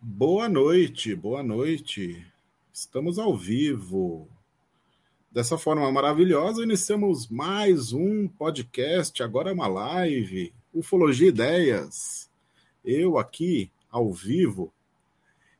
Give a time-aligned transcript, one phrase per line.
[0.00, 2.24] Boa noite, boa noite.
[2.72, 4.28] Estamos ao vivo.
[5.28, 12.30] Dessa forma maravilhosa, iniciamos mais um podcast, agora é uma live, Ufologia Ideias.
[12.84, 14.72] Eu aqui, ao vivo,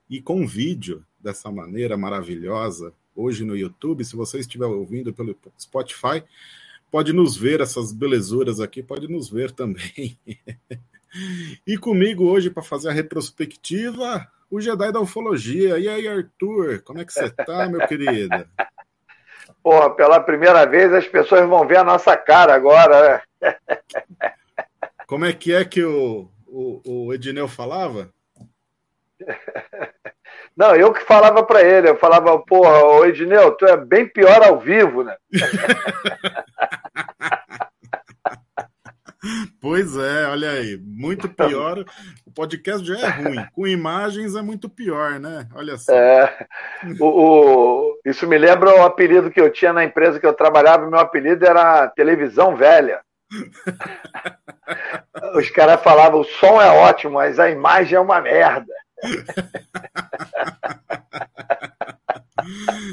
[0.09, 4.05] e com vídeo, dessa maneira maravilhosa, hoje no YouTube.
[4.05, 6.23] Se você estiver ouvindo pelo Spotify,
[6.93, 10.17] pode nos ver, essas belezuras aqui, pode nos ver também.
[11.67, 15.79] E comigo hoje para fazer a retrospectiva, o Jedi da Ufologia.
[15.79, 18.47] E aí, Arthur, como é que você tá, meu querido?
[19.63, 23.57] Porra, pela primeira vez as pessoas vão ver a nossa cara agora, né?
[25.07, 28.11] Como é que é que o, o, o Edneu falava?
[30.57, 34.43] Não, eu que falava para ele, eu falava, porra, ô Edneu, tu é bem pior
[34.43, 35.17] ao vivo, né?
[39.61, 41.85] Pois é, olha aí, muito pior.
[42.25, 45.49] O podcast já é ruim, com imagens é muito pior, né?
[45.55, 45.93] Olha só.
[45.93, 46.47] É,
[47.01, 50.89] o, o, isso me lembra o apelido que eu tinha na empresa que eu trabalhava,
[50.89, 53.01] meu apelido era Televisão Velha.
[55.35, 58.73] Os caras falavam, o som é ótimo, mas a imagem é uma merda.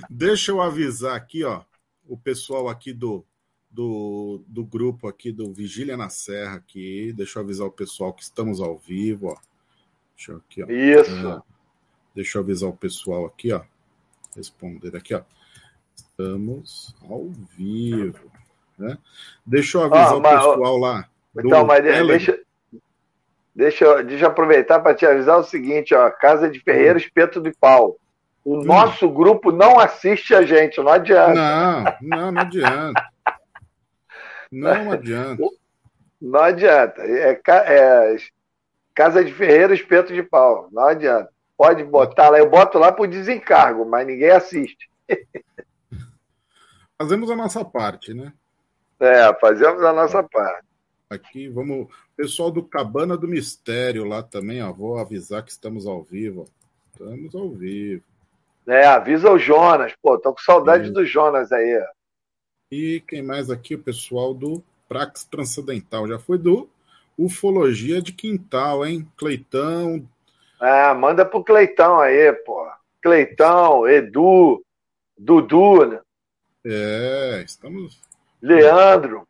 [0.09, 1.61] Deixa eu avisar aqui, ó,
[2.07, 3.23] o pessoal aqui do
[3.75, 7.13] do, do grupo aqui do Vigília na Serra aqui.
[7.13, 9.37] Deixa eu avisar o pessoal que estamos ao vivo, ó.
[10.15, 10.67] Deixa eu aqui, ó.
[10.67, 11.27] Isso.
[11.27, 11.41] É,
[12.15, 13.61] deixa eu avisar o pessoal aqui, ó.
[14.33, 15.21] Responder aqui, ó.
[15.93, 18.31] Estamos ao vivo,
[18.77, 18.97] né?
[19.45, 21.09] Deixa eu avisar ah, mas, o pessoal lá.
[21.37, 22.39] Então, mas deixa,
[23.53, 26.09] deixa, deixa eu aproveitar para te avisar o seguinte, ó.
[26.09, 26.97] Casa de Ferreira, hum.
[26.97, 27.97] espeto de pau.
[28.45, 28.63] O hum.
[28.63, 31.33] nosso grupo não assiste a gente, não adianta.
[31.33, 33.14] Não, não, não adianta.
[34.55, 35.43] Não adianta.
[36.21, 37.01] Não adianta.
[37.01, 38.17] É, é,
[38.93, 40.69] casa de ferreiro, espeto de pau.
[40.71, 41.29] Não adianta.
[41.57, 44.89] Pode botar lá, eu boto lá por desencargo, mas ninguém assiste.
[46.97, 48.31] Fazemos a nossa parte, né?
[48.97, 50.65] É, fazemos a nossa parte.
[51.09, 51.87] Aqui, vamos.
[52.15, 54.71] Pessoal do Cabana do Mistério lá também, ó.
[54.71, 56.45] Vou avisar que estamos ao vivo.
[56.93, 58.01] Estamos ao vivo.
[58.65, 59.93] É, avisa o Jonas.
[60.01, 60.91] Pô, tô com saudade é.
[60.91, 61.83] do Jonas aí.
[62.71, 63.75] E quem mais aqui?
[63.75, 66.07] O pessoal do Prax Transcendental.
[66.07, 66.67] Já foi do
[67.17, 69.07] Ufologia de Quintal, hein?
[69.15, 70.07] Cleitão.
[70.59, 72.67] Ah, manda pro Cleitão aí, pô.
[73.01, 74.63] Cleitão, Edu,
[75.17, 76.01] Dudu, né?
[76.65, 78.01] É, estamos.
[78.41, 79.27] Leandro,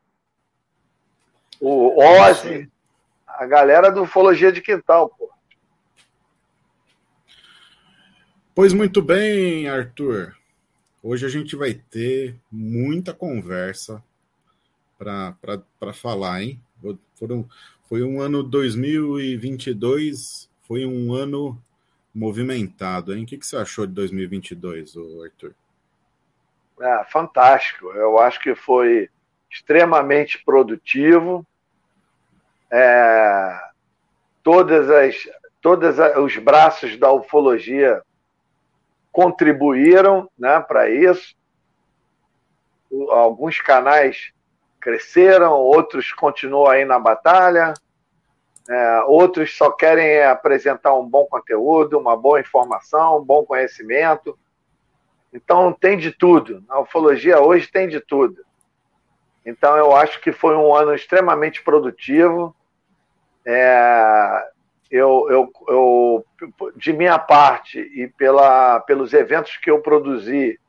[1.59, 2.69] o Ozzy,
[3.27, 5.29] a galera do Ufologia de Quintal, pô.
[8.53, 10.33] Pois muito bem, Arthur.
[11.07, 14.03] Hoje a gente vai ter muita conversa
[14.97, 16.59] para falar, hein?
[17.13, 17.47] Foram,
[17.87, 21.61] foi um ano 2022, foi um ano
[22.11, 23.23] movimentado, hein?
[23.23, 25.53] O que, que você achou de 2022, Arthur?
[26.81, 27.91] É, fantástico.
[27.91, 29.07] Eu acho que foi
[29.51, 31.45] extremamente produtivo.
[32.71, 33.59] É,
[34.41, 35.29] todas as
[35.61, 38.01] todos os braços da ufologia
[39.15, 41.37] contribuíram né, para isso.
[43.11, 44.33] Alguns canais
[44.81, 47.73] cresceram, outros continuam aí na batalha,
[48.69, 54.37] é, outros só querem apresentar um bom conteúdo, uma boa informação, um bom conhecimento.
[55.33, 56.61] Então tem de tudo.
[56.67, 58.43] A ufologia hoje tem de tudo.
[59.45, 62.53] Então eu acho que foi um ano extremamente produtivo.
[63.45, 64.49] É,
[64.95, 66.25] eu, eu, eu,
[66.75, 70.59] de minha parte e pela, pelos eventos que eu produzi,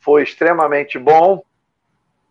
[0.00, 1.42] foi extremamente bom.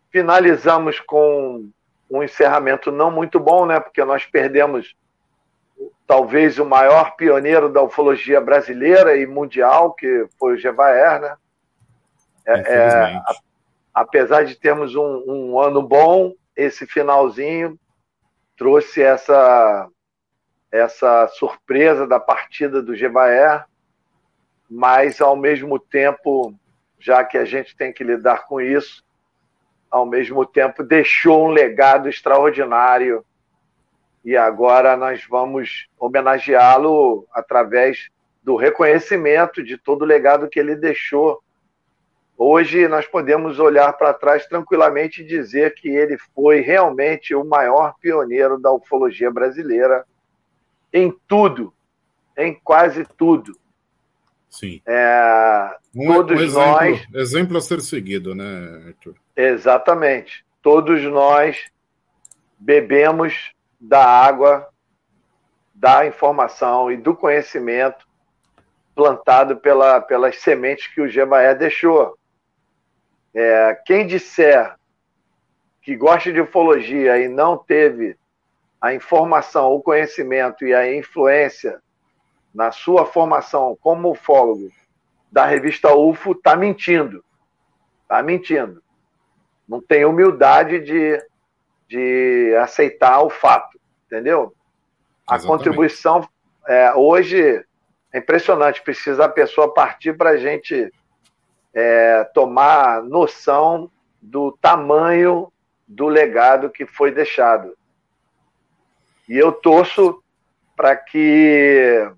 [0.10, 1.70] Finalizamos com
[2.10, 3.80] um encerramento não muito bom, né?
[3.80, 4.96] Porque nós perdemos
[6.06, 11.36] talvez o maior pioneiro da ufologia brasileira e mundial, que foi o Gevaer, né?
[12.46, 13.22] É, é,
[13.94, 17.78] apesar de termos um, um ano bom, esse finalzinho
[18.56, 19.90] trouxe essa
[20.72, 23.66] essa surpresa da partida do Gevaer,
[24.70, 26.54] mas ao mesmo tempo,
[27.00, 29.06] já que a gente tem que lidar com isso,
[29.90, 33.26] ao mesmo tempo deixou um legado extraordinário
[34.24, 38.10] e agora nós vamos homenageá-lo através
[38.44, 41.42] do reconhecimento de todo o legado que ele deixou.
[42.38, 47.96] Hoje nós podemos olhar para trás tranquilamente e dizer que ele foi realmente o maior
[48.02, 50.06] pioneiro da ufologia brasileira
[50.94, 51.74] em tudo,
[52.38, 53.58] em quase tudo.
[54.50, 54.82] Sim.
[54.86, 57.08] É, um, todos um exemplo, nós.
[57.14, 59.16] Exemplo a ser seguido, né, Arthur?
[59.36, 60.46] Exatamente.
[60.62, 61.66] Todos nós
[62.58, 64.68] bebemos da água,
[65.74, 68.08] da informação e do conhecimento
[68.96, 72.18] plantado pela, pelas sementes que o Gevaé deixou.
[73.34, 74.76] É, quem disser
[75.84, 78.18] que gosta de ufologia e não teve
[78.82, 81.82] a informação, o conhecimento e a influência
[82.54, 84.72] na sua formação como ufólogo
[85.32, 87.24] da revista UFO, está mentindo.
[88.04, 88.82] Está mentindo.
[89.68, 91.22] Não tem humildade de,
[91.88, 94.54] de aceitar o fato, entendeu?
[95.28, 95.48] A Exatamente.
[95.48, 96.28] contribuição
[96.68, 97.64] é, hoje
[98.14, 98.82] é impressionante.
[98.82, 100.92] Precisa a pessoa partir para a gente
[101.74, 103.92] é, tomar noção
[104.22, 105.52] do tamanho
[105.88, 107.78] do legado que foi deixado.
[109.28, 110.24] E eu torço
[110.76, 112.10] para que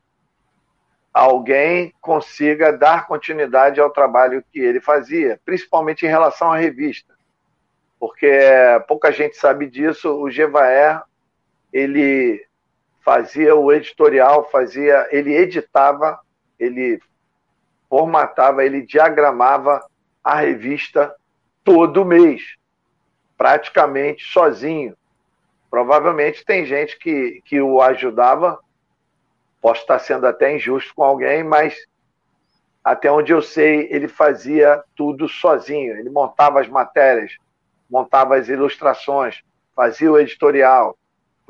[1.13, 7.13] alguém consiga dar continuidade ao trabalho que ele fazia, principalmente em relação à revista.
[7.99, 8.29] Porque
[8.87, 11.01] pouca gente sabe disso, o Gevaer,
[11.73, 12.45] ele
[13.01, 16.19] fazia o editorial, fazia, ele editava,
[16.59, 17.01] ele
[17.89, 19.83] formatava, ele diagramava
[20.23, 21.13] a revista
[21.63, 22.55] todo mês,
[23.37, 24.95] praticamente sozinho.
[25.69, 28.59] Provavelmente tem gente que, que o ajudava,
[29.61, 31.75] posso estar sendo até injusto com alguém, mas
[32.83, 35.97] até onde eu sei, ele fazia tudo sozinho.
[35.97, 37.37] Ele montava as matérias,
[37.89, 39.41] montava as ilustrações,
[39.75, 40.97] fazia o editorial,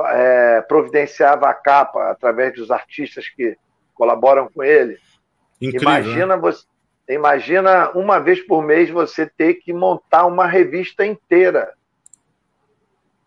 [0.08, 3.58] é, providenciava a capa através dos artistas que
[3.94, 4.98] colaboram com ele.
[5.62, 6.42] Incrível, imagina né?
[6.42, 6.66] você,
[7.10, 11.74] imagina uma vez por mês você ter que montar uma revista inteira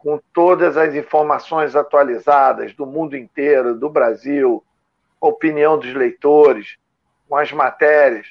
[0.03, 4.63] com todas as informações atualizadas do mundo inteiro, do Brasil,
[5.21, 6.77] opinião dos leitores,
[7.29, 8.27] com as matérias.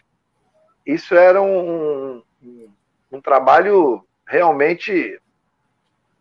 [0.85, 2.69] Isso era um, um,
[3.09, 5.17] um trabalho realmente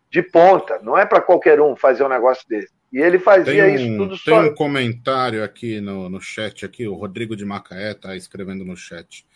[0.09, 0.79] de ponta.
[0.83, 2.73] Não é para qualquer um fazer um negócio desse.
[2.93, 4.43] E ele fazia um, isso tudo só.
[4.43, 8.77] Tem um comentário aqui no, no chat, aqui, o Rodrigo de Macaé está escrevendo no
[8.77, 9.27] chat.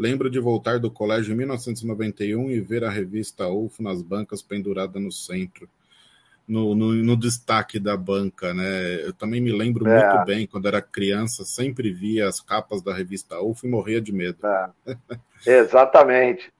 [0.00, 4.98] Lembro de voltar do colégio em 1991 e ver a revista UFO nas bancas pendurada
[4.98, 5.68] no centro,
[6.48, 9.04] no, no, no destaque da banca, né?
[9.04, 10.00] Eu também me lembro é.
[10.00, 14.10] muito bem, quando era criança, sempre via as capas da revista UFO e morria de
[14.10, 14.38] medo.
[15.46, 15.58] É.
[15.60, 16.50] Exatamente.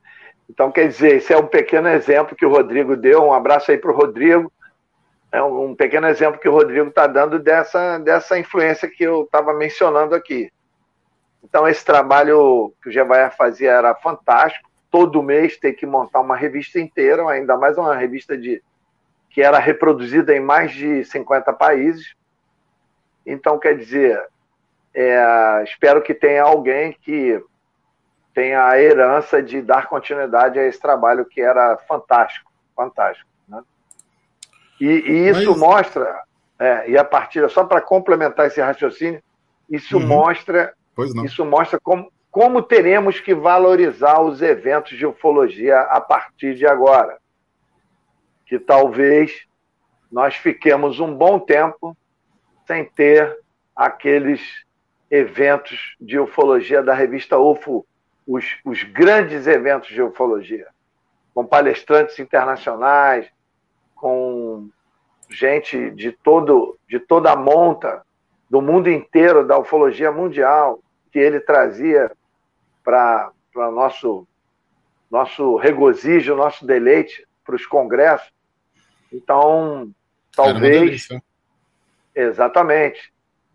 [0.50, 3.24] Então, quer dizer, esse é um pequeno exemplo que o Rodrigo deu.
[3.24, 4.52] Um abraço aí para o Rodrigo.
[5.32, 9.54] É um pequeno exemplo que o Rodrigo está dando dessa, dessa influência que eu estava
[9.54, 10.52] mencionando aqui.
[11.42, 14.68] Então, esse trabalho que o Gevaer fazia era fantástico.
[14.90, 18.62] Todo mês tem que montar uma revista inteira, ainda mais uma revista de
[19.30, 22.14] que era reproduzida em mais de 50 países.
[23.24, 24.20] Então, quer dizer,
[24.92, 27.42] é, espero que tenha alguém que
[28.34, 33.28] tem a herança de dar continuidade a esse trabalho que era fantástico, fantástico.
[33.48, 33.62] Né?
[34.80, 35.60] E, e, isso Mas...
[35.60, 36.22] mostra,
[36.58, 39.22] é, e a partir, só para complementar esse raciocínio,
[39.68, 40.06] isso uhum.
[40.06, 40.74] mostra,
[41.24, 47.18] isso mostra como, como teremos que valorizar os eventos de ufologia a partir de agora.
[48.46, 49.46] Que talvez
[50.10, 51.96] nós fiquemos um bom tempo
[52.66, 53.38] sem ter
[53.74, 54.40] aqueles
[55.10, 57.86] eventos de ufologia da revista UFO
[58.30, 60.68] os, os grandes eventos de ufologia,
[61.34, 63.28] com palestrantes internacionais,
[63.96, 64.68] com
[65.28, 68.02] gente de, todo, de toda a monta
[68.48, 70.80] do mundo inteiro da ufologia mundial
[71.12, 72.10] que ele trazia
[72.82, 74.26] para nosso
[75.10, 78.32] nosso regozijo, nosso deleite para os congressos.
[79.12, 79.90] Então,
[80.32, 81.08] talvez
[82.14, 83.12] exatamente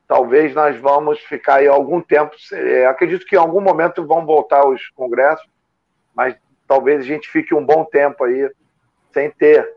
[0.07, 2.35] talvez nós vamos ficar aí algum tempo.
[2.51, 5.45] É, acredito que em algum momento vão voltar os congressos,
[6.13, 6.35] mas
[6.67, 8.49] talvez a gente fique um bom tempo aí
[9.11, 9.67] sem ter.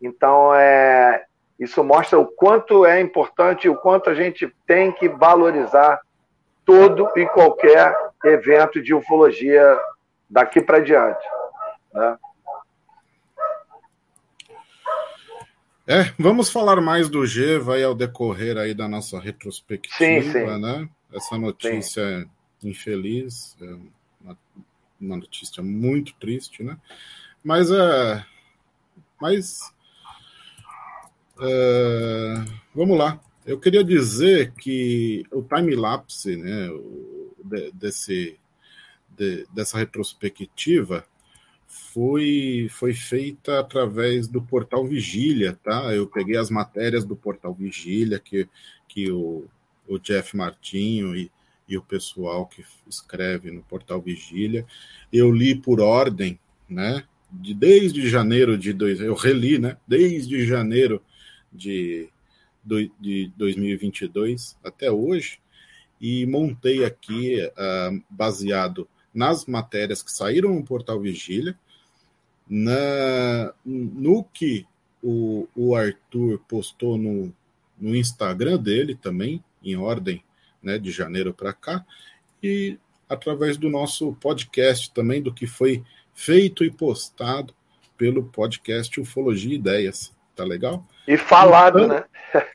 [0.00, 1.24] Então, é,
[1.58, 6.00] isso mostra o quanto é importante o quanto a gente tem que valorizar
[6.64, 9.78] todo e qualquer evento de ufologia
[10.28, 11.24] daqui para diante.
[11.92, 12.18] Né?
[15.86, 20.60] É, vamos falar mais do G, vai ao decorrer aí da nossa retrospectiva, sim, sim.
[20.60, 20.88] né?
[21.12, 22.20] Essa notícia
[22.60, 22.68] sim.
[22.68, 23.76] infeliz, é
[24.20, 24.38] uma,
[25.00, 26.78] uma, notícia muito triste, né?
[27.42, 28.24] Mas é,
[29.20, 29.74] mas
[31.40, 32.34] é,
[32.74, 33.20] vamos lá.
[33.44, 36.68] Eu queria dizer que o time lapse, né,
[37.74, 38.38] desse
[39.16, 41.04] de, dessa retrospectiva
[41.66, 45.94] foi, foi feita através do portal Vigília, tá?
[45.94, 48.48] Eu peguei as matérias do portal Vigília que,
[48.88, 49.44] que o,
[49.88, 51.30] o Jeff Martinho e,
[51.68, 54.66] e o pessoal que escreve no portal Vigília,
[55.12, 57.04] eu li por ordem, né?
[57.30, 59.76] De, desde janeiro de dois, eu reli, né?
[59.86, 61.02] Desde janeiro
[61.50, 62.08] de,
[62.64, 65.40] de 2022 até hoje,
[66.00, 71.56] e montei aqui, uh, baseado nas matérias que saíram no portal Vigília,
[72.48, 74.66] na, no que
[75.02, 77.32] o, o Arthur postou no,
[77.78, 80.24] no Instagram dele também, em ordem
[80.62, 81.84] né, de janeiro para cá,
[82.42, 82.78] e
[83.08, 87.54] através do nosso podcast também, do que foi feito e postado
[87.96, 90.12] pelo podcast Ufologia Ideias.
[90.42, 90.84] Tá legal?
[91.06, 92.04] E falado, então, né?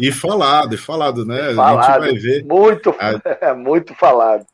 [0.00, 1.54] E falado, e falado, né?
[1.54, 2.44] Falado, a gente vai ver.
[2.44, 3.52] Muito, a...
[3.54, 4.46] muito falado.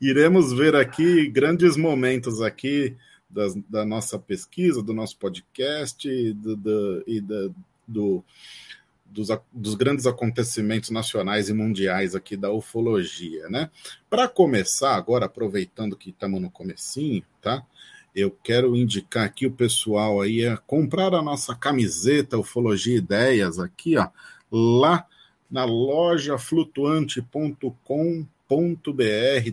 [0.00, 2.96] Iremos ver aqui grandes momentos aqui
[3.28, 7.54] da, da nossa pesquisa, do nosso podcast do, do, e do,
[7.86, 8.24] do
[9.06, 13.70] dos, dos, grandes acontecimentos nacionais e mundiais aqui da ufologia, né?
[14.08, 17.62] Para começar, agora aproveitando que estamos no comecinho, tá?
[18.14, 23.96] Eu quero indicar aqui o pessoal aí a comprar a nossa camiseta Ufologia Ideias aqui,
[23.96, 24.08] ó,
[24.50, 25.06] lá
[25.50, 28.26] na loja flutuante.com.br.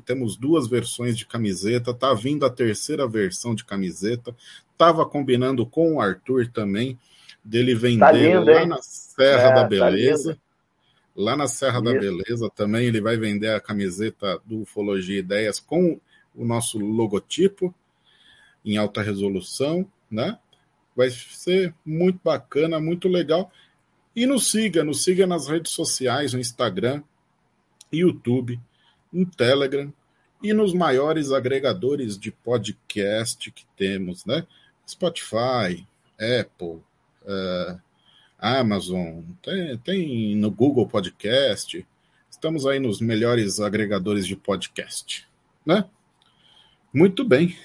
[0.06, 4.36] Temos duas versões de camiseta, tá vindo a terceira versão de camiseta.
[4.78, 6.98] Tava combinando com o Arthur também
[7.44, 8.68] dele vender tá lindo, lá hein?
[8.68, 10.34] na Serra é, da tá Beleza.
[10.34, 10.40] Tá
[11.16, 11.84] lá na Serra Isso.
[11.84, 16.00] da Beleza também ele vai vender a camiseta do Ufologia Ideias com
[16.36, 17.74] o nosso logotipo
[18.64, 20.38] em alta resolução, né?
[20.96, 23.52] Vai ser muito bacana, muito legal.
[24.16, 27.02] E nos siga, nos siga nas redes sociais, no Instagram,
[27.92, 28.60] YouTube,
[29.12, 29.92] no Telegram
[30.42, 34.46] e nos maiores agregadores de podcast que temos, né?
[34.88, 35.86] Spotify,
[36.20, 36.82] Apple,
[37.24, 37.80] uh,
[38.38, 41.86] Amazon, tem, tem no Google Podcast.
[42.30, 45.28] Estamos aí nos melhores agregadores de podcast,
[45.66, 45.86] né?
[46.94, 47.56] Muito bem,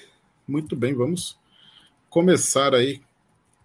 [0.47, 0.93] muito bem.
[0.93, 1.39] Vamos
[2.09, 3.01] começar aí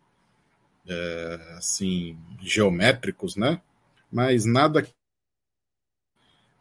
[0.87, 3.61] é, assim geométricos, né?
[4.11, 4.85] Mas nada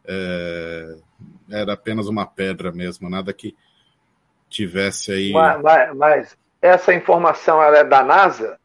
[0.05, 0.97] é,
[1.49, 3.55] era apenas uma pedra mesmo, nada que
[4.49, 5.31] tivesse aí.
[5.31, 8.59] Mas, mas, essa informação ela é da NASA?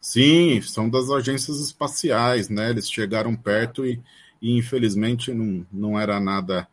[0.00, 2.70] Sim, são das agências espaciais, né?
[2.70, 4.02] Eles chegaram perto e,
[4.40, 6.66] e infelizmente não, não era nada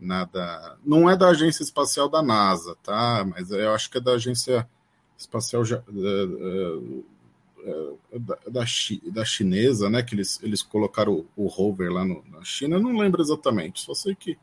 [0.00, 0.76] nada.
[0.84, 3.24] Não é da agência espacial da NASA, tá?
[3.28, 4.68] Mas eu acho que é da agência
[5.16, 5.82] espacial da,
[8.18, 8.64] da, da,
[9.12, 10.02] da chinesa, né?
[10.02, 12.76] Que eles, eles colocaram o, o rover lá no, na China.
[12.76, 14.38] Eu não lembro exatamente, só sei que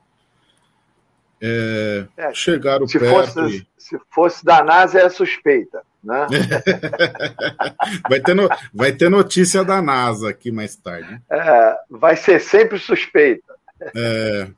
[1.42, 3.34] é, é, chegaram se perto.
[3.34, 3.68] Fosse, e...
[3.78, 5.82] Se fosse da NASA, é suspeita.
[6.04, 6.26] Né?
[8.10, 11.22] vai, ter no, vai ter notícia da NASA aqui mais tarde.
[11.30, 13.54] É, vai ser sempre suspeita.
[13.96, 14.50] É,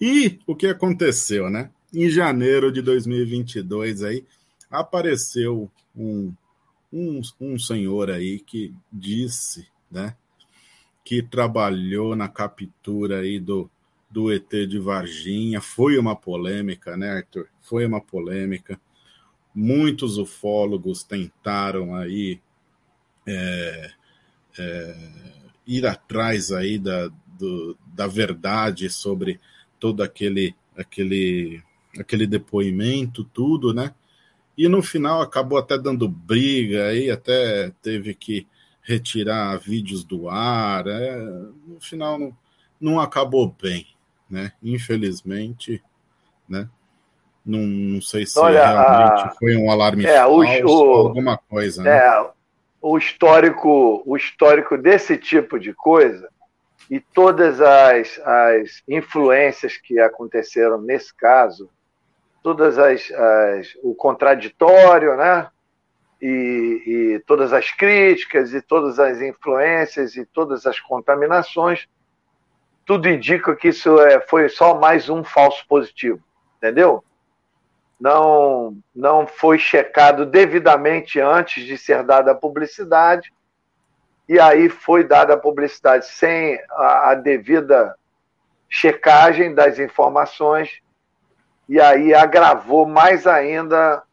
[0.00, 1.70] e o que aconteceu, né?
[1.92, 4.24] Em janeiro de 2022 aí
[4.70, 6.32] apareceu um,
[6.92, 10.14] um, um senhor aí que disse, né,
[11.04, 13.68] que trabalhou na captura aí do
[14.10, 15.60] do ET de Varginha.
[15.60, 17.46] Foi uma polêmica, né, Arthur?
[17.60, 18.80] Foi uma polêmica.
[19.54, 22.40] Muitos ufólogos tentaram aí
[23.26, 23.90] é,
[24.58, 24.96] é,
[25.66, 29.40] ir atrás aí da, do, da verdade sobre
[29.80, 31.62] todo aquele, aquele,
[31.98, 33.94] aquele depoimento, tudo, né?
[34.56, 38.46] E no final acabou até dando briga aí, até teve que
[38.82, 40.86] retirar vídeos do ar.
[40.86, 41.16] É,
[41.66, 42.36] no final não,
[42.80, 43.86] não acabou bem
[44.30, 44.52] né?
[44.62, 45.82] Infelizmente,
[46.48, 46.68] né?
[47.44, 49.34] Não, não sei se Olha, realmente a...
[49.38, 51.82] foi um alarme é, falso o, alguma coisa.
[51.82, 51.90] Né?
[51.90, 52.30] É,
[52.80, 56.28] o histórico, o histórico desse tipo de coisa
[56.90, 61.70] e todas as, as influências que aconteceram nesse caso,
[62.42, 65.48] todas as, as o contraditório, né?
[66.20, 66.82] E,
[67.14, 71.88] e todas as críticas e todas as influências e todas as contaminações
[72.90, 76.20] tudo indica que isso é, foi só mais um falso positivo,
[76.56, 77.04] entendeu?
[78.00, 83.32] Não, não foi checado devidamente antes de ser dada a publicidade,
[84.30, 87.96] e aí foi dada a publicidade sem a, a devida
[88.68, 90.80] checagem das informações,
[91.68, 94.04] e aí agravou mais ainda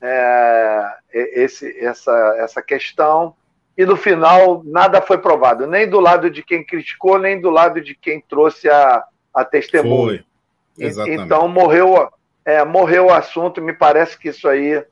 [0.00, 3.36] é, esse, essa, essa questão
[3.78, 7.80] e no final nada foi provado, nem do lado de quem criticou, nem do lado
[7.80, 10.24] de quem trouxe a, a testemunha.
[10.76, 10.84] Foi.
[10.84, 11.22] Exatamente.
[11.22, 12.10] Então morreu,
[12.44, 14.84] é, morreu o assunto, me parece que isso aí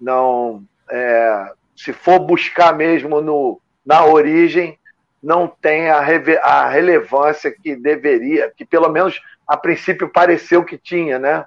[0.00, 0.62] não.
[0.88, 4.78] É, se for buscar mesmo no, na origem,
[5.22, 5.98] não tem a,
[6.42, 11.46] a relevância que deveria, que pelo menos a princípio pareceu que tinha, né?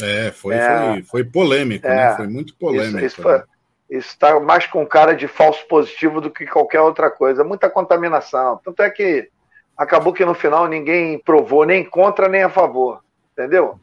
[0.00, 1.92] É, foi, é, foi, foi polêmico, né?
[1.92, 2.16] é, né?
[2.16, 3.04] Foi muito polêmico.
[3.04, 3.44] Isso, isso né?
[3.90, 7.44] está mais com cara de falso positivo do que qualquer outra coisa.
[7.44, 8.60] Muita contaminação.
[8.64, 9.28] Tanto é que
[9.76, 13.02] acabou que no final ninguém provou nem contra nem a favor.
[13.32, 13.78] Entendeu?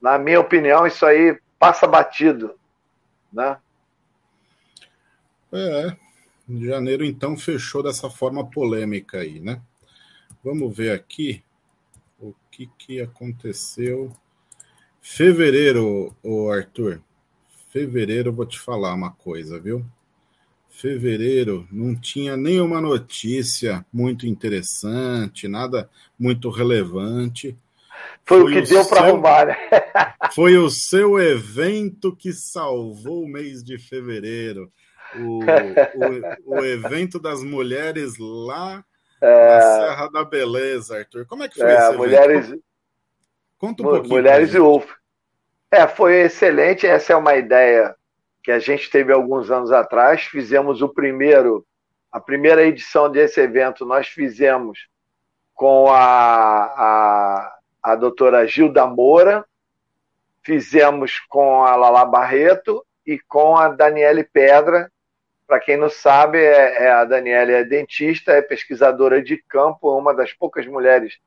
[0.00, 2.54] Na minha opinião, isso aí passa batido.
[3.32, 3.56] Né?
[5.52, 5.96] É,
[6.48, 9.60] janeiro então fechou dessa forma polêmica aí, né?
[10.42, 11.42] Vamos ver aqui
[12.18, 14.12] o que, que aconteceu.
[15.00, 17.02] Fevereiro, o Arthur.
[17.70, 19.84] Fevereiro, vou te falar uma coisa, viu?
[20.68, 27.56] Fevereiro não tinha nenhuma notícia muito interessante, nada muito relevante.
[28.24, 29.56] Foi, foi o que o deu para arrumar, né?
[30.34, 34.70] Foi o seu evento que salvou o mês de fevereiro.
[35.16, 38.84] O, o, o evento das mulheres lá
[39.20, 39.48] é...
[39.48, 41.26] na Serra da Beleza, Arthur.
[41.26, 42.48] Como é que foi é, esse mulheres...
[42.48, 42.64] evento?
[43.58, 44.14] Conta um pouquinho.
[44.14, 44.90] Mulheres e Wolf.
[45.70, 46.86] É, foi excelente.
[46.86, 47.94] Essa é uma ideia
[48.42, 50.22] que a gente teve alguns anos atrás.
[50.24, 51.66] Fizemos o primeiro,
[52.12, 54.86] a primeira edição desse evento, nós fizemos
[55.54, 59.46] com a, a, a doutora Gilda Moura,
[60.42, 64.90] fizemos com a Lala Barreto e com a Daniele Pedra.
[65.46, 70.14] Para quem não sabe, é, é, a Daniele é dentista, é pesquisadora de campo, uma
[70.14, 71.18] das poucas mulheres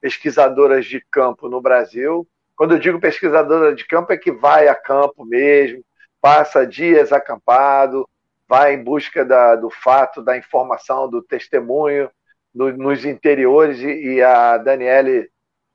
[0.00, 2.26] pesquisadoras de campo no Brasil.
[2.54, 5.84] Quando eu digo pesquisadora de campo, é que vai a campo mesmo,
[6.20, 8.08] passa dias acampado,
[8.48, 12.10] vai em busca da, do fato, da informação, do testemunho
[12.54, 13.80] no, nos interiores.
[13.80, 15.28] E, e, a Daniele,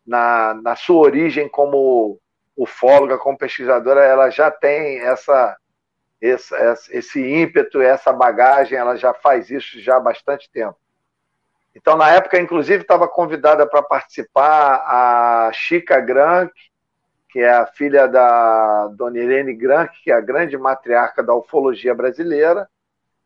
[0.05, 2.19] na, na sua origem como
[2.55, 5.57] ufóloga, como pesquisadora, ela já tem essa,
[6.21, 6.55] esse,
[6.91, 10.77] esse ímpeto, essa bagagem, ela já faz isso já há bastante tempo.
[11.75, 16.51] Então, na época, inclusive, estava convidada para participar a Chica Grank,
[17.29, 21.95] que é a filha da Dona Irene Grank, que é a grande matriarca da ufologia
[21.95, 22.69] brasileira,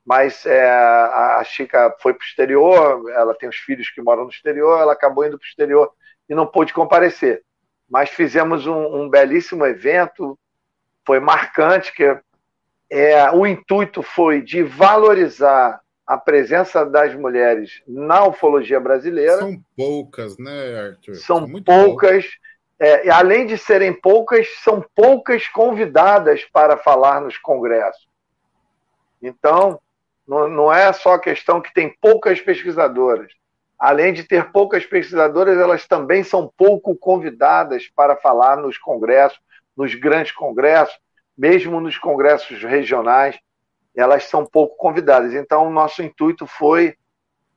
[0.05, 4.29] mas é, a Chica foi para o exterior, ela tem os filhos que moram no
[4.29, 5.91] exterior, ela acabou indo para o exterior
[6.29, 7.43] e não pôde comparecer.
[7.89, 10.37] Mas fizemos um, um belíssimo evento,
[11.03, 12.19] foi marcante, que
[12.95, 19.37] é, o intuito foi de valorizar a presença das mulheres na ufologia brasileira.
[19.39, 21.15] São poucas, né, Arthur?
[21.15, 22.25] São, São poucas.
[22.79, 28.07] é, além de serem poucas, são poucas convidadas para falar nos congressos.
[29.21, 29.79] Então,
[30.27, 33.31] não, não é só a questão que tem poucas pesquisadoras.
[33.77, 39.39] Além de ter poucas pesquisadoras, elas também são pouco convidadas para falar nos congressos,
[39.75, 40.97] nos grandes congressos,
[41.37, 43.37] mesmo nos congressos regionais,
[43.95, 45.33] elas são pouco convidadas.
[45.33, 46.95] Então, nosso intuito foi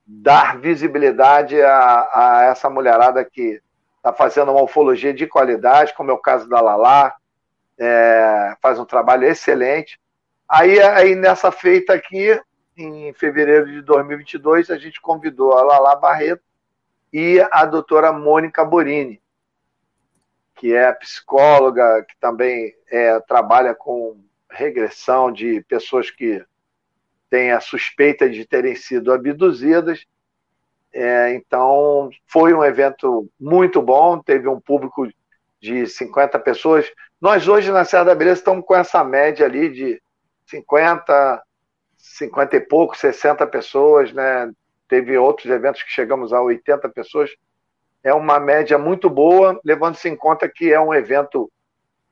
[0.06, 3.60] dar visibilidade a, a essa mulherada que
[3.96, 7.12] está fazendo uma ufologia de qualidade, como é o caso da Lala,
[7.78, 10.00] é, faz um trabalho excelente.
[10.48, 12.40] Aí, aí, nessa feita aqui,
[12.76, 16.42] em fevereiro de 2022, a gente convidou a Lala Barreto
[17.12, 19.20] e a doutora Mônica Borini,
[20.58, 26.44] que é psicóloga, que também é, trabalha com regressão de pessoas que
[27.30, 30.04] têm a suspeita de terem sido abduzidas
[30.92, 35.08] é, então, foi um evento muito bom, teve um público
[35.60, 36.90] de 50 pessoas.
[37.20, 40.02] Nós hoje na Serra da Beleza estamos com essa média ali de
[40.46, 41.42] 50,
[41.96, 44.50] 50 e pouco, 60 pessoas, né?
[44.88, 47.30] Teve outros eventos que chegamos a 80 pessoas.
[48.02, 51.50] É uma média muito boa, levando-se em conta que é um evento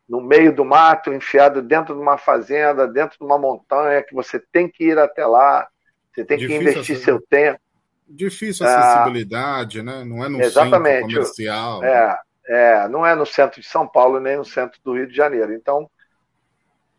[0.08, 4.38] no meio do mato, enfiado dentro de uma fazenda, dentro de uma montanha, que você
[4.38, 5.66] tem que ir até lá,
[6.12, 7.60] você tem Difícil que investir seu tempo.
[8.08, 10.04] Difícil a acessibilidade, ah, né?
[10.04, 11.00] Não é no exatamente.
[11.00, 11.84] centro comercial.
[11.84, 15.16] É, é, não é no centro de São Paulo nem no centro do Rio de
[15.16, 15.52] Janeiro.
[15.52, 15.90] Então,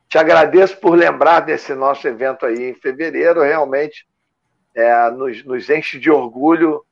[0.10, 3.42] te agradeço por lembrar desse nosso evento aí em fevereiro.
[3.42, 4.06] Realmente
[4.76, 6.86] é, nos, nos enche de orgulho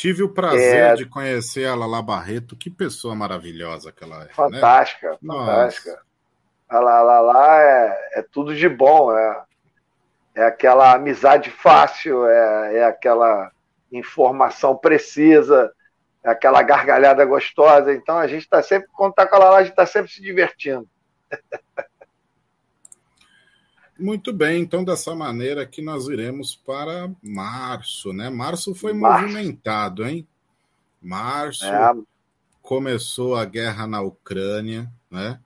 [0.00, 0.94] Tive o prazer é...
[0.94, 2.56] de conhecer a Lala Barreto.
[2.56, 4.28] Que pessoa maravilhosa que ela é.
[4.28, 5.18] Fantástica, né?
[5.20, 6.00] fantástica.
[6.66, 9.14] A Lala é, é tudo de bom.
[9.14, 9.42] É,
[10.36, 13.52] é aquela amizade fácil, é, é aquela
[13.92, 15.70] informação precisa,
[16.24, 17.92] é aquela gargalhada gostosa.
[17.92, 20.22] Então a gente está sempre, quando está com a Lala, a gente está sempre se
[20.22, 20.88] divertindo.
[24.00, 28.30] Muito bem, então dessa maneira que nós iremos para março, né?
[28.30, 29.26] Março foi março.
[29.26, 30.26] movimentado, hein?
[31.02, 31.92] Março é.
[32.62, 35.38] começou a guerra na Ucrânia, né?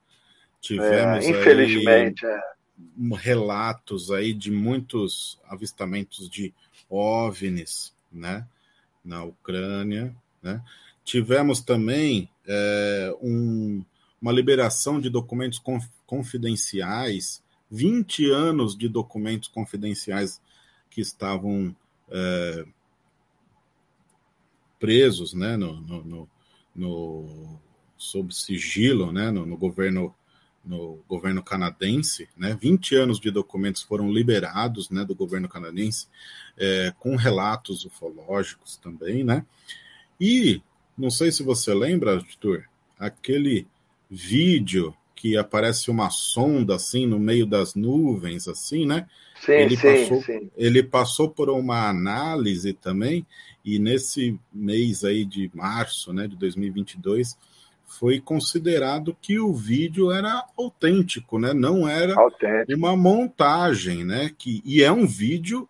[0.61, 3.17] Tivemos é, infelizmente, aí é.
[3.17, 6.55] relatos aí de muitos avistamentos de
[6.89, 8.47] OVNIs, né?
[9.05, 10.63] Na Ucrânia, né?
[11.05, 13.85] Tivemos também é, um,
[14.23, 15.61] uma liberação de documentos
[16.07, 17.44] confidenciais
[17.75, 20.41] 20 anos de documentos confidenciais
[20.89, 21.75] que estavam
[22.09, 22.65] é,
[24.79, 26.29] presos né, no, no, no,
[26.77, 27.61] no,
[27.97, 30.15] sob sigilo né, no, no, governo
[30.65, 36.07] no governo canadense, né, 20 anos de documentos foram liberados né, do governo canadense,
[36.57, 39.45] é, com relatos ufológicos também, né?
[40.19, 40.63] E
[40.97, 42.65] não sei se você lembra, Arthur,
[42.99, 43.67] aquele
[44.09, 49.07] vídeo que aparece uma sonda assim no meio das nuvens, assim, né?
[49.41, 50.51] Sim, ele, sim, passou, sim.
[50.55, 53.27] ele passou por uma análise também,
[53.65, 57.39] e nesse mês aí de março né, de 2022
[57.87, 61.55] foi considerado que o vídeo era autêntico, né?
[61.55, 62.79] Não era autêntico.
[62.79, 64.31] uma montagem, né?
[64.37, 65.67] Que, e é um vídeo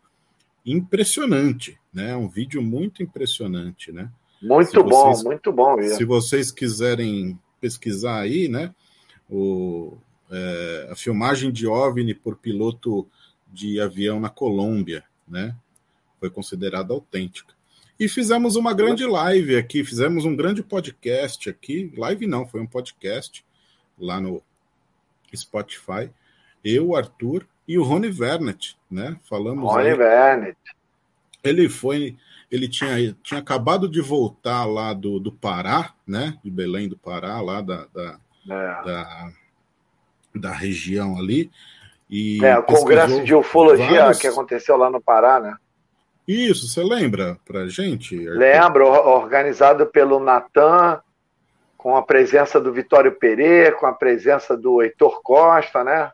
[0.67, 2.11] impressionante, né?
[2.11, 4.11] É um vídeo muito impressionante, né?
[4.43, 5.81] Muito bom, muito bom.
[5.81, 8.75] Se vocês quiserem pesquisar aí, né?
[9.29, 9.97] O,
[10.31, 13.09] é, a filmagem de OVNI por piloto
[13.53, 15.55] de avião na Colômbia, né?
[16.19, 17.55] Foi considerada autêntica.
[17.99, 21.93] E fizemos uma grande live aqui, fizemos um grande podcast aqui.
[21.97, 23.45] Live não, foi um podcast
[23.99, 24.43] lá no
[25.35, 26.11] Spotify.
[26.65, 29.19] Eu, Arthur e o Rony Vernet, né?
[29.23, 29.65] Falamos.
[29.71, 29.97] Rony aí.
[29.97, 30.59] Vernet.
[31.43, 32.17] Ele foi,
[32.51, 36.39] ele tinha, tinha acabado de voltar lá do, do Pará, né?
[36.43, 38.85] De Belém do Pará, lá da, da é.
[38.85, 39.29] da,
[40.35, 41.51] da região ali.
[42.09, 44.19] E é, o Congresso de Ufologia vários...
[44.19, 45.57] que aconteceu lá no Pará, né?
[46.27, 48.17] Isso, você lembra pra gente?
[48.17, 51.01] Lembro, organizado pelo Natan,
[51.77, 56.11] com a presença do Vitório Pereira, com a presença do Heitor Costa, né?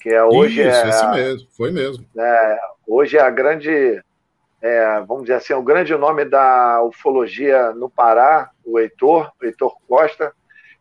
[0.00, 2.06] Que é, hoje Isso, é, mesmo, foi mesmo.
[2.16, 4.02] É, hoje é a grande,
[4.62, 9.76] é, vamos dizer assim, o grande nome da ufologia no Pará, o Heitor, o Heitor
[9.86, 10.32] Costa,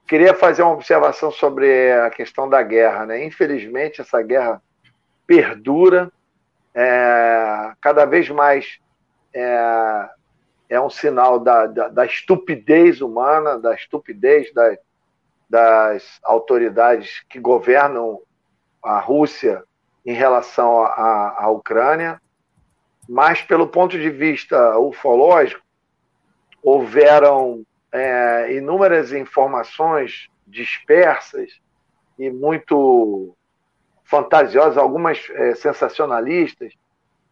[0.07, 3.05] queria fazer uma observação sobre a questão da guerra.
[3.05, 3.25] Né?
[3.25, 4.61] Infelizmente, essa guerra
[5.25, 6.11] perdura,
[6.73, 8.79] é, cada vez mais
[9.33, 10.09] é,
[10.69, 14.77] é um sinal da, da, da, estupidez humana, da estupidez das,
[15.49, 18.19] das autoridades que governam
[18.83, 19.63] a Rússia
[20.05, 22.21] em relação à Ucrânia,
[23.09, 25.63] mas pelo ponto de vista ufológico,
[26.61, 31.59] houveram é, inúmeras informações dispersas
[32.17, 33.35] e muito
[34.03, 36.73] fantasiosas, algumas é, sensacionalistas,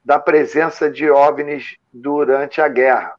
[0.04, 3.16] da presença de OVNIs durante a guerra.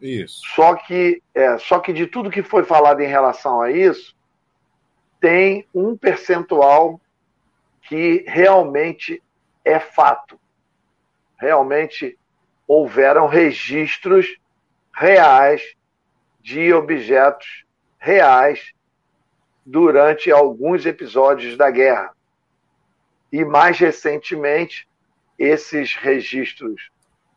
[0.00, 0.40] Isso.
[0.54, 4.14] Só que, é, só que de tudo que foi falado em relação a isso,
[5.20, 7.00] tem um percentual
[7.82, 9.22] que realmente
[9.64, 10.38] é fato.
[11.38, 12.18] Realmente
[12.66, 14.36] houveram registros
[14.94, 15.62] reais
[16.42, 17.64] de objetos
[17.98, 18.72] reais
[19.64, 22.10] durante alguns episódios da guerra.
[23.30, 24.88] E mais recentemente,
[25.38, 26.90] esses registros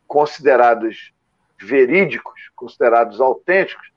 [0.08, 1.14] considerados
[1.60, 3.92] verídicos, considerados autênticos,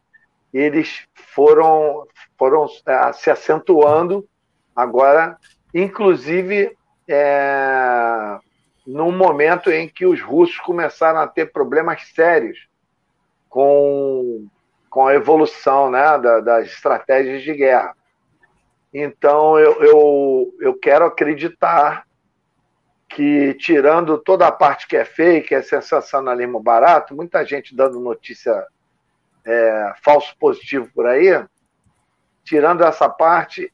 [0.52, 2.06] eles foram,
[2.38, 4.26] foram é, se acentuando
[4.74, 5.36] agora,
[5.74, 8.38] inclusive é,
[8.86, 12.68] no momento em que os russos começaram a ter problemas sérios
[13.48, 14.46] com
[14.88, 17.94] com a evolução né, da, das estratégias de guerra.
[18.92, 22.06] Então, eu, eu, eu quero acreditar
[23.08, 28.66] que, tirando toda a parte que é fake, é sensacionalismo barato, muita gente dando notícia
[29.44, 31.42] é, falso positivo por aí,
[32.44, 33.72] tirando essa parte,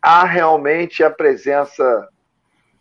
[0.00, 2.08] há realmente a presença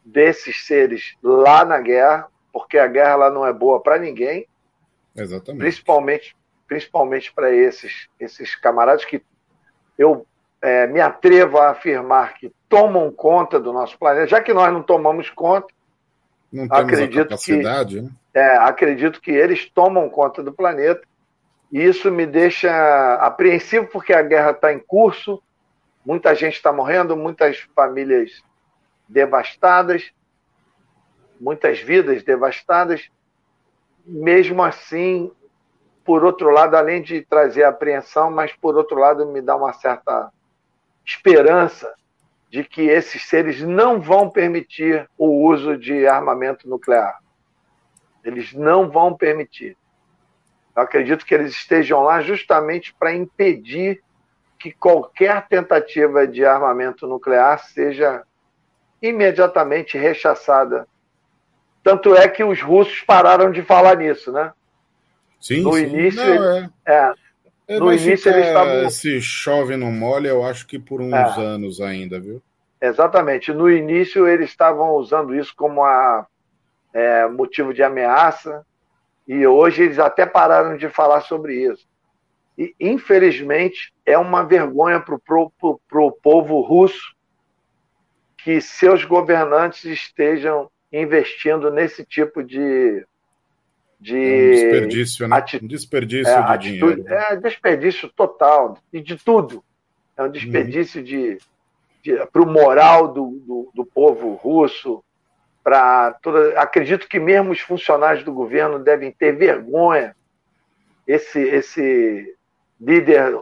[0.05, 4.47] desses seres lá na guerra, porque a guerra lá não é boa para ninguém,
[5.15, 5.59] Exatamente.
[5.59, 6.37] principalmente
[6.67, 9.23] principalmente para esses, esses camaradas que
[9.97, 10.25] eu
[10.62, 14.84] é, me atrevo a afirmar que tomam conta do nosso planeta, já que nós não
[14.84, 15.67] tomamos conta,
[16.51, 18.10] não acredito que né?
[18.34, 21.01] é, acredito que eles tomam conta do planeta
[21.71, 25.41] E isso me deixa apreensivo porque a guerra está em curso,
[26.06, 28.41] muita gente está morrendo, muitas famílias
[29.08, 30.12] devastadas,
[31.39, 33.10] muitas vidas devastadas.
[34.06, 35.32] Mesmo assim,
[36.07, 40.31] por outro lado, além de trazer apreensão, mas por outro lado, me dá uma certa
[41.05, 41.93] esperança
[42.49, 47.19] de que esses seres não vão permitir o uso de armamento nuclear.
[48.23, 49.75] Eles não vão permitir.
[50.73, 54.01] Eu acredito que eles estejam lá justamente para impedir
[54.57, 58.23] que qualquer tentativa de armamento nuclear seja
[59.01, 60.87] imediatamente rechaçada.
[61.83, 64.53] Tanto é que os russos pararam de falar nisso, né?
[65.39, 65.84] Sim, no sim.
[65.84, 66.69] início, não, é.
[66.86, 67.13] É,
[67.67, 68.89] é, no início eles estavam.
[68.89, 71.41] Se chove não molha, eu acho que por uns é.
[71.41, 72.41] anos ainda, viu?
[72.82, 73.52] Exatamente.
[73.54, 76.26] No início eles estavam usando isso como a,
[76.93, 78.65] é, motivo de ameaça
[79.28, 81.88] e hoje eles até pararam de falar sobre isso.
[82.58, 85.15] E infelizmente é uma vergonha para
[86.02, 87.15] o povo russo
[88.38, 93.06] que seus governantes estejam investindo nesse tipo de.
[93.99, 95.38] De é um desperdício, né?
[95.38, 95.60] Ati...
[95.63, 97.03] Um desperdício é, de atitude...
[97.03, 97.13] dinheiro.
[97.13, 99.63] É desperdício total, e de tudo.
[100.15, 101.05] É um desperdício uhum.
[101.05, 101.38] de,
[102.03, 105.03] de para o moral do, do, do, povo russo.
[105.63, 106.60] Para toda...
[106.60, 110.15] Acredito que mesmo os funcionários do governo devem ter vergonha.
[111.05, 112.36] Esse, esse
[112.79, 113.39] líder,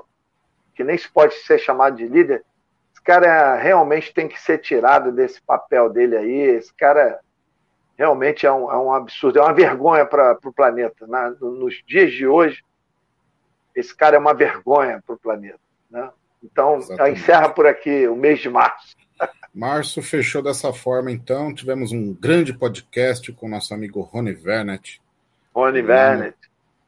[0.76, 2.44] que nem se pode ser chamado de líder,
[3.06, 6.42] cara realmente tem que ser tirado desse papel dele aí.
[6.58, 7.20] Esse cara
[7.98, 11.08] realmente é um, é um absurdo, é uma vergonha para o planeta.
[11.08, 11.36] Né?
[11.40, 12.64] Nos dias de hoje,
[13.76, 15.60] esse cara é uma vergonha para o planeta.
[15.90, 16.10] Né?
[16.44, 16.80] Então,
[17.10, 18.96] encerra por aqui o mês de março.
[19.54, 21.54] Março fechou dessa forma, então.
[21.56, 25.02] Tivemos um grande podcast com o nosso amigo Rony Vernet.
[25.54, 26.36] Rony Vernet.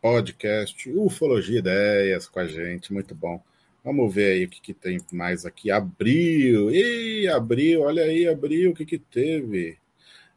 [0.01, 3.41] Podcast Ufologia Ideias com a gente, muito bom.
[3.85, 5.71] Vamos ver aí o que, que tem mais aqui.
[5.71, 6.69] Abril.
[6.69, 9.77] Ih, abril, olha aí, abril, o que, que teve?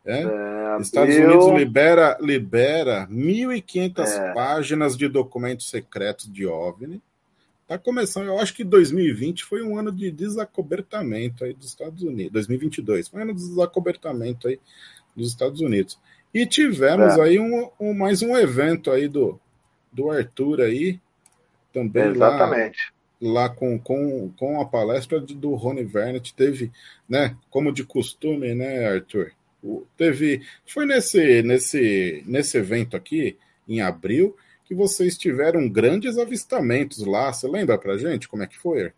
[0.05, 0.23] É?
[0.23, 4.35] É, Estados Unidos libera, libera 1.500 é.
[4.35, 7.03] páginas de documentos secretos de OVNI.
[7.67, 12.33] Tá começando, eu acho que 2020 foi um ano de desacobertamento aí dos Estados Unidos.
[12.33, 14.59] 2022 foi um ano de desacobertamento aí
[15.15, 15.99] dos Estados Unidos.
[16.33, 17.23] E tivemos é.
[17.23, 19.39] aí um, um, mais um evento aí do,
[19.93, 20.99] do Arthur aí,
[21.73, 22.93] também Exatamente.
[22.93, 26.73] lá lá com, com, com a palestra do Rony Vernet, teve,
[27.09, 29.33] né, como de costume, né, Arthur?
[29.96, 37.33] Teve, foi nesse, nesse, nesse evento aqui, em abril, que vocês tiveram grandes avistamentos lá.
[37.33, 38.92] Você lembra pra gente como é que foi?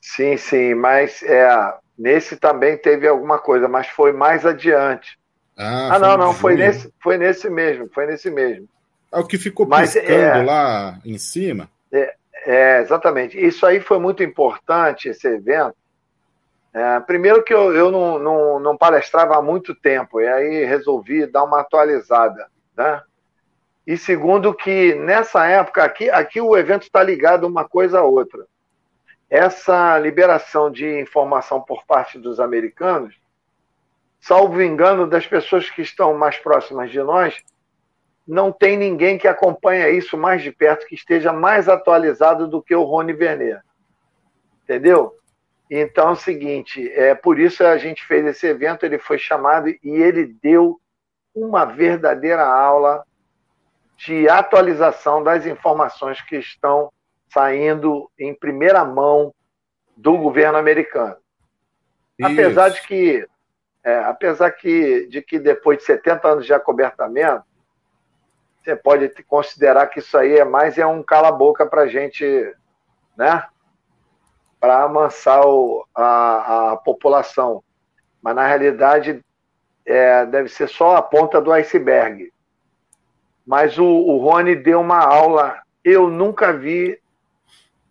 [0.00, 1.48] Sim, sim, mas é,
[1.98, 5.18] nesse também teve alguma coisa, mas foi mais adiante.
[5.56, 8.68] Ah, ah não, não, foi nesse, foi nesse mesmo, foi nesse mesmo.
[9.12, 11.68] É o que ficou piscando é, lá em cima?
[11.90, 12.14] É,
[12.46, 13.38] é, exatamente.
[13.38, 15.74] Isso aí foi muito importante, esse evento.
[16.72, 21.26] É, primeiro que eu, eu não, não, não, palestrava há muito tempo, e aí resolvi
[21.26, 22.48] dar uma atualizada.
[22.76, 23.02] Né?
[23.86, 28.46] E segundo que nessa época, aqui, aqui o evento está ligado uma coisa a outra.
[29.30, 33.14] Essa liberação de informação por parte dos americanos,
[34.20, 37.42] salvo engano das pessoas que estão mais próximas de nós,
[38.26, 42.74] não tem ninguém que acompanha isso mais de perto, que esteja mais atualizado do que
[42.74, 43.62] o Rony Vernet.
[44.64, 45.14] Entendeu?
[45.70, 49.68] Então é o seguinte, é por isso a gente fez esse evento, ele foi chamado
[49.68, 50.80] e ele deu
[51.34, 53.04] uma verdadeira aula
[53.96, 56.90] de atualização das informações que estão
[57.28, 59.34] saindo em primeira mão
[59.96, 61.16] do governo americano.
[62.18, 62.32] Isso.
[62.32, 63.28] Apesar de que,
[63.84, 67.44] é, apesar que, de que depois de 70 anos de acobertamento,
[68.62, 72.24] você pode considerar que isso aí é mais é um cala-boca para a gente,
[73.16, 73.44] né?
[74.60, 77.62] Para amansar o, a, a população.
[78.22, 79.24] Mas, na realidade,
[79.86, 82.32] é, deve ser só a ponta do iceberg.
[83.46, 87.00] Mas o, o Rony deu uma aula, eu nunca vi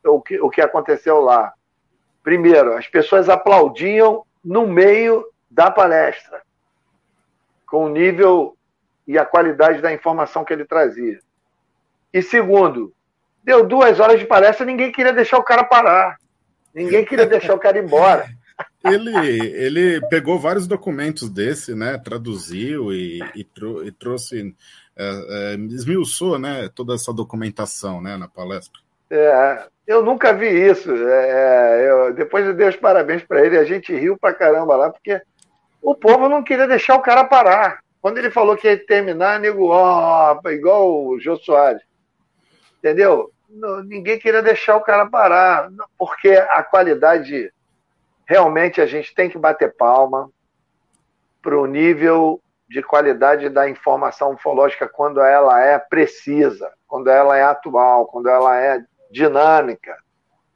[0.05, 1.53] o que, o que aconteceu lá.
[2.23, 6.41] Primeiro, as pessoas aplaudiam no meio da palestra,
[7.65, 8.55] com um nível
[9.07, 11.19] e a qualidade da informação que ele trazia.
[12.13, 12.93] E segundo,
[13.43, 16.17] deu duas horas de palestra, ninguém queria deixar o cara parar.
[16.77, 18.29] Ninguém queria deixar o cara embora.
[18.83, 19.13] Ele,
[19.53, 21.97] ele pegou vários documentos desse, né?
[21.97, 24.55] Traduziu e, e, trou e trouxe,
[24.95, 26.69] é, é, esmiuçou, né?
[26.73, 28.17] Toda essa documentação, né?
[28.17, 28.79] Na palestra.
[29.11, 30.89] É, eu nunca vi isso.
[30.91, 33.57] É, eu, depois eu dei os parabéns para ele.
[33.57, 35.21] A gente riu pra caramba lá, porque
[35.81, 37.79] o povo não queria deixar o cara parar.
[38.01, 41.83] Quando ele falou que ia terminar, nego, ó, oh, igual o Jô Soares.
[42.79, 43.31] Entendeu?
[43.49, 47.51] Ninguém queria deixar o cara parar, porque a qualidade
[48.25, 50.29] realmente a gente tem que bater palma
[51.41, 57.43] para o nível de qualidade da informação ufológica quando ela é precisa, quando ela é
[57.43, 59.97] atual, quando ela é dinâmica,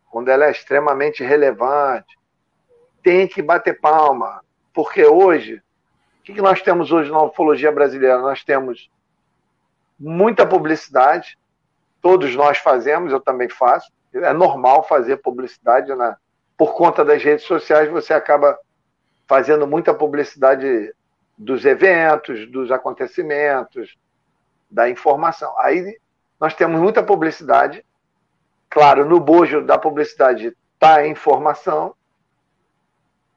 [0.09, 2.19] quando ela é extremamente relevante.
[3.01, 5.63] Tem que bater palma, porque hoje,
[6.19, 8.19] o que nós temos hoje na ufologia brasileira?
[8.19, 8.91] Nós temos
[9.97, 11.37] muita publicidade,
[12.01, 13.91] todos nós fazemos, eu também faço.
[14.13, 16.15] É normal fazer publicidade, né?
[16.61, 18.55] por conta das redes sociais, você acaba
[19.27, 20.93] fazendo muita publicidade
[21.35, 23.97] dos eventos, dos acontecimentos,
[24.69, 25.51] da informação.
[25.57, 25.97] Aí
[26.39, 27.83] nós temos muita publicidade.
[28.69, 31.95] Claro, no bojo da publicidade está a informação.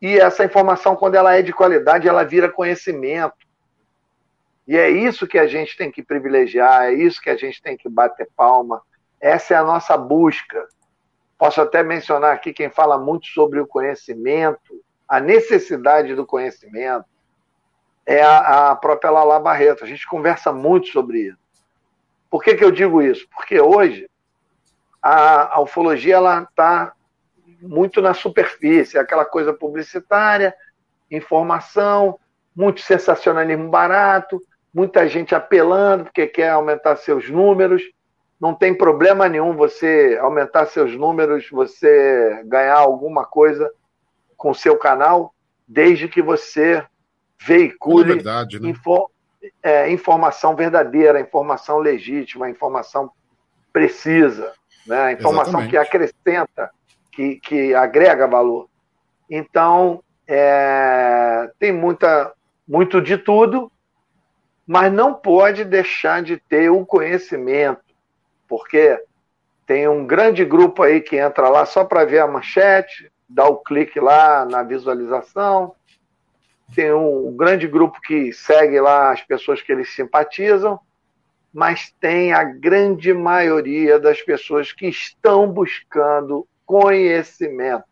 [0.02, 3.36] E essa informação, quando ela é de qualidade, ela vira conhecimento.
[4.66, 7.76] E é isso que a gente tem que privilegiar, é isso que a gente tem
[7.76, 8.80] que bater palma.
[9.20, 10.66] Essa é a nossa busca.
[11.36, 17.04] Posso até mencionar aqui quem fala muito sobre o conhecimento, a necessidade do conhecimento,
[18.06, 19.84] é a, a própria Lala Barreto.
[19.84, 21.38] A gente conversa muito sobre isso.
[22.30, 23.28] Por que, que eu digo isso?
[23.28, 24.08] Porque hoje
[25.02, 26.94] a, a ufologia está
[27.60, 30.54] muito na superfície, aquela coisa publicitária,
[31.10, 32.18] informação,
[32.54, 34.40] muito sensacionalismo barato,
[34.74, 37.82] muita gente apelando porque quer aumentar seus números.
[38.40, 43.70] Não tem problema nenhum você aumentar seus números, você ganhar alguma coisa
[44.36, 45.32] com seu canal,
[45.66, 46.84] desde que você
[47.46, 48.68] veicule é verdade, né?
[48.68, 49.08] info,
[49.62, 53.10] é, informação verdadeira, informação legítima, informação
[53.72, 54.52] precisa,
[54.86, 55.12] né?
[55.12, 55.70] informação Exatamente.
[55.70, 56.70] que acrescenta,
[57.12, 58.68] que, que agrega valor.
[59.30, 62.32] Então, é, tem muita,
[62.66, 63.70] muito de tudo,
[64.66, 67.82] mas não pode deixar de ter o conhecimento,
[68.48, 68.98] porque
[69.66, 73.58] tem um grande grupo aí que entra lá só para ver a manchete, dá o
[73.58, 75.74] clique lá na visualização,
[76.74, 80.80] tem um grande grupo que segue lá as pessoas que eles simpatizam,
[81.52, 87.84] mas tem a grande maioria das pessoas que estão buscando conhecimento.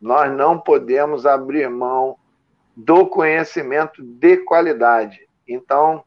[0.00, 2.16] Nós não podemos abrir mão
[2.76, 5.23] do conhecimento de qualidade.
[5.46, 6.04] Então,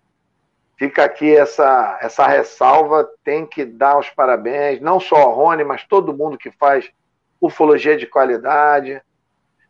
[0.77, 5.83] fica aqui essa, essa ressalva, tem que dar os parabéns, não só ao Rony, mas
[5.83, 6.89] todo mundo que faz
[7.39, 9.01] ufologia de qualidade,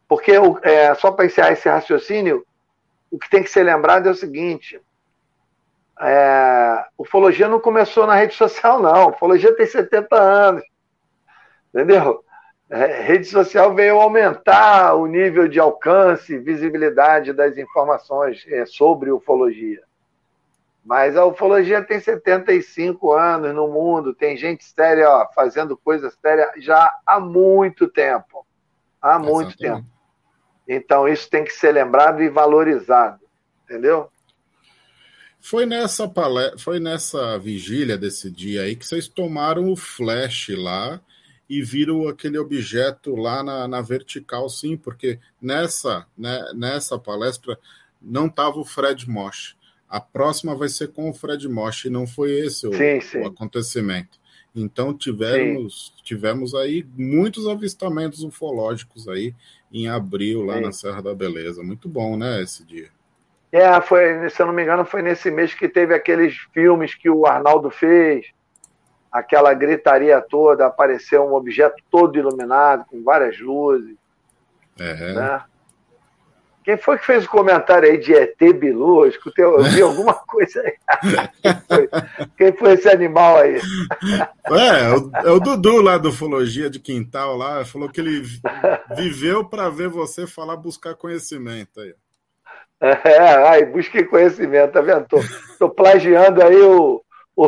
[0.08, 2.46] porque, é, só para encerrar esse raciocínio,
[3.12, 4.82] o que tem que ser lembrado é o seguinte:
[6.00, 9.10] é, ufologia não começou na rede social, não.
[9.10, 10.64] Ufologia tem 70 anos.
[11.74, 12.24] Entendeu?
[12.70, 19.82] Rede social veio aumentar o nível de alcance, visibilidade das informações é, sobre ufologia.
[20.84, 26.52] Mas a ufologia tem 75 anos no mundo, tem gente séria ó, fazendo coisa séria
[26.58, 28.46] já há muito tempo.
[29.02, 29.84] Há muito Exatamente.
[29.84, 29.98] tempo.
[30.68, 33.22] Então, isso tem que ser lembrado e valorizado,
[33.64, 34.10] entendeu?
[35.40, 41.00] Foi nessa, palestra, foi nessa vigília desse dia aí que vocês tomaram o flash lá
[41.50, 47.58] e viram aquele objeto lá na, na vertical, sim, porque nessa, né, nessa palestra
[48.02, 49.56] não estava o Fred Mosch.
[49.90, 53.20] A próxima vai ser com o Fred Mosch, e não foi esse o, sim, sim.
[53.20, 54.20] o acontecimento.
[54.54, 59.34] Então tivemos, tivemos aí muitos avistamentos ufológicos aí
[59.72, 61.64] em abril, lá na Serra da Beleza.
[61.64, 62.90] Muito bom, né, esse dia.
[63.52, 67.10] É, foi, se eu não me engano, foi nesse mês que teve aqueles filmes que
[67.10, 68.28] o Arnaldo fez,
[69.18, 73.96] aquela gritaria toda, apareceu um objeto todo iluminado, com várias luzes.
[74.80, 75.14] É.
[75.14, 75.42] Né?
[76.64, 79.06] Quem foi que fez o comentário aí de ET Bilu?
[79.06, 80.74] Eu escutei, eu vi alguma coisa aí.
[81.42, 81.90] Quem foi,
[82.38, 83.60] quem foi esse animal aí?
[84.52, 88.22] É, é o, é o Dudu lá do Ufologia de Quintal lá, falou que ele
[88.96, 91.96] viveu para ver você falar buscar conhecimento aí.
[92.80, 95.08] É, ai, busquei conhecimento, tá vendo?
[95.08, 95.20] Tô,
[95.58, 97.02] tô plagiando aí o,
[97.38, 97.46] o,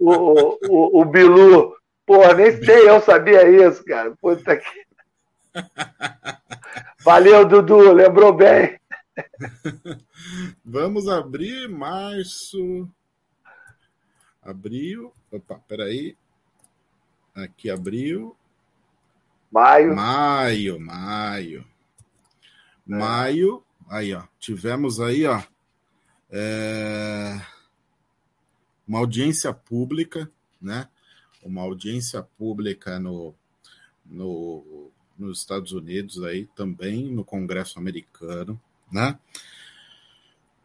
[0.00, 1.76] o, o, o Bilu.
[2.04, 4.14] Porra, nem sei eu sabia isso, cara.
[4.20, 4.88] Puta que.
[7.04, 8.78] Valeu, Dudu, lembrou bem.
[10.64, 12.88] Vamos abrir março.
[14.42, 15.12] Abril.
[15.30, 16.16] Opa, peraí.
[17.34, 18.36] Aqui abril.
[19.50, 19.94] Maio.
[19.94, 21.64] Maio, maio.
[22.90, 22.94] É.
[22.94, 23.62] Maio.
[23.88, 24.22] Aí, ó.
[24.38, 25.40] Tivemos aí, ó.
[26.30, 27.40] É...
[28.88, 30.30] Uma audiência pública,
[30.60, 30.88] né?
[31.42, 33.34] Uma audiência pública no,
[34.06, 38.58] no nos Estados Unidos aí também no Congresso americano,
[38.90, 39.18] né?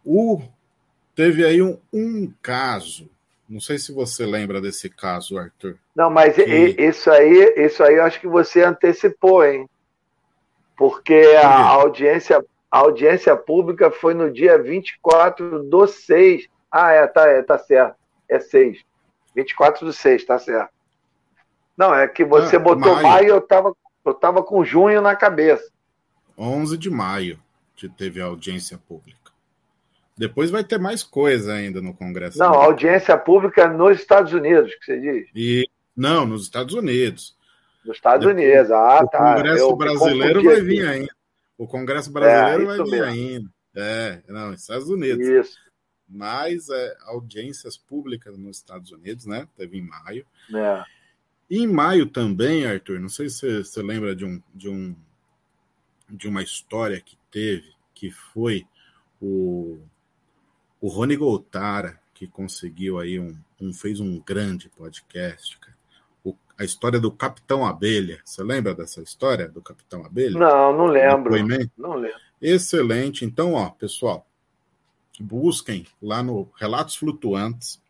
[0.05, 0.41] O
[1.15, 3.09] teve aí um, um caso,
[3.49, 5.77] Não sei se você lembra desse caso, Arthur.
[5.95, 6.43] Não, mas que...
[6.43, 9.67] isso aí, isso aí eu acho que você antecipou, hein?
[10.75, 16.47] Porque a audiência, a audiência pública foi no dia 24 do 6.
[16.71, 17.95] Ah, é, tá, é, tá certo.
[18.33, 18.83] É 6.
[19.35, 20.71] 24 do 6, tá certo.
[21.77, 23.03] Não, é que você ah, botou maio.
[23.03, 23.75] maio, eu tava,
[24.05, 25.71] eu tava com junho na cabeça.
[26.37, 27.39] 11 de maio
[27.75, 29.31] que teve a audiência pública.
[30.17, 32.37] Depois vai ter mais coisa ainda no Congresso.
[32.37, 35.29] Não, audiência pública nos Estados Unidos, que você diz.
[35.35, 37.35] E, não, nos Estados Unidos.
[37.83, 39.19] Nos Estados Depois, Unidos, ah, o tá.
[39.19, 41.15] O Congresso Eu brasileiro vai vir ainda.
[41.57, 43.05] O Congresso brasileiro é, vai vir mesmo.
[43.05, 43.49] ainda.
[43.75, 45.27] É, não, Estados Unidos.
[45.27, 45.62] Isso.
[46.13, 49.47] Mas é, audiências públicas nos Estados Unidos, né?
[49.57, 50.25] Teve em maio.
[50.53, 50.83] É.
[51.49, 54.95] E em maio também, Arthur, não sei se você lembra de um, de um
[56.09, 58.67] de uma história que teve, que foi
[59.19, 59.79] o
[60.79, 65.77] o Rony Goltara, que conseguiu aí um, um fez um grande podcast, cara.
[66.23, 68.19] O, a história do Capitão Abelha.
[68.25, 70.37] Você lembra dessa história do Capitão Abelha?
[70.37, 71.33] Não, não lembro.
[71.77, 72.19] Não lembro.
[72.41, 73.23] Excelente.
[73.23, 74.27] Então, ó, pessoal,
[75.19, 77.81] busquem lá no Relatos Flutuantes,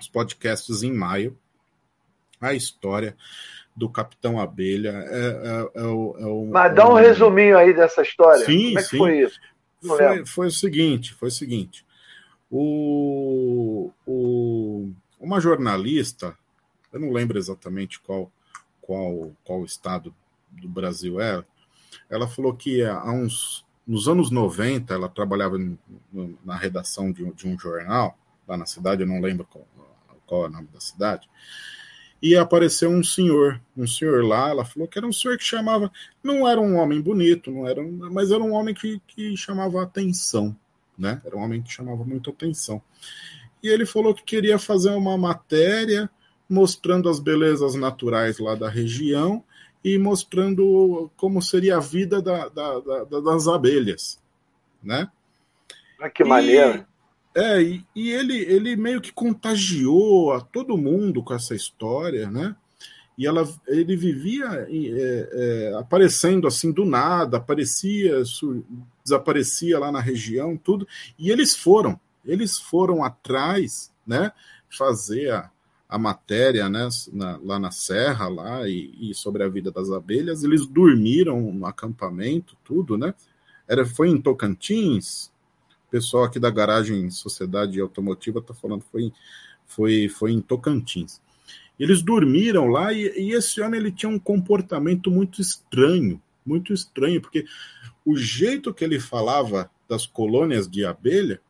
[0.00, 1.36] os podcasts em maio,
[2.40, 3.16] a história
[3.74, 4.90] do Capitão Abelha.
[4.90, 8.44] É, é, é, o, é Mas dá um resuminho aí dessa história.
[8.44, 8.98] Sim, Como é que sim.
[8.98, 9.40] foi isso?
[9.80, 11.86] Foi, foi, o seguinte, foi o seguinte.
[12.50, 14.90] O, o,
[15.20, 16.36] uma jornalista,
[16.92, 18.30] eu não lembro exatamente qual,
[18.80, 20.12] qual, qual estado
[20.50, 21.44] do Brasil é,
[22.10, 25.56] ela falou que há uns nos anos 90 ela trabalhava
[26.44, 28.16] na redação de, de, um jornal
[28.46, 29.66] lá na cidade, eu não lembro qual,
[30.26, 31.28] qual, é o nome da cidade,
[32.20, 35.90] e apareceu um senhor, um senhor lá, ela falou que era um senhor que chamava,
[36.22, 40.54] não era um homem bonito, não era, mas era um homem que, que chamava atenção
[40.98, 41.22] né?
[41.24, 42.82] Era um homem que chamava muito atenção.
[43.62, 46.10] E ele falou que queria fazer uma matéria
[46.48, 49.44] mostrando as belezas naturais lá da região
[49.84, 54.20] e mostrando como seria a vida da, da, da, das abelhas,
[54.82, 55.10] né?
[56.00, 56.86] Ah, que maneiro!
[57.34, 62.56] É, e, e, ele, ele meio que contagiou a todo mundo com essa história, né?
[63.16, 68.22] E ela, ele vivia é, é, aparecendo assim do nada, aparecia,
[69.02, 70.86] desaparecia lá na região, tudo.
[71.18, 74.30] E eles foram, eles foram atrás, né,
[74.70, 75.50] fazer a,
[75.88, 80.44] a matéria, né, na, lá na serra, lá e, e, sobre a vida das abelhas.
[80.44, 83.14] Eles dormiram no acampamento, tudo, né?
[83.66, 85.32] Era, foi em Tocantins.
[85.86, 89.10] O pessoal aqui da garagem Sociedade Automotiva está falando foi,
[89.66, 91.22] foi, foi em Tocantins.
[91.80, 97.20] Eles dormiram lá e, e esse homem ele tinha um comportamento muito estranho, muito estranho,
[97.20, 97.46] porque
[98.04, 101.40] o jeito que ele falava das colônias de abelha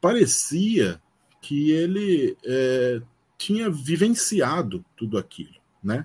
[0.00, 1.00] parecia
[1.46, 3.00] que ele é,
[3.38, 6.02] tinha vivenciado tudo aquilo, né?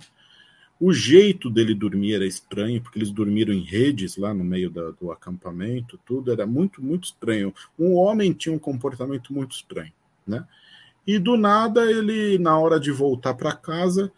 [0.79, 4.91] O jeito dele dormir era estranho, porque eles dormiram em redes lá no meio da,
[4.91, 7.51] do acampamento, tudo era muito, muito estranho.
[7.77, 9.91] Um homem tinha um comportamento muito estranho,
[10.27, 10.45] né?
[11.07, 14.11] E do nada ele, na hora de voltar para casa,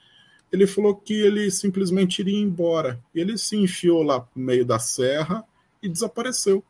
[0.52, 3.00] ele falou que ele simplesmente iria embora.
[3.16, 5.42] Ele se enfiou lá no meio da serra
[5.82, 6.62] e desapareceu.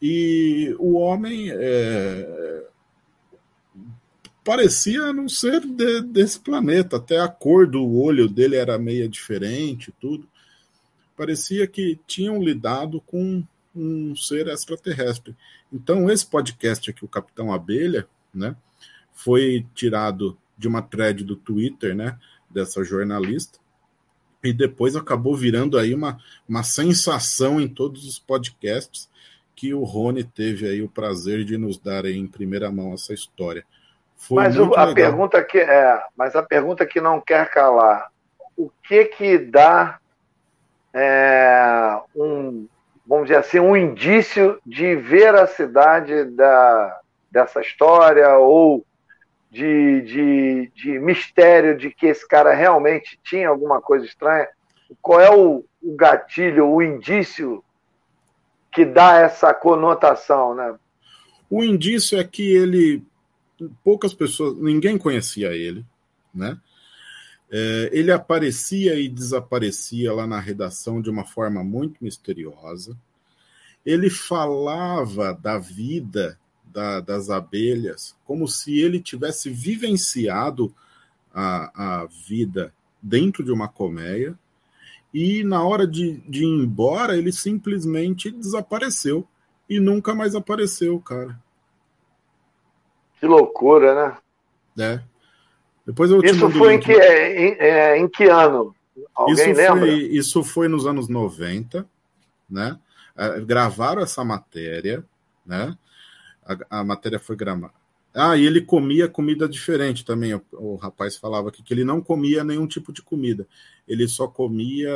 [0.00, 2.66] E o homem é,
[4.44, 9.94] parecia não ser de, desse planeta, até a cor do olho dele era meia diferente,
[10.00, 10.28] tudo.
[11.16, 13.44] Parecia que tinham lidado com
[13.74, 15.36] um ser extraterrestre.
[15.72, 18.56] Então, esse podcast aqui, o Capitão Abelha, né,
[19.12, 23.58] foi tirado de uma thread do Twitter, né, dessa jornalista,
[24.42, 29.08] e depois acabou virando aí uma, uma sensação em todos os podcasts
[29.54, 33.64] que o Rony teve aí o prazer de nos dar em primeira mão essa história.
[34.16, 38.10] Foi mas o, a pergunta que é, mas a pergunta que não quer calar,
[38.56, 39.98] o que que dá
[40.92, 42.66] é, um,
[43.06, 48.84] vamos dizer assim, um indício de veracidade da, dessa história ou
[49.50, 54.48] de, de, de mistério de que esse cara realmente tinha alguma coisa estranha?
[55.00, 57.64] Qual é o, o gatilho, o indício
[58.72, 60.74] que dá essa conotação, né?
[61.48, 63.02] O indício é que ele
[63.84, 65.84] poucas pessoas, ninguém conhecia ele,
[66.34, 66.58] né?
[67.50, 72.96] É, ele aparecia e desaparecia lá na redação de uma forma muito misteriosa.
[73.84, 80.72] Ele falava da vida da, das abelhas como se ele tivesse vivenciado
[81.34, 84.38] a, a vida dentro de uma colmeia
[85.12, 89.26] e na hora de, de ir embora ele simplesmente desapareceu
[89.68, 91.38] e nunca mais apareceu, cara.
[93.18, 94.16] Que loucura, né?
[94.78, 95.02] É.
[95.86, 98.74] Depois eu Isso foi em que, em, é, em que ano?
[99.14, 99.80] Alguém isso lembra?
[99.80, 101.86] Foi, isso foi nos anos 90,
[102.48, 102.78] né?
[103.16, 105.04] É, gravaram essa matéria,
[105.44, 105.76] né?
[106.44, 107.79] A, a matéria foi gravada.
[108.14, 110.34] Ah, e ele comia comida diferente também.
[110.34, 113.46] O, o, rapaz falava aqui que ele não comia nenhum tipo de comida.
[113.86, 114.90] Ele só comia.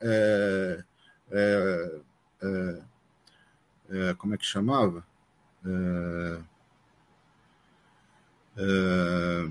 [0.00, 0.84] É,
[1.32, 2.00] é,
[2.42, 2.82] é,
[3.90, 5.04] é como é que chamava?
[5.64, 6.40] É,
[8.56, 9.50] é,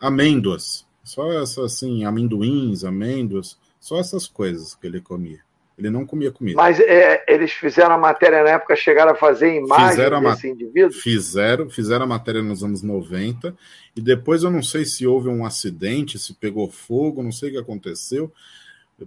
[0.00, 0.86] amêndoas.
[1.02, 3.58] Só essas assim, amendoins, amêndoas.
[3.80, 5.40] Só essas coisas que ele comia.
[5.80, 6.58] Ele não comia comida.
[6.58, 10.92] Mas é, eles fizeram a matéria na época, chegaram a fazer imagem fizeram desse indivíduo?
[10.92, 13.56] Fizeram, fizeram a matéria nos anos 90,
[13.96, 17.52] e depois eu não sei se houve um acidente, se pegou fogo, não sei o
[17.52, 18.30] que aconteceu.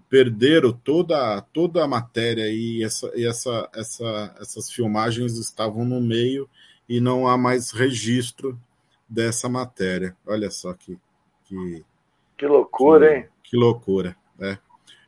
[0.10, 6.50] Perderam toda, toda a matéria e, essa, e essa, essa, essas filmagens estavam no meio
[6.90, 8.60] e não há mais registro
[9.08, 10.18] dessa matéria.
[10.26, 10.98] Olha só que.
[11.46, 11.86] Que,
[12.36, 13.26] que loucura, que, hein?
[13.44, 14.58] Que loucura, né?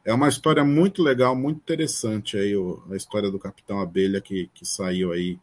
[0.05, 4.51] É uma história muito legal, muito interessante aí, o, a história do Capitão Abelha que,
[4.53, 5.39] que saiu aí.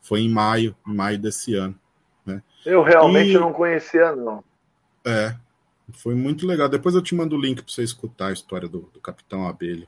[0.00, 1.78] Foi em maio, em maio desse ano.
[2.24, 2.42] Né?
[2.64, 4.42] Eu realmente e, não conhecia, não.
[5.04, 5.36] É,
[5.92, 6.70] foi muito legal.
[6.70, 9.86] Depois eu te mando o link para você escutar a história do, do Capitão Abelha.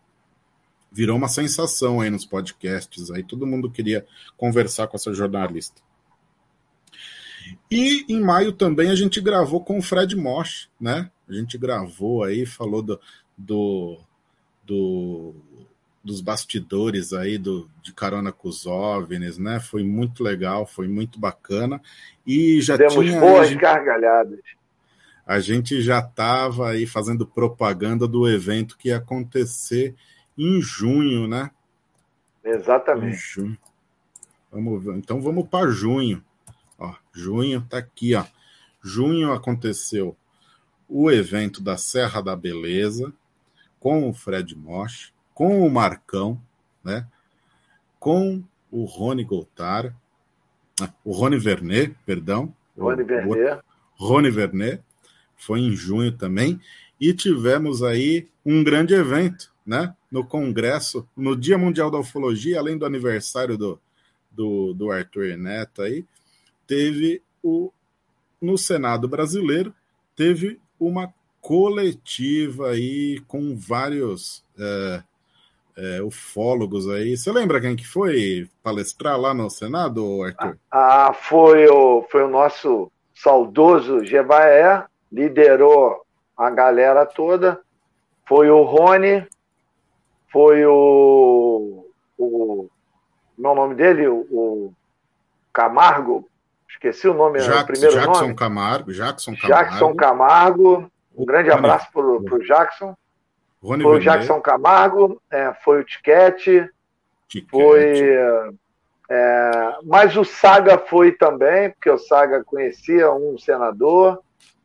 [0.92, 4.04] Virou uma sensação aí nos podcasts, aí todo mundo queria
[4.36, 5.80] conversar com essa jornalista.
[7.70, 11.10] E em maio também a gente gravou com o Fred Mosch, né?
[11.28, 13.00] A gente gravou aí, falou do,
[13.38, 13.98] do
[14.70, 15.34] do,
[16.02, 19.58] dos bastidores aí do, de Carona com os OVNIs, né?
[19.58, 21.82] Foi muito legal, foi muito bacana.
[22.24, 23.18] E já Demos tinha.
[23.18, 24.38] boas gente, gargalhadas.
[25.26, 29.96] A gente já estava aí fazendo propaganda do evento que ia acontecer
[30.38, 31.50] em junho, né?
[32.44, 33.16] Exatamente.
[33.16, 33.58] Em junho.
[34.52, 34.96] Vamos ver.
[34.96, 36.24] Então vamos para junho.
[36.78, 38.24] Ó, junho tá aqui, ó.
[38.82, 40.16] Junho aconteceu
[40.88, 43.12] o evento da Serra da Beleza,
[43.80, 46.40] com o Fred Mosch, com o Marcão,
[46.84, 47.06] né?
[47.98, 49.94] com o Rony Goltar,
[51.04, 52.54] o Rony Vernet, perdão.
[52.78, 53.60] Rony Vernet.
[53.94, 54.82] Rony Vernet,
[55.36, 56.60] foi em junho também,
[57.00, 59.94] e tivemos aí um grande evento, né?
[60.10, 63.80] No Congresso, no Dia Mundial da Ufologia, além do aniversário do,
[64.30, 66.04] do, do Arthur Neto aí,
[66.66, 67.72] teve o
[68.40, 69.74] no Senado brasileiro
[70.16, 75.03] teve uma coletiva aí com vários é,
[75.76, 77.16] é, ufólogos aí.
[77.16, 80.59] Você lembra quem que foi palestrar lá no Senado, Arthur?
[80.70, 86.05] Ah, foi o, foi o nosso saudoso Gebaé, liderou
[86.36, 87.61] a galera toda.
[88.26, 89.26] Foi o Rony,
[90.30, 91.84] foi o,
[92.16, 92.68] o
[93.36, 94.74] meu nome dele, o, o
[95.53, 96.28] Camargo,
[96.68, 98.34] esqueci o nome, Jackson, o primeiro Jackson nome.
[98.34, 99.70] Camargo, Jackson Camargo.
[99.70, 102.96] Jackson Camargo, um grande abraço para o Jackson.
[103.62, 106.66] Rony foi o Jackson Camargo, é, foi o Tiquete,
[107.50, 108.08] foi.
[109.12, 114.22] É, mas o Saga foi também, porque o Saga conhecia um senador.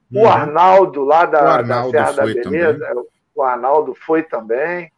[0.09, 0.21] Uhum.
[0.21, 3.03] O Arnaldo, lá da, Arnaldo da Serra da Beleza, também.
[3.35, 4.89] o Arnaldo foi também,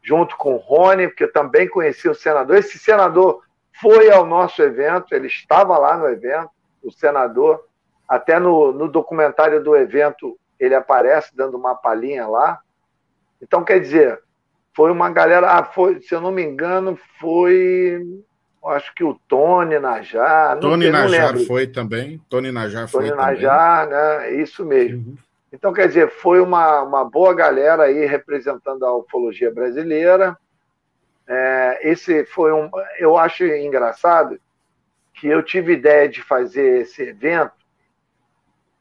[0.00, 2.56] junto com o Rony, porque também conhecia o senador.
[2.56, 3.42] Esse senador
[3.80, 6.50] foi ao nosso evento, ele estava lá no evento,
[6.84, 7.64] o senador.
[8.06, 12.60] Até no, no documentário do evento ele aparece dando uma palhinha lá.
[13.40, 14.20] Então, quer dizer,
[14.74, 15.50] foi uma galera.
[15.50, 18.00] Ah, foi, se eu não me engano, foi.
[18.66, 20.58] Acho que o Tony Najar.
[20.58, 22.20] Tony não, Najar foi também.
[22.28, 23.26] Tony Najar foi Tony também.
[23.26, 24.32] Najar, né?
[24.34, 24.98] Isso mesmo.
[24.98, 25.16] Uhum.
[25.50, 30.36] Então, quer dizer, foi uma, uma boa galera aí representando a ufologia brasileira.
[31.26, 32.70] É, esse foi um.
[32.98, 34.38] Eu acho engraçado
[35.14, 37.52] que eu tive ideia de fazer esse evento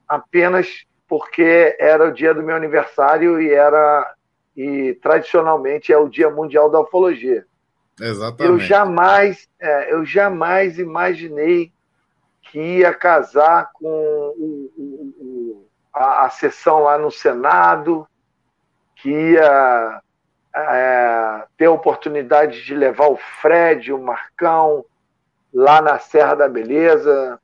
[0.07, 4.13] apenas porque era o dia do meu aniversário e era
[4.55, 7.45] e tradicionalmente é o Dia Mundial da Ufologia.
[7.99, 8.43] Exatamente.
[8.43, 11.71] Eu jamais, é, eu jamais imaginei
[12.43, 18.07] que ia casar com o, o, o, a, a, sessão lá no Senado,
[18.97, 20.01] que ia
[20.55, 24.83] é, ter a oportunidade de levar o Fred, o Marcão,
[25.53, 27.39] lá na Serra da Beleza,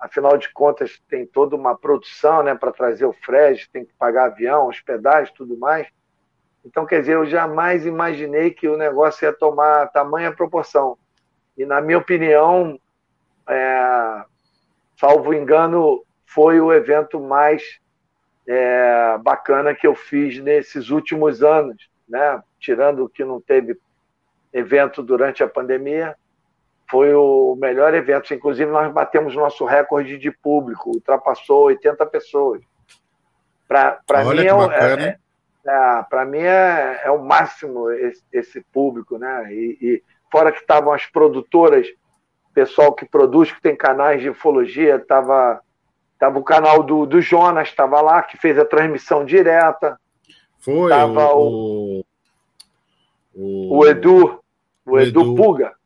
[0.00, 4.26] afinal de contas tem toda uma produção né, para trazer o Fred, tem que pagar
[4.26, 5.86] avião, hospedagem, tudo mais.
[6.64, 10.96] Então, quer dizer, eu jamais imaginei que o negócio ia tomar tamanha proporção.
[11.56, 12.78] E, na minha opinião,
[13.46, 14.24] é,
[14.96, 17.78] salvo engano, foi o evento mais
[18.46, 22.42] é, bacana que eu fiz nesses últimos anos, né?
[22.58, 23.78] tirando que não teve
[24.52, 26.16] evento durante a pandemia,
[26.90, 28.34] foi o melhor evento.
[28.34, 32.60] Inclusive, nós batemos nosso recorde de público, ultrapassou 80 pessoas.
[33.68, 35.18] Para mim, é, é,
[35.64, 39.52] é, para mim é, é, o máximo esse, esse público, né?
[39.52, 41.86] E, e fora que estavam as produtoras,
[42.52, 45.60] pessoal que produz, que tem canais de ufologia, estava
[46.18, 49.98] tava o canal do, do Jonas, estava lá, que fez a transmissão direta.
[50.58, 52.04] Foi, tava o,
[53.34, 54.40] o, o, Edu,
[54.84, 55.79] o, Edu, Edu Puga.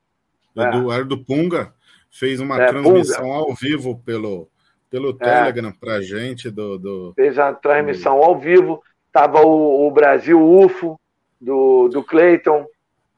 [0.56, 1.00] Edu, é.
[1.00, 1.72] Edu Punga
[2.10, 3.34] fez uma é, transmissão Punga.
[3.34, 4.48] ao vivo pelo,
[4.88, 5.24] pelo é.
[5.24, 6.50] Telegram para gente.
[6.50, 8.24] Do, do, Fez a transmissão do...
[8.24, 8.82] ao vivo.
[9.12, 11.00] Tava o, o, Brasil UFO
[11.40, 12.66] do, do Clayton.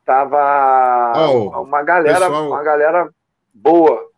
[0.05, 2.47] Tava oh, uma galera, pessoal...
[2.47, 3.11] uma galera
[3.53, 4.09] boa.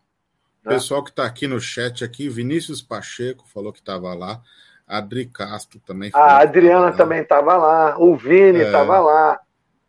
[0.63, 0.73] Né?
[0.73, 4.41] Pessoal que está aqui no chat aqui, Vinícius Pacheco falou que estava lá.
[4.87, 6.09] Adri Castro também.
[6.13, 7.97] A Adriana também estava lá.
[7.99, 8.99] O Vini estava é.
[8.99, 9.39] lá.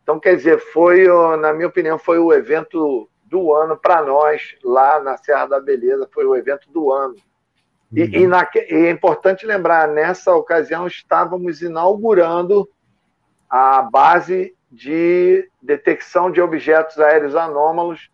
[0.03, 1.07] Então, quer dizer, foi,
[1.37, 6.07] na minha opinião, foi o evento do ano para nós, lá na Serra da Beleza,
[6.13, 7.15] foi o evento do ano.
[7.89, 8.09] E, uhum.
[8.09, 12.69] e, na, e, é importante lembrar, nessa ocasião estávamos inaugurando
[13.49, 18.11] a base de detecção de objetos aéreos anômalos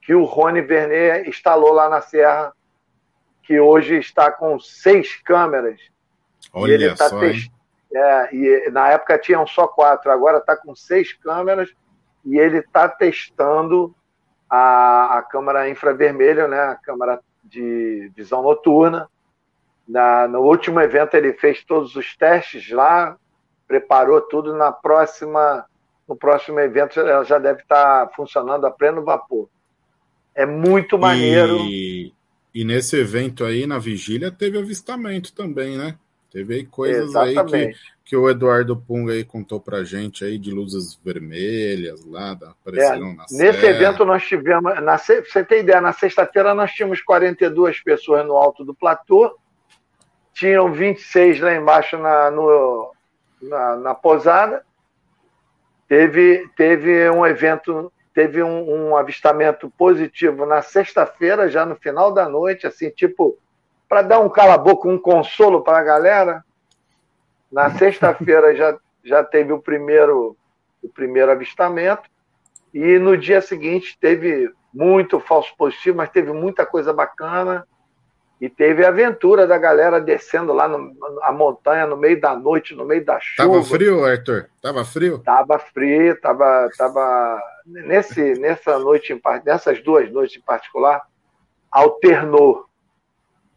[0.00, 2.52] que o Rony Vernet instalou lá na Serra,
[3.42, 5.80] que hoje está com seis câmeras.
[6.50, 7.50] Olha e ele tá só, test...
[7.94, 11.70] é, e na época tinham só quatro, agora está com seis câmeras
[12.24, 13.94] e ele está testando
[14.48, 19.08] a, a câmera infravermelho, né, a câmera de visão noturna.
[19.86, 23.16] Na, no último evento ele fez todos os testes lá,
[23.68, 24.54] preparou tudo.
[24.54, 25.64] Na próxima,
[26.08, 29.48] no próximo evento ela já deve estar funcionando a pleno vapor.
[30.34, 31.58] É muito maneiro.
[31.60, 32.12] E,
[32.54, 35.96] e nesse evento aí, na vigília, teve avistamento também, né?
[36.36, 37.54] Teve aí coisas Exatamente.
[37.54, 42.32] aí que, que o Eduardo Punga aí contou pra gente aí de luzes vermelhas lá,
[42.32, 43.66] apareceram é, na Nesse serra.
[43.68, 48.66] evento nós tivemos, na, você tem ideia, na sexta-feira nós tínhamos 42 pessoas no alto
[48.66, 49.34] do platô,
[50.34, 52.92] tinham 26 lá embaixo na, no,
[53.40, 54.62] na, na posada,
[55.88, 62.28] teve, teve um evento, teve um, um avistamento positivo na sexta-feira, já no final da
[62.28, 63.38] noite, assim, tipo
[63.88, 66.44] para dar um cala-boca, um consolo para a galera.
[67.50, 70.36] Na sexta-feira já, já teve o primeiro,
[70.82, 72.08] o primeiro avistamento,
[72.74, 77.66] e no dia seguinte teve muito falso positivo, mas teve muita coisa bacana.
[78.38, 82.74] E teve a aventura da galera descendo lá no, a montanha no meio da noite,
[82.74, 83.48] no meio da chuva.
[83.48, 84.50] Tava frio, Arthur?
[84.60, 85.18] Tava frio?
[85.20, 91.02] Tava frio, tava, tava nesse, nessa noite, nessas duas noites em particular,
[91.70, 92.65] alternou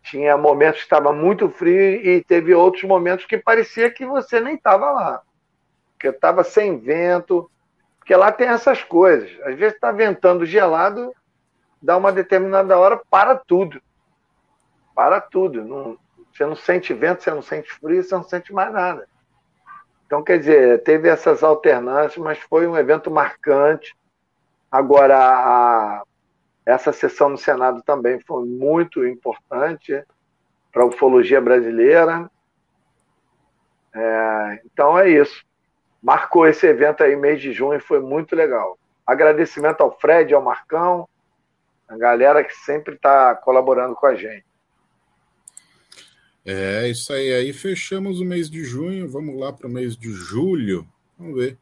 [0.04, 4.56] tinha momentos que estava muito frio e teve outros momentos que parecia que você nem
[4.56, 5.22] estava lá.
[6.00, 7.50] Que estava sem vento.
[8.00, 9.30] Porque lá tem essas coisas.
[9.44, 11.14] Às vezes está ventando gelado,
[11.82, 13.82] dá uma determinada hora, para tudo.
[14.96, 15.64] Para tudo.
[15.64, 15.98] Não,
[16.32, 19.08] você não sente vento, você não sente frio, você não sente mais nada.
[20.06, 23.96] Então, quer dizer, teve essas alternâncias, mas foi um evento marcante.
[24.72, 26.04] Agora, a,
[26.70, 30.04] essa sessão no Senado também foi muito importante
[30.72, 32.30] para a ufologia brasileira.
[33.92, 35.44] É, então é isso.
[36.02, 38.78] Marcou esse evento aí, mês de junho, foi muito legal.
[39.06, 41.10] Agradecimento ao Fred, ao Marcão,
[41.88, 44.46] a galera que sempre está colaborando com a gente.
[46.46, 47.34] É, isso aí.
[47.34, 50.88] Aí fechamos o mês de junho, vamos lá para o mês de julho.
[51.18, 51.58] Vamos ver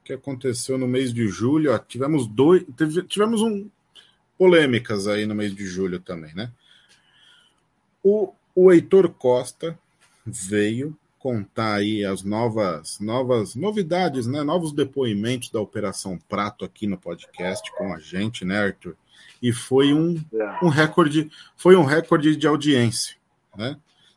[0.00, 1.72] o que aconteceu no mês de julho.
[1.72, 2.64] Ó, tivemos dois,
[3.08, 3.70] tivemos um,
[4.40, 6.50] polêmicas aí no mês de julho também, né?
[8.02, 9.78] O, o Heitor Costa
[10.24, 14.42] veio contar aí as novas novas novidades, né?
[14.42, 18.96] Novos depoimentos da Operação Prato aqui no podcast com a gente, né, Arthur?
[19.42, 20.64] E foi um, é.
[20.64, 23.16] um recorde, foi um recorde de audiência,
[23.54, 23.76] né?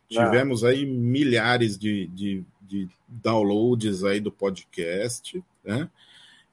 [0.10, 0.24] É.
[0.24, 5.90] Tivemos aí milhares de, de, de downloads aí do podcast, né?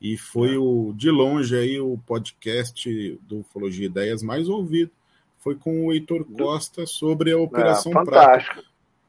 [0.01, 0.59] E foi é.
[0.59, 4.91] o de longe aí o podcast do Ufologia Ideias mais ouvido.
[5.39, 8.63] Foi com o Heitor Costa sobre a Operação é, Prata.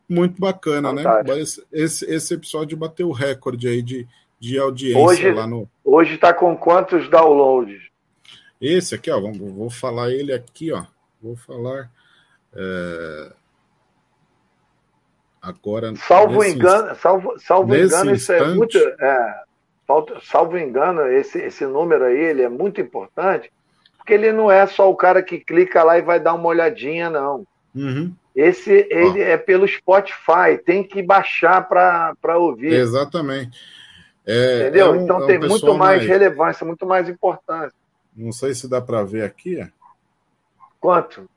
[0.07, 1.03] Muito bacana, né?
[1.03, 1.67] fantástico.
[1.71, 1.81] né?
[1.81, 4.07] Esse, esse episódio bateu o recorde aí de,
[4.39, 5.69] de audiência hoje, lá no.
[5.83, 7.81] Hoje está com quantos downloads?
[8.59, 10.85] Esse aqui, ó, vou, vou falar ele aqui, ó.
[11.21, 11.89] Vou falar.
[12.53, 13.33] É...
[15.41, 15.95] Agora.
[15.95, 18.77] Salvo engano, salvo, salvo engano, isso é muito.
[18.77, 19.43] É,
[20.23, 23.51] salvo engano, esse, esse número aí ele é muito importante,
[23.97, 27.09] porque ele não é só o cara que clica lá e vai dar uma olhadinha,
[27.09, 27.45] não.
[27.75, 28.13] Uhum.
[28.35, 32.73] Esse ele é pelo Spotify, tem que baixar para ouvir.
[32.73, 33.59] Exatamente.
[34.25, 34.87] É, Entendeu?
[34.87, 37.75] É um, então é um tem muito mais, mais relevância, muito mais importância.
[38.15, 39.67] Não sei se dá para ver aqui.
[40.79, 41.29] Quanto?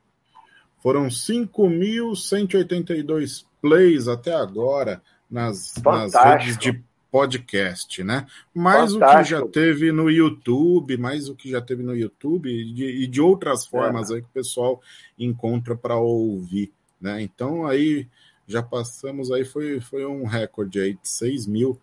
[0.79, 6.85] Foram 5.182 plays até agora nas, nas redes de
[7.15, 8.27] podcast, né?
[8.53, 9.15] Mais Fantástico.
[9.15, 13.05] o que já teve no YouTube, mais o que já teve no YouTube e de,
[13.05, 14.15] e de outras formas é.
[14.15, 14.83] aí que o pessoal
[15.17, 17.23] encontra para ouvir, né?
[17.23, 18.09] Então aí
[18.49, 21.79] já passamos aí, foi, foi um recorde aí de 6 mil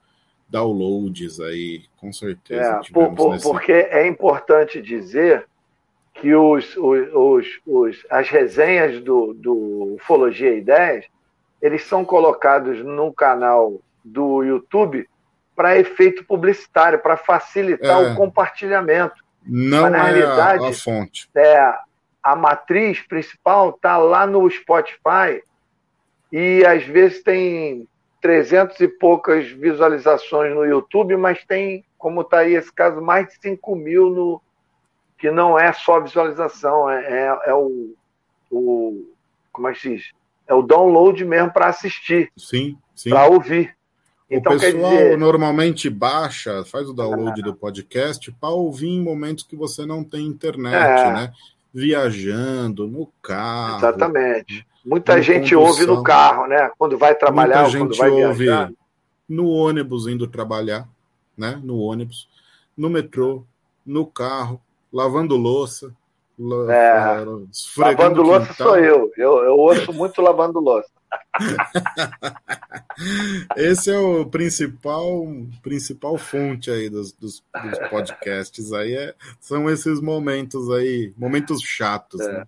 [0.49, 2.81] downloads aí, com certeza.
[2.85, 3.49] É, por, por, nesse...
[3.49, 5.47] Porque é importante dizer
[6.13, 11.05] que os, os, os, os, as resenhas do, do Ufologia Ideias,
[11.61, 15.07] eles são colocados no canal do YouTube
[15.61, 19.23] para efeito publicitário, para facilitar é, o compartilhamento.
[19.45, 21.29] Não Mas, na é realidade, a, a fonte.
[21.35, 21.75] É,
[22.23, 25.43] a matriz principal está lá no Spotify
[26.31, 27.87] e às vezes tem
[28.21, 33.35] 300 e poucas visualizações no YouTube, mas tem, como está aí esse caso, mais de
[33.39, 34.41] 5 mil no,
[35.15, 37.93] que não é só visualização, é, é, é o,
[38.49, 39.13] o.
[39.51, 40.11] Como é que se diz?
[40.47, 42.31] É o download mesmo para assistir.
[42.35, 43.11] Sim, sim.
[43.11, 43.79] Para ouvir.
[44.31, 45.17] Então, o pessoal dizer...
[45.17, 47.43] normalmente baixa, faz o download ah.
[47.43, 51.11] do podcast para ouvir em momentos que você não tem internet, é.
[51.11, 51.33] né?
[51.73, 53.79] Viajando, no carro.
[53.79, 54.65] Exatamente.
[54.85, 55.61] Muita gente condução.
[55.61, 56.71] ouve no carro, né?
[56.77, 58.71] Quando vai trabalhar, Muita quando vai ouve viajar.
[59.27, 60.87] No ônibus indo trabalhar,
[61.37, 61.59] né?
[61.61, 62.29] No ônibus,
[62.75, 63.43] no metrô,
[63.85, 64.61] no carro,
[64.93, 65.93] lavando louça.
[66.69, 67.23] É,
[67.77, 69.11] lavando louça sou eu.
[69.17, 69.43] eu.
[69.43, 70.89] Eu ouço muito lavando louça.
[73.55, 75.25] Esse é o principal
[75.61, 82.19] principal fonte aí dos, dos, dos podcasts aí é, são esses momentos aí momentos chatos
[82.21, 82.31] é.
[82.31, 82.47] né?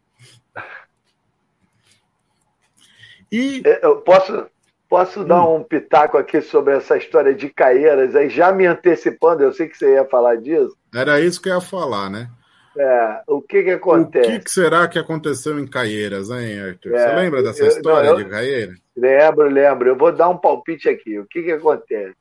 [3.32, 4.48] e é, eu posso
[4.90, 5.26] posso hum.
[5.26, 9.70] dar um pitaco aqui sobre essa história de Caeiras aí já me antecipando eu sei
[9.70, 12.30] que você ia falar disso era isso que eu ia falar né
[12.78, 14.28] é, o que que acontece?
[14.28, 16.96] O que, que, será que aconteceu em Caieiras, hein, Arthur?
[16.96, 18.78] É, Você lembra dessa eu, história não, eu, de Caieiras?
[18.96, 19.90] Lembro, lembro.
[19.90, 21.20] Eu vou dar um palpite aqui.
[21.20, 22.16] O que que acontece?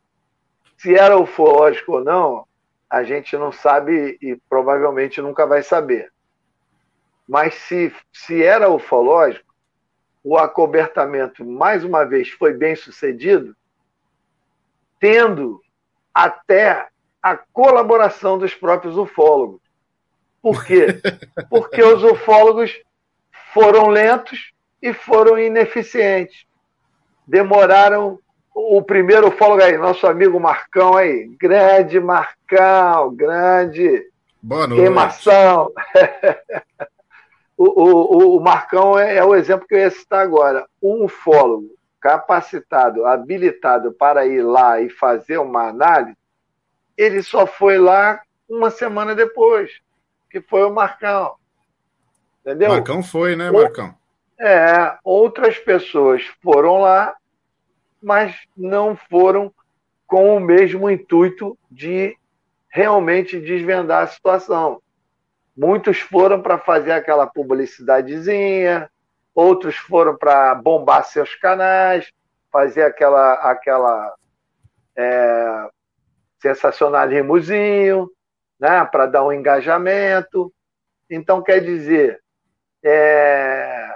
[0.77, 2.47] Se era ufológico ou não,
[2.91, 6.11] a gente não sabe e provavelmente nunca vai saber.
[7.27, 9.53] Mas se, se era ufológico,
[10.23, 13.57] o acobertamento, mais uma vez, foi bem sucedido,
[15.01, 15.61] tendo
[16.13, 16.89] até
[17.23, 19.61] a colaboração dos próprios ufólogos.
[20.43, 21.01] Por quê?
[21.49, 22.77] Porque os ufólogos
[23.55, 26.45] foram lentos e foram ineficientes.
[27.27, 28.19] Demoraram.
[28.55, 34.07] O primeiro ufólogo aí, nosso amigo Marcão aí, grande Marcão, grande
[34.43, 34.83] Boa noite.
[34.83, 35.73] queimação.
[37.57, 40.67] o, o, o Marcão é, é o exemplo que eu ia citar agora.
[40.83, 46.19] Um ufólogo capacitado, habilitado para ir lá e fazer uma análise,
[46.95, 49.81] ele só foi lá uma semana depois
[50.33, 51.35] que foi o Marcão.
[52.41, 52.71] Entendeu?
[52.71, 53.95] Marcão foi, né, Marcão?
[54.41, 57.15] É, outras pessoas foram lá,
[58.03, 59.53] mas não foram
[60.07, 62.17] com o mesmo intuito de
[62.71, 64.81] realmente desvendar a situação.
[65.55, 68.91] Muitos foram para fazer aquela publicidadezinha,
[69.35, 72.11] outros foram para bombar seus canais,
[72.51, 74.15] fazer aquela, aquela
[74.97, 75.69] é,
[76.41, 78.11] sensacionalismozinho,
[78.63, 80.55] né, para dar um engajamento.
[81.11, 82.23] Então, quer dizer,
[82.81, 83.91] é,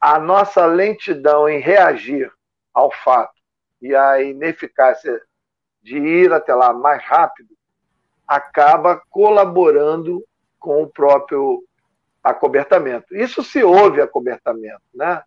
[0.00, 2.30] a nossa lentidão em reagir
[2.72, 3.34] ao fato
[3.82, 5.20] e a ineficácia
[5.82, 7.48] de ir até lá mais rápido
[8.28, 10.24] acaba colaborando
[10.60, 11.64] com o próprio
[12.22, 13.14] acobertamento.
[13.16, 15.20] Isso se houve acobertamento, né?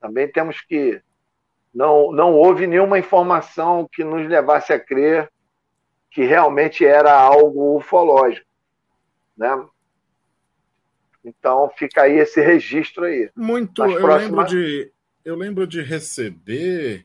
[0.00, 1.02] Também temos que
[1.72, 5.30] não não houve nenhuma informação que nos levasse a crer
[6.10, 8.46] que realmente era algo ufológico,
[9.36, 9.64] né?
[11.24, 13.30] Então fica aí esse registro aí.
[13.36, 14.90] Muito, eu lembro de
[15.24, 17.04] eu lembro de receber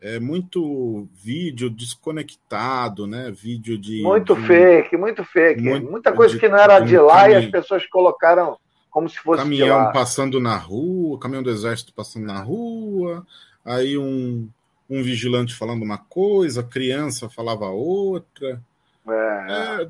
[0.00, 3.30] é, muito vídeo desconectado, né?
[3.30, 6.88] Vídeo de muito de, fake, muito fake, muito, muita coisa de, que não era de,
[6.88, 8.58] de lá e as pessoas colocaram
[8.90, 13.26] como se fosse caminhão passando na rua, caminhão do exército passando na rua,
[13.64, 14.48] aí um
[14.88, 18.60] um vigilante falando uma coisa, criança falava outra.
[19.08, 19.82] É.
[19.82, 19.88] É,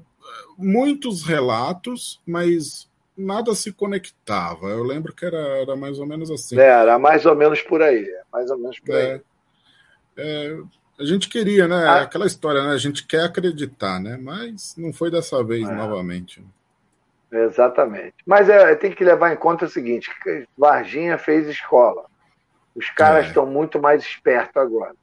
[0.58, 4.68] muitos relatos, mas nada se conectava.
[4.68, 6.58] Eu lembro que era, era mais ou menos assim.
[6.58, 8.06] É, era mais ou menos por aí.
[8.32, 9.20] Mais ou menos por aí.
[10.16, 10.58] É,
[10.98, 11.86] a gente queria, né?
[11.86, 12.02] Ah.
[12.02, 12.72] Aquela história, né?
[12.72, 14.18] A gente quer acreditar, né?
[14.20, 16.42] Mas não foi dessa vez novamente.
[17.30, 18.14] Exatamente.
[18.24, 20.10] Mas é, tem que levar em conta o seguinte:
[20.56, 22.06] Varginha fez escola.
[22.76, 23.28] Os caras é.
[23.28, 24.94] estão muito mais espertos agora.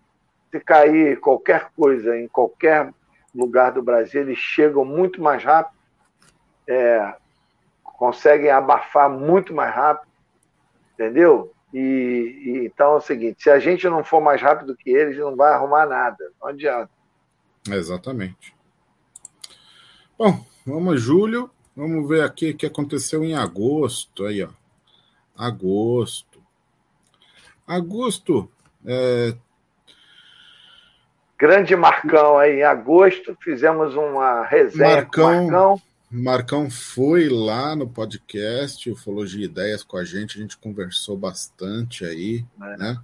[0.52, 2.94] Se cair qualquer coisa em qualquer
[3.34, 5.74] lugar do Brasil, eles chegam muito mais rápido
[6.68, 7.16] é,
[7.84, 10.12] conseguem abafar muito mais rápido,
[10.94, 11.54] entendeu?
[11.74, 15.18] E, e, então é o seguinte: se a gente não for mais rápido que eles,
[15.18, 16.32] não vai arrumar nada.
[16.42, 16.90] Não adianta.
[17.68, 18.56] Exatamente.
[20.18, 21.50] Bom, vamos, Júlio.
[21.76, 24.26] Vamos ver aqui o que aconteceu em agosto.
[24.26, 24.50] Aí, ó.
[25.36, 26.33] Agosto.
[27.68, 28.50] Agosto.
[28.86, 29.36] É...
[31.38, 32.60] Grande Marcão aí.
[32.60, 35.82] Em agosto fizemos uma resenha Marcão, Marcão.
[36.10, 40.38] Marcão foi lá no podcast Ufologia Ideias com a gente.
[40.38, 42.78] A gente conversou bastante aí, é.
[42.78, 42.98] né?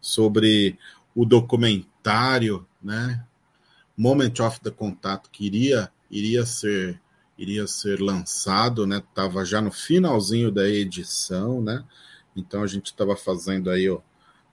[0.00, 0.78] Sobre
[1.14, 3.24] o documentário, né?
[3.96, 7.00] Moment of the Contato que iria, iria ser
[7.38, 9.02] iria ser lançado, né?
[9.14, 11.84] Tava já no finalzinho da edição, né?
[12.34, 14.00] Então a gente estava fazendo aí ó,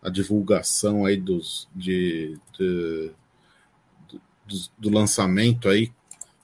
[0.03, 3.11] a divulgação aí dos de, de
[4.45, 5.91] do, do, lançamento aí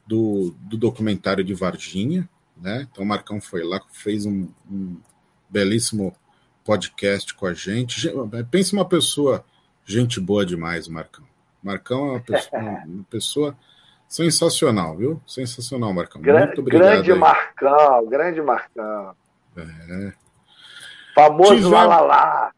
[0.07, 2.88] do, do documentário de Varginha, né?
[2.89, 4.97] Então o Marcão foi lá, fez um, um
[5.49, 6.16] belíssimo
[6.64, 8.10] podcast com a gente.
[8.49, 9.43] Pensa uma pessoa,
[9.86, 11.26] gente boa demais, Marcão.
[11.62, 13.57] Marcão é uma pessoa, uma pessoa
[14.07, 15.22] sensacional, viu?
[15.28, 16.22] Sensacional, Marcão.
[16.22, 16.89] Gran, Muito obrigado.
[16.89, 17.20] Grande aí.
[17.20, 19.16] Marcão, grande Marcão.
[19.57, 20.14] É.
[21.14, 21.72] Famoso Tivemos...
[21.72, 22.53] Lalalá.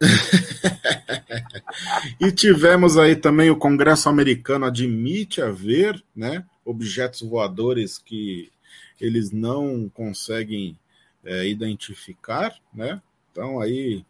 [2.20, 8.50] e tivemos aí também o Congresso americano admite haver né, objetos voadores que
[9.00, 10.78] eles não conseguem
[11.24, 13.00] é, identificar, né?
[13.30, 14.04] Então aí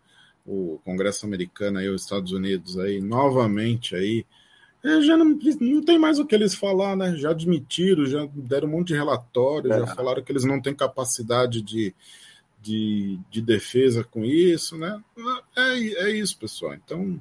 [0.47, 4.24] o Congresso americano e os Estados Unidos aí novamente aí
[4.82, 7.14] é, já não, não tem mais o que eles falar, né?
[7.16, 9.80] Já admitiram, já deram um monte de relatório, é.
[9.80, 11.95] já falaram que eles não têm capacidade de,
[12.61, 15.00] de, de defesa com isso, né?
[15.56, 16.74] É, é isso, pessoal.
[16.74, 17.20] Então,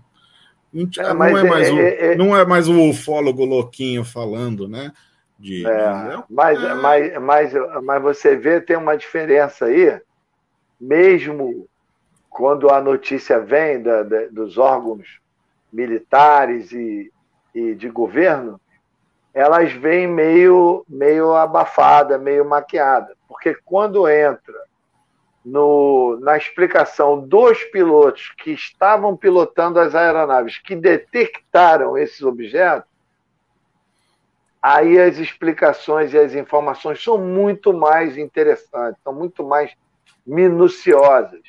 [0.74, 4.92] é, não, é, mais o, é, é, não é mais o ufólogo louquinho falando, né?
[5.38, 10.00] De, de mas, mas, mas, mas você vê, tem uma diferença aí,
[10.80, 11.68] mesmo
[12.30, 15.20] quando a notícia vem da, da, dos órgãos
[15.72, 17.12] militares e,
[17.56, 18.60] e de governo,
[19.34, 23.16] elas vêm meio, meio abafada, meio maquiada.
[23.28, 24.69] Porque quando entra
[25.44, 32.90] no, na explicação dos pilotos que estavam pilotando as aeronaves, que detectaram esses objetos,
[34.62, 39.74] aí as explicações e as informações são muito mais interessantes, são muito mais
[40.26, 41.42] minuciosas.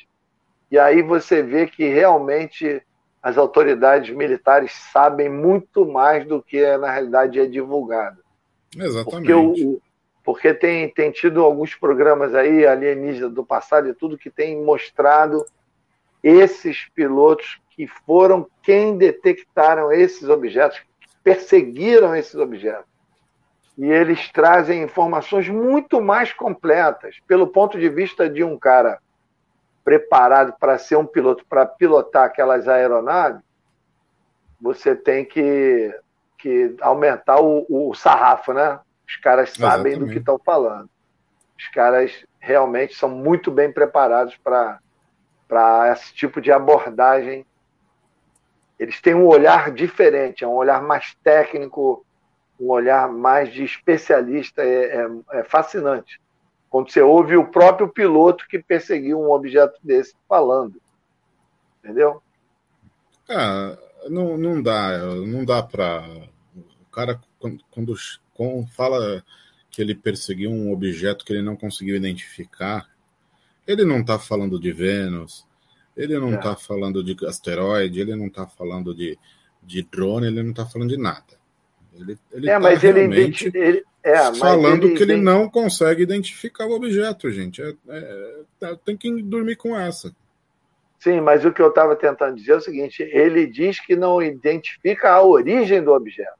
[0.69, 2.81] E aí você vê que realmente
[3.21, 8.23] as autoridades militares sabem muito mais do que na realidade é divulgado.
[8.75, 9.11] Exatamente.
[9.11, 9.81] Porque, o,
[10.23, 15.45] porque tem, tem tido alguns programas aí, alienígenas do passado e tudo, que tem mostrado
[16.23, 20.81] esses pilotos que foram quem detectaram esses objetos,
[21.23, 22.91] perseguiram esses objetos.
[23.77, 28.99] E eles trazem informações muito mais completas, pelo ponto de vista de um cara
[29.83, 33.41] preparado para ser um piloto, para pilotar aquelas aeronaves,
[34.61, 35.91] você tem que,
[36.37, 38.79] que aumentar o, o sarrafo, né?
[39.11, 39.99] Os caras sabem Exatamente.
[39.99, 40.89] do que estão falando.
[41.57, 47.45] Os caras realmente são muito bem preparados para esse tipo de abordagem.
[48.79, 52.05] Eles têm um olhar diferente, é um olhar mais técnico,
[52.59, 55.07] um olhar mais de especialista, é, é,
[55.39, 56.19] é fascinante
[56.71, 60.81] quando você ouve o próprio piloto que perseguiu um objeto desse falando.
[61.83, 62.23] Entendeu?
[63.29, 63.77] Ah,
[64.09, 66.01] não, não dá, não dá para
[66.55, 67.93] o cara quando, quando
[68.75, 69.23] fala
[69.69, 72.87] que ele perseguiu um objeto que ele não conseguiu identificar,
[73.65, 75.47] ele não está falando de Vênus,
[75.95, 76.55] ele não está é.
[76.55, 79.17] falando de asteroide, ele não está falando de,
[79.61, 81.39] de drone, ele não está falando de nada.
[81.93, 83.47] Ele, ele é, tá mas realmente...
[83.47, 87.61] ele, ele, é, falando ele, que ele não consegue identificar o objeto, gente.
[87.61, 90.13] É, é, é, tem que dormir com essa.
[90.99, 94.21] Sim, mas o que eu estava tentando dizer é o seguinte: ele diz que não
[94.21, 96.39] identifica a origem do objeto,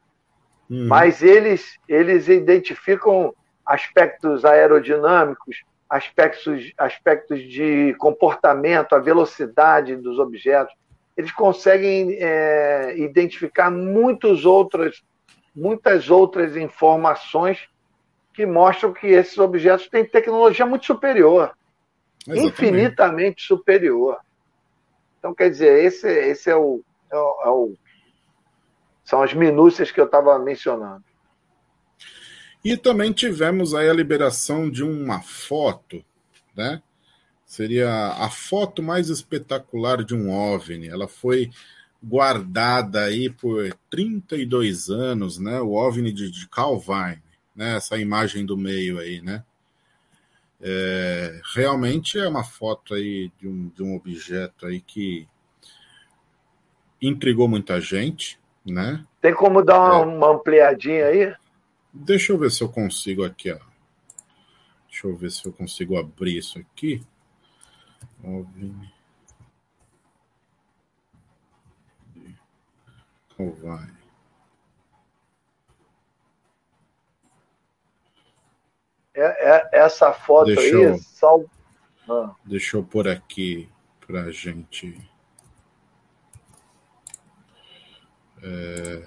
[0.71, 0.87] uhum.
[0.87, 10.73] mas eles, eles identificam aspectos aerodinâmicos, aspectos, aspectos de comportamento, a velocidade dos objetos.
[11.17, 15.03] Eles conseguem é, identificar muitos outros
[15.53, 17.67] muitas outras informações
[18.33, 21.51] que mostram que esses objetos têm tecnologia muito superior,
[22.25, 22.53] Exatamente.
[22.53, 24.17] infinitamente superior.
[25.19, 27.73] Então, quer dizer, esse, esse é, o, é, o, é o
[29.11, 31.03] são as minúcias que eu estava mencionando.
[32.63, 36.01] E também tivemos aí a liberação de uma foto,
[36.55, 36.81] né?
[37.45, 40.87] Seria a foto mais espetacular de um OVNI.
[40.87, 41.49] Ela foi
[42.01, 45.59] guardada aí por 32 anos, né?
[45.59, 47.21] O OVNI de, de Calvine,
[47.53, 47.75] né?
[47.75, 49.43] Essa imagem do meio aí, né?
[50.61, 55.27] É, realmente é uma foto aí de um, de um objeto aí que
[57.01, 59.05] intrigou muita gente, né?
[59.19, 60.15] Tem como dar uma, é.
[60.15, 61.35] uma ampliadinha aí?
[61.93, 63.59] Deixa eu ver se eu consigo aqui, ó.
[64.87, 67.01] Deixa eu ver se eu consigo abrir isso aqui.
[73.35, 73.89] Como vai?
[79.13, 81.45] É, é, essa foto deixa aí, eu, sal...
[82.09, 82.33] ah.
[82.45, 83.69] deixa eu pôr aqui
[84.05, 84.97] para gente.
[88.43, 89.03] É...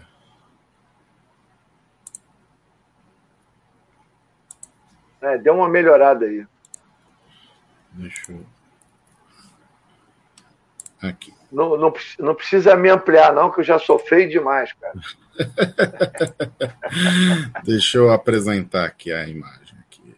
[5.22, 6.46] É, deu uma melhorada aí.
[7.92, 8.44] Deixa eu.
[11.00, 11.32] Aqui.
[11.50, 14.94] Não, não, não precisa me ampliar, não, que eu já sou feio demais, cara.
[17.64, 19.78] Deixa eu apresentar aqui a imagem.
[19.80, 20.16] Aqui.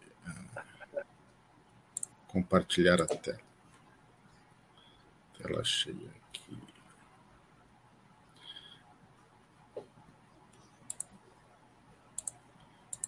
[2.27, 3.39] Compartilhar a tela.
[5.37, 6.57] Tela cheia aqui.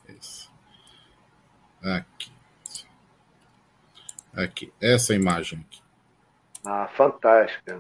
[0.10, 0.52] Isso.
[1.84, 2.32] Aqui.
[4.34, 4.74] Aqui.
[4.82, 5.82] Essa imagem aqui.
[6.66, 7.80] Ah, fantástica.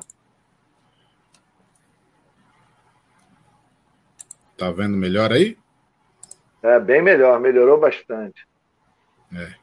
[4.57, 5.57] Tá vendo melhor aí?
[6.61, 8.45] É, bem melhor, melhorou bastante.
[9.33, 9.53] É.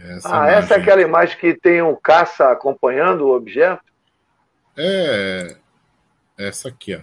[0.00, 0.58] Essa ah, imagem...
[0.58, 3.84] essa é aquela imagem que tem um caça acompanhando o objeto?
[4.76, 5.56] É.
[6.36, 7.00] Essa aqui, ó.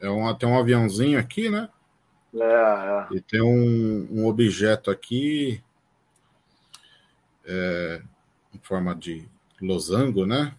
[0.00, 1.68] É um, tem um aviãozinho aqui, né?
[2.34, 3.16] É, é.
[3.16, 5.62] E tem um, um objeto aqui
[7.46, 8.02] é,
[8.54, 9.26] em forma de
[9.60, 10.54] losango, né?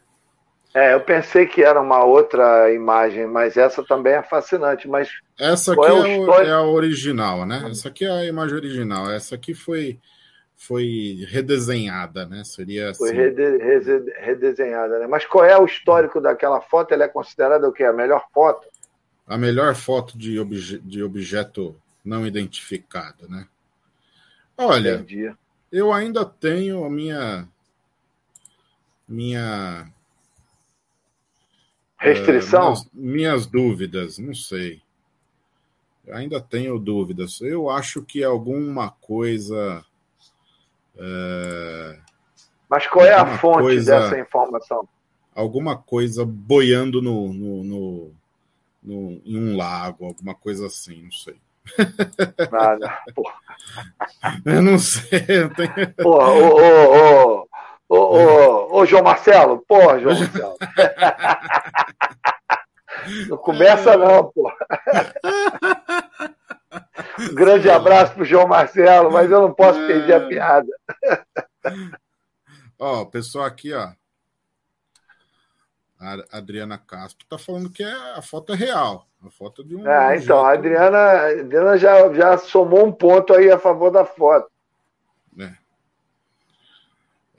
[0.73, 4.87] É, eu pensei que era uma outra imagem, mas essa também é fascinante.
[4.87, 7.67] Mas essa aqui é, é, o, é, a original, né?
[7.69, 9.09] Essa aqui é a imagem original.
[9.09, 9.99] Essa aqui foi
[10.55, 12.43] foi redesenhada, né?
[12.43, 13.07] Seria assim.
[13.07, 15.07] Foi rede, redesenhada, né?
[15.07, 16.93] Mas qual é o histórico daquela foto?
[16.93, 17.85] Ela é considerada o quê?
[17.85, 18.67] A melhor foto?
[19.29, 23.47] A melhor foto de, obje, de objeto não identificado, né?
[24.57, 25.05] Olha,
[25.71, 27.47] eu ainda tenho a minha
[29.07, 29.89] minha
[31.99, 32.61] Restrição?
[32.61, 34.81] Uh, minhas, minhas, dúvidas, não sei.
[36.07, 37.41] Eu ainda tenho dúvidas.
[37.41, 39.83] Eu acho que alguma coisa.
[40.95, 42.01] Uh,
[42.69, 44.87] Mas qual é a fonte coisa, dessa informação?
[45.35, 48.11] Alguma coisa boiando no, no, no,
[48.81, 51.35] no, em um lago, alguma coisa assim, não sei.
[52.51, 53.35] Nada, porra.
[54.45, 55.25] Eu não sei.
[55.27, 55.93] Eu tenho...
[55.95, 57.49] Porra, ô, ô, ô,
[57.89, 60.57] Ô, ô, ô, João Marcelo, porra, João Marcelo.
[63.27, 64.51] Não começa não, pô.
[67.19, 70.67] Um grande abraço pro João Marcelo, mas eu não posso perder a piada.
[72.77, 73.89] Ó, o pessoal aqui, ó.
[75.99, 79.05] A Adriana Castro tá falando que é, a foto é real.
[79.25, 79.85] A foto de um.
[79.85, 84.05] Ah, então, a Adriana, a Adriana já, já somou um ponto aí a favor da
[84.05, 84.49] foto.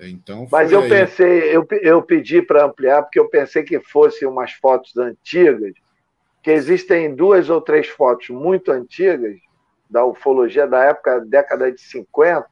[0.01, 0.89] Então, Mas eu aí.
[0.89, 5.75] pensei, eu, eu pedi para ampliar, porque eu pensei que fossem umas fotos antigas,
[6.43, 9.37] que existem duas ou três fotos muito antigas,
[9.89, 12.47] da ufologia da época, década de 50,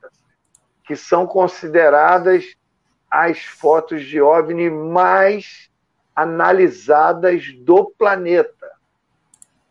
[0.85, 2.55] que são consideradas
[3.11, 5.71] as fotos de OVNI mais
[6.19, 8.73] analisadas do planeta.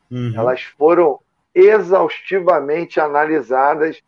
[0.10, 0.32] Uhum.
[0.34, 1.20] Elas foram
[1.54, 4.02] exaustivamente analisadas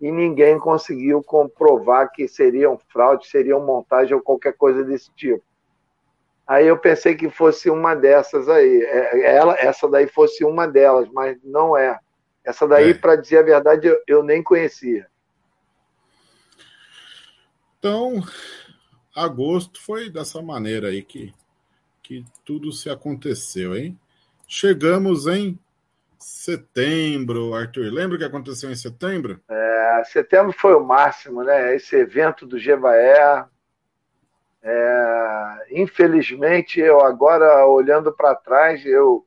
[0.00, 5.44] e ninguém conseguiu comprovar que seriam fraude, seriam montagem ou qualquer coisa desse tipo.
[6.44, 11.08] Aí eu pensei que fosse uma dessas aí, é, ela, essa daí fosse uma delas,
[11.12, 11.96] mas não é.
[12.44, 12.94] Essa daí, é.
[12.94, 15.06] para dizer a verdade, eu, eu nem conhecia.
[17.78, 18.20] Então,
[19.14, 21.32] agosto foi dessa maneira aí que,
[22.04, 23.98] que tudo se aconteceu, hein?
[24.46, 25.58] Chegamos em
[26.24, 27.92] Setembro, Arthur.
[27.92, 29.40] Lembra o que aconteceu em setembro?
[29.46, 31.76] É, setembro foi o máximo, né?
[31.76, 33.44] Esse evento do Jevaé.
[34.62, 39.26] É, infelizmente, eu agora, olhando para trás, eu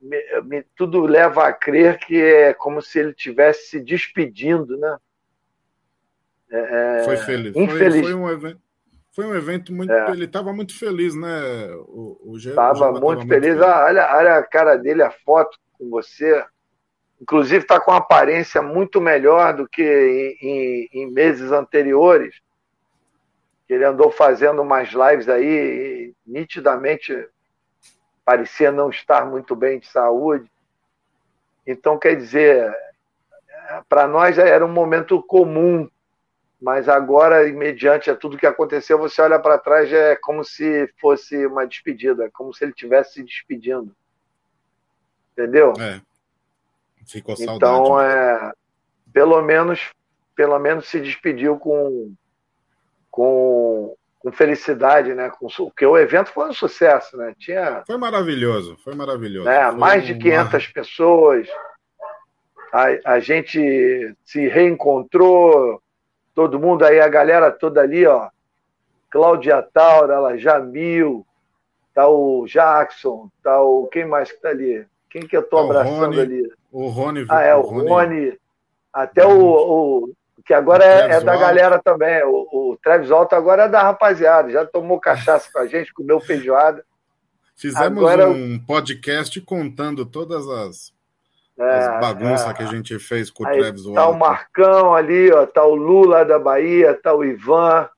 [0.00, 4.98] me, me, tudo leva a crer que é como se ele estivesse se despedindo, né?
[6.48, 7.56] É, foi feliz.
[7.56, 7.94] Infeliz...
[7.94, 8.60] Foi, foi, um evento.
[9.18, 9.92] Foi um evento muito.
[9.92, 10.12] É.
[10.12, 11.28] Ele estava muito feliz, né?
[11.88, 13.46] O, Estava muito, muito feliz.
[13.46, 13.60] feliz.
[13.60, 16.46] Ah, olha, olha a cara dele, a foto com você.
[17.20, 22.40] Inclusive está com uma aparência muito melhor do que em, em, em, meses anteriores.
[23.68, 27.12] Ele andou fazendo umas lives aí e nitidamente
[28.24, 30.48] parecia não estar muito bem de saúde.
[31.66, 32.72] Então, quer dizer,
[33.88, 35.90] para nós era um momento comum
[36.60, 41.46] mas agora, mediante a tudo que aconteceu, você olha para trás é como se fosse
[41.46, 43.94] uma despedida, como se ele estivesse se despedindo.
[45.32, 45.72] Entendeu?
[45.78, 46.00] É.
[47.06, 47.56] Ficou saudade.
[47.56, 48.52] Então, é,
[49.12, 49.92] pelo menos,
[50.34, 52.12] pelo menos se despediu com,
[53.08, 55.30] com, com felicidade, né?
[55.30, 57.34] Com, porque o evento foi um sucesso, né?
[57.38, 59.48] Tinha, foi maravilhoso, foi maravilhoso.
[59.48, 59.64] Né?
[59.70, 60.72] Foi mais de 500 uma...
[60.74, 61.48] pessoas.
[62.72, 65.80] A, a gente se reencontrou,
[66.38, 68.28] todo mundo aí, a galera toda ali, ó.
[69.10, 71.26] Cláudia Taura, Jamil,
[71.92, 73.88] tá o Jackson, tá o.
[73.88, 74.86] Quem mais que tá ali?
[75.10, 76.52] Quem que eu tô tá abraçando Rony, ali?
[76.70, 77.26] O Rony.
[77.28, 77.88] Ah, é, o Rony.
[77.88, 78.38] Rony
[78.92, 80.14] até o, o,
[80.46, 82.22] que agora é, é, da galera também.
[82.22, 84.48] O, o Travis Alto agora é da rapaziada.
[84.48, 86.84] Já tomou cachaça com a gente, comeu feijoada.
[87.56, 90.92] Fizemos agora, um podcast contando todas as,
[91.58, 92.54] as bagunças é.
[92.54, 93.94] que a gente fez com o Travis Walton.
[93.94, 97.88] Tá o Marcão ali, ó, tá o Lula da Bahia, tá o Ivan.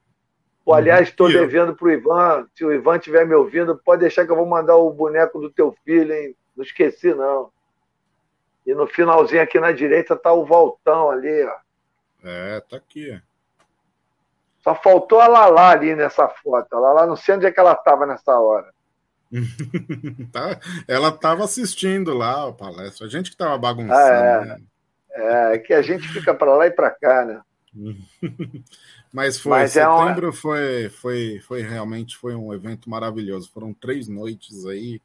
[0.64, 2.46] Pô, aliás, estou devendo pro Ivan.
[2.54, 5.50] Se o Ivan estiver me ouvindo, pode deixar que eu vou mandar o boneco do
[5.50, 6.34] teu filho, hein?
[6.56, 7.50] Não esqueci, não.
[8.66, 11.56] E no finalzinho aqui na direita tá o Voltão ali, ó.
[12.22, 13.20] É, tá aqui.
[14.62, 16.74] Só faltou a Lala ali nessa foto.
[16.74, 18.72] A Lala não sei onde é que ela tava nessa hora.
[20.32, 23.06] tá, ela tava assistindo lá a palestra.
[23.06, 23.94] A gente que tava bagunçando.
[23.94, 24.44] Ah, é.
[24.44, 24.58] Né?
[25.52, 27.40] é, que a gente fica para lá e para cá, né?
[29.12, 30.32] Mas foi, Mas setembro é uma...
[30.32, 33.50] foi, foi, foi realmente foi um evento maravilhoso.
[33.52, 35.00] Foram três noites aí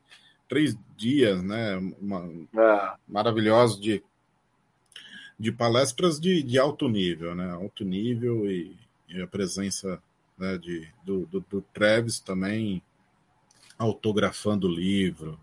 [0.48, 1.78] três dias, né?
[2.00, 2.94] Uma, é.
[3.08, 4.04] Maravilhosos de,
[5.40, 7.52] de palestras de, de alto nível, né?
[7.52, 8.76] Alto nível e,
[9.10, 10.02] e a presença
[10.38, 12.82] né, de, do, do, do, Travis também
[13.78, 15.40] autografando o livro.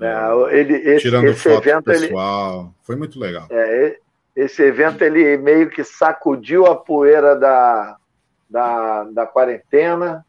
[0.00, 2.60] É, ele, esse, tirando esse foto evento, pessoal.
[2.60, 3.46] Ele, Foi muito legal.
[3.50, 3.98] É,
[4.36, 7.96] esse evento ele meio que sacudiu a poeira da,
[8.48, 10.24] da, da quarentena.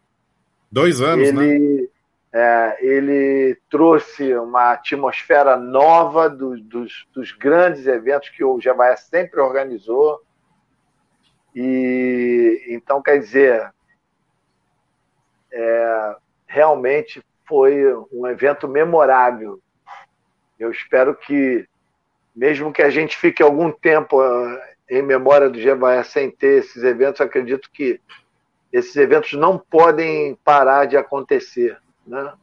[0.72, 1.88] Dois anos, ele, né?
[2.32, 9.40] É, ele trouxe uma atmosfera nova do, dos, dos, grandes eventos que o Jebaé sempre
[9.40, 10.22] organizou.
[11.56, 13.74] E então, quer dizer,
[15.52, 16.16] é,
[16.50, 19.60] realmente foi um evento memorável.
[20.60, 21.66] Eu espero que,
[22.36, 26.84] mesmo que a gente fique algum tempo é, em memória do Jebaé sem ter esses
[26.84, 28.02] eventos, acredito que
[28.74, 32.34] esses eventos não podem parar de acontecer né?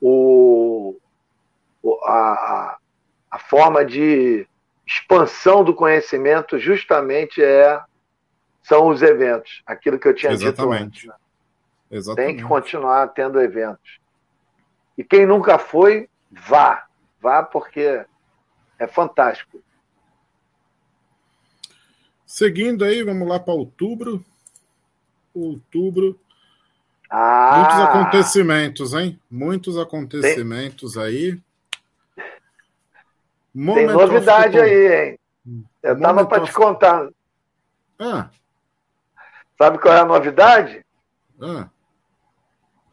[0.00, 0.96] o,
[2.04, 2.76] a,
[3.30, 4.46] a forma de
[4.86, 7.80] expansão do conhecimento justamente é
[8.62, 10.62] são os eventos, aquilo que eu tinha Exatamente.
[10.62, 11.04] dito antes.
[11.06, 11.14] Né?
[11.90, 12.34] Exatamente.
[12.34, 14.00] Tem que continuar tendo eventos.
[14.96, 16.86] E quem nunca foi, vá.
[17.20, 18.04] Vá porque
[18.78, 19.62] é fantástico.
[22.26, 24.24] Seguindo aí, vamos lá para outubro.
[25.34, 26.18] Outubro,
[27.16, 29.20] ah, Muitos acontecimentos, hein?
[29.30, 31.40] Muitos acontecimentos tem, aí.
[33.54, 35.18] Moment tem novidade aí, hein?
[35.80, 37.08] Eu tava para te contar.
[38.00, 38.30] Ah.
[39.56, 40.84] Sabe qual é a novidade?
[41.40, 41.68] Ah.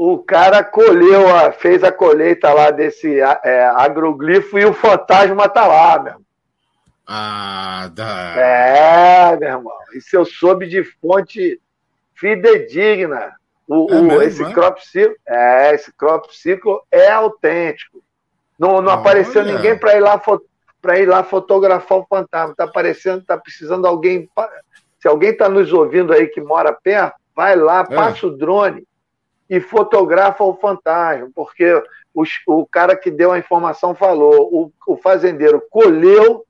[0.04, 1.28] O cara colheu,
[1.60, 6.26] fez a colheita lá desse é, agroglifo e o fantasma tá lá, meu irmão.
[7.06, 8.34] Ah, dá.
[8.36, 9.78] É, meu irmão.
[9.94, 11.61] Isso eu soube de fonte
[12.15, 13.36] fidedigna.
[13.68, 14.52] O, é o mesmo, esse, é?
[14.52, 18.03] crop ciclo, é, esse crop ciclo é autêntico.
[18.57, 20.19] Não, não apareceu ninguém para ir lá
[20.82, 22.53] para ir lá fotografar o fantasma.
[22.53, 24.28] Está aparecendo, está precisando alguém.
[24.99, 27.95] Se alguém está nos ouvindo aí que mora perto, vai lá, é.
[27.95, 28.84] passa o drone
[29.52, 31.84] e fotografa o fantasma, porque
[32.14, 36.45] os, o cara que deu a informação falou, o, o fazendeiro colheu,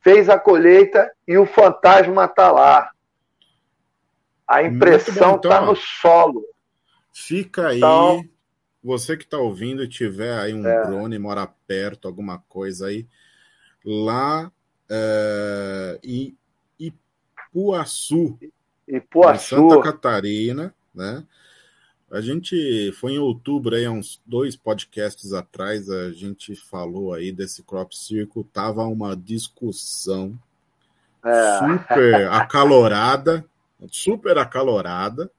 [0.00, 2.90] fez a colheita e o fantasma está lá.
[4.44, 6.44] A impressão está então, no solo.
[7.12, 7.76] Fica aí.
[7.76, 8.24] Então,
[8.82, 10.82] você que está ouvindo e tiver aí um é.
[10.82, 13.06] drone, mora perto, alguma coisa aí,
[13.84, 14.50] lá
[14.90, 16.36] é, em
[16.76, 18.36] Ipuaçu,
[18.88, 19.54] Ipuaçu.
[19.54, 21.24] Em Santa Catarina, né?
[22.10, 27.62] A gente foi em outubro, aí, uns dois podcasts atrás, a gente falou aí desse
[27.62, 30.36] crop circle, tava uma discussão
[31.24, 31.58] é.
[31.58, 33.44] super acalorada
[33.88, 35.30] super acalorada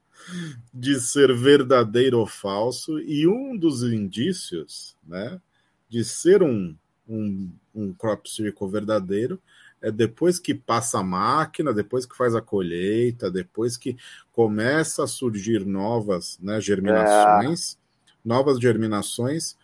[0.72, 5.40] de ser verdadeiro ou falso, e um dos indícios né,
[5.88, 6.74] de ser um,
[7.08, 9.40] um, um crop circle verdadeiro
[9.82, 13.96] é depois que passa a máquina, depois que faz a colheita, depois que
[14.32, 17.76] começa a surgir novas né, germinações, é.
[18.24, 19.56] novas germinações,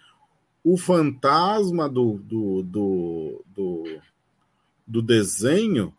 [0.65, 4.01] o fantasma do, do, do, do,
[4.87, 5.95] do desenho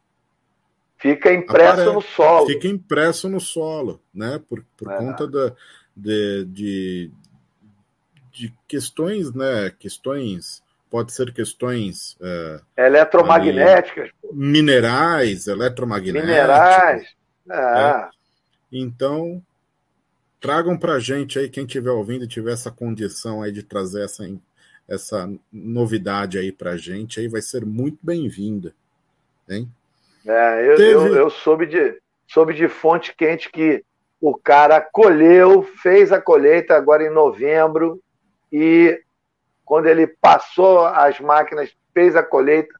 [1.00, 1.94] Fica impresso Apare...
[1.94, 2.46] no solo.
[2.46, 4.38] Fica impresso no solo, né?
[4.50, 4.98] Por, por é.
[4.98, 5.56] conta da,
[5.96, 7.12] de, de,
[8.34, 9.70] de, questões, né?
[9.80, 16.30] Questões, pode ser questões é, eletromagnéticas, ali, minerais, eletromagnéticos.
[16.30, 17.08] Minerais.
[17.50, 18.10] É.
[18.72, 19.42] Então,
[20.40, 24.24] tragam para gente aí, quem estiver ouvindo e tiver essa condição aí de trazer essa,
[24.88, 28.74] essa novidade aí para gente, aí vai ser muito bem-vinda,
[29.48, 29.70] hein?
[30.26, 30.94] É, eu, Teve...
[30.94, 33.84] eu, eu, soube, de, soube de fonte quente que
[34.22, 38.02] o cara colheu, fez a colheita agora em novembro
[38.52, 39.02] e
[39.70, 42.74] quando ele passou as máquinas, fez a colheita,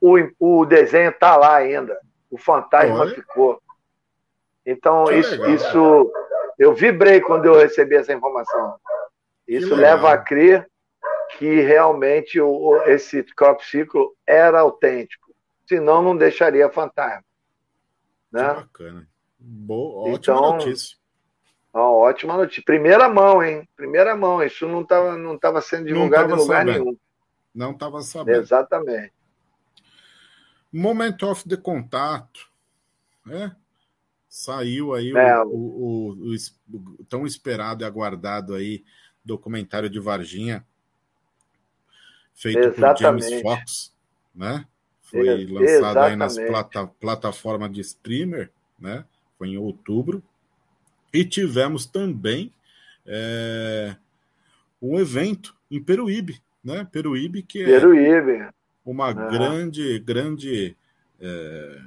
[0.00, 1.98] o, o desenho está lá ainda.
[2.30, 3.14] O fantasma Olha.
[3.16, 3.60] ficou.
[4.64, 6.12] Então, isso, isso
[6.56, 8.76] eu vibrei quando eu recebi essa informação.
[9.48, 10.70] Isso leva a crer
[11.36, 15.34] que realmente o, esse crop ciclo era autêntico.
[15.66, 17.24] Senão, não deixaria fantasma.
[18.30, 18.50] Né?
[18.50, 19.08] Que bacana.
[19.36, 20.96] Boa, ótima então, notícia.
[21.74, 22.62] Ó, ótima notícia.
[22.64, 23.68] Primeira mão, hein?
[23.76, 24.40] Primeira mão.
[24.42, 26.84] Isso não estava não tava sendo divulgado em lugar sabendo.
[26.84, 26.96] nenhum.
[27.52, 28.38] Não estava sabendo.
[28.38, 29.12] Exatamente.
[30.72, 32.48] Moment of the contato.
[33.26, 33.54] Né?
[34.28, 36.34] Saiu aí é, o, o, o,
[36.76, 38.84] o, tão esperado e aguardado aí
[39.24, 40.64] documentário de Varginha,
[42.34, 43.24] feito exatamente.
[43.24, 43.94] por James Fox,
[44.34, 44.66] né?
[45.00, 49.04] Foi é, lançado aí nas plata, plataformas de streamer, né?
[49.38, 50.22] Foi em outubro.
[51.14, 52.52] E tivemos também
[53.06, 53.94] é,
[54.82, 56.86] um evento em Peruíbe, né?
[56.90, 58.48] Peruíbe que é Peruíbe.
[58.84, 60.76] uma grande, grande
[61.20, 61.78] é,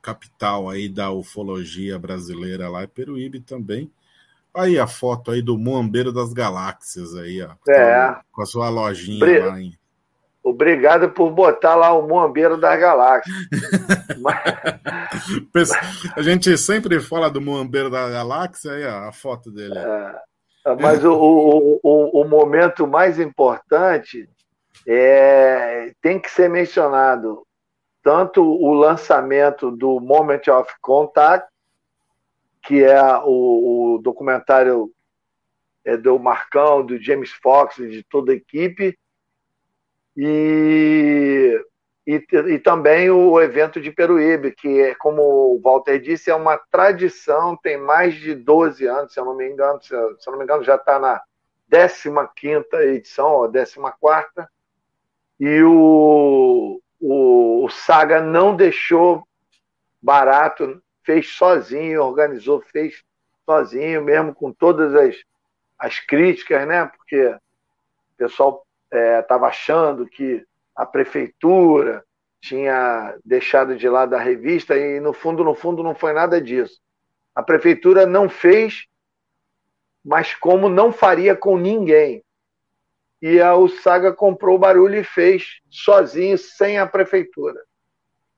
[0.00, 3.90] capital aí da ufologia brasileira lá, é Peruíbe também.
[4.52, 7.52] Aí a foto aí do Moambeiro das Galáxias aí, ó.
[7.70, 8.18] É.
[8.32, 9.40] Com a sua lojinha Bre...
[9.40, 9.78] lá em.
[10.42, 13.36] Obrigado por botar lá o Moambeiro das Galáxias.
[15.54, 15.70] Mas...
[16.16, 19.78] a gente sempre fala do Moambeiro da Galáxia, aí a foto dele.
[19.78, 20.74] É.
[20.80, 24.28] Mas o, o, o, o momento mais importante
[24.86, 27.46] é, tem que ser mencionado
[28.02, 31.48] tanto o lançamento do Moment of Contact,
[32.62, 34.90] que é o, o documentário
[35.84, 38.98] é, do Marcão, do James Fox e de toda a equipe,
[40.22, 41.64] e,
[42.06, 46.58] e, e, também o evento de Peruíbe, que, é, como o Walter disse, é uma
[46.70, 50.32] tradição, tem mais de 12 anos, se eu não me engano, se eu, se eu
[50.32, 51.22] não me engano, já está na
[52.36, 54.46] 15 edição, ou 14,
[55.40, 59.26] e o, o, o Saga não deixou
[60.02, 63.02] barato, fez sozinho, organizou, fez
[63.46, 65.16] sozinho, mesmo com todas as,
[65.78, 66.84] as críticas, né?
[66.94, 67.38] Porque o
[68.18, 70.44] pessoal estava é, achando que
[70.74, 72.04] a prefeitura
[72.40, 76.80] tinha deixado de lado a revista e no fundo, no fundo, não foi nada disso.
[77.34, 78.86] A prefeitura não fez,
[80.04, 82.24] mas como não faria com ninguém
[83.22, 83.52] e a
[83.82, 87.60] Saga comprou o barulho e fez sozinho, sem a prefeitura.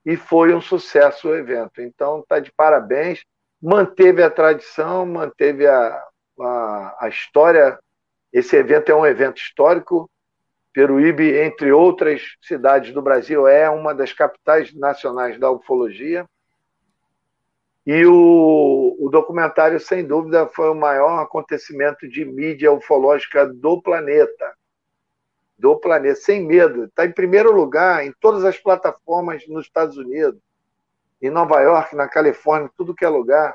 [0.04, 1.80] E foi um sucesso o evento.
[1.80, 3.24] Então, está de parabéns.
[3.60, 6.04] Manteve a tradição, manteve a,
[6.40, 7.78] a, a história.
[8.32, 10.10] Esse evento é um evento histórico.
[10.72, 16.26] Peruíbe, entre outras cidades do Brasil, é uma das capitais nacionais da ufologia.
[17.84, 24.54] E o, o, documentário, sem dúvida, foi o maior acontecimento de mídia ufológica do planeta
[25.62, 26.86] do planeta, sem medo.
[26.86, 30.40] Está em primeiro lugar em todas as plataformas nos Estados Unidos,
[31.22, 33.54] em Nova York, na Califórnia, tudo que é lugar.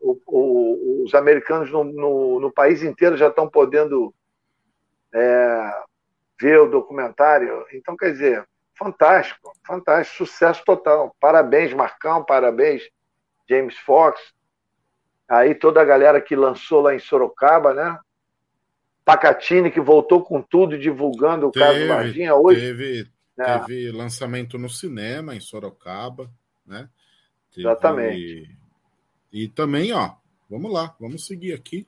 [0.00, 4.12] O, o, os americanos no, no, no, país inteiro já estão podendo
[5.14, 5.82] é,
[6.40, 7.66] ver o documentário.
[7.72, 11.14] Então, quer dizer, fantástico, fantástico, sucesso total.
[11.20, 12.88] Parabéns, Marcão, parabéns,
[13.48, 14.18] James Fox.
[15.28, 17.98] Aí toda a galera que lançou lá em Sorocaba, né?
[19.04, 22.60] Pacatini, que voltou com tudo, divulgando o teve, caso Varginha hoje.
[22.60, 23.58] Teve, é.
[23.58, 26.30] teve lançamento no cinema em Sorocaba,
[26.64, 26.88] né?
[27.52, 27.68] Teve...
[27.68, 28.58] Exatamente.
[29.32, 30.14] E também, ó,
[30.48, 31.86] vamos lá, vamos seguir aqui.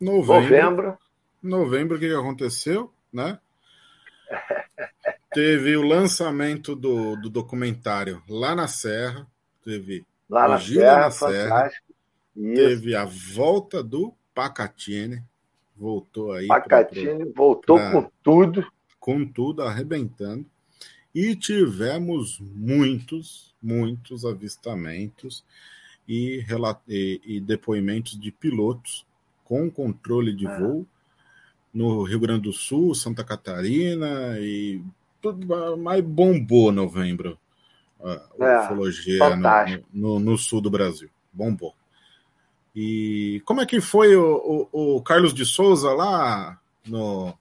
[0.00, 0.42] Novembro.
[0.42, 0.98] Novembro.
[1.48, 3.38] Novembro, o que aconteceu, né?
[5.34, 9.26] teve o lançamento do, do documentário lá na Serra,
[9.64, 11.70] teve lá na Serra, na Serra
[12.34, 15.22] teve a volta do Pacatini
[15.76, 16.46] voltou aí.
[16.46, 18.66] Pacatini voltou pra, com tudo.
[18.98, 20.46] Com tudo, arrebentando.
[21.14, 25.44] E tivemos muitos, muitos avistamentos
[26.08, 26.44] e,
[26.88, 29.06] e, e depoimentos de pilotos
[29.44, 30.58] com controle de é.
[30.58, 30.86] voo
[31.74, 34.80] no Rio Grande do Sul, Santa Catarina e
[35.20, 37.38] tudo mais bombou novembro.
[38.02, 41.10] a é, ufologia no, no, no, sul do Brasil.
[41.32, 41.74] Bombou.
[42.74, 47.34] E como é que foi o, o, o Carlos de Souza lá no,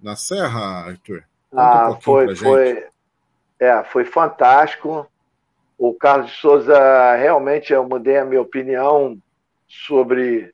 [0.00, 1.24] na Serra, Arthur?
[1.50, 2.86] Conta ah, um foi, foi,
[3.58, 5.10] é, foi fantástico.
[5.78, 9.16] O Carlos de Souza, realmente, eu mudei a minha opinião
[9.68, 10.52] sobre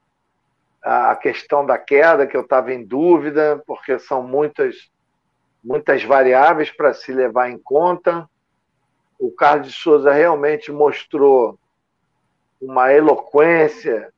[0.85, 4.91] a questão da queda, que eu estava em dúvida, porque são muitas,
[5.63, 8.29] muitas variáveis para se levar em conta.
[9.19, 11.59] O Carlos de Souza realmente mostrou
[12.61, 14.13] uma eloquência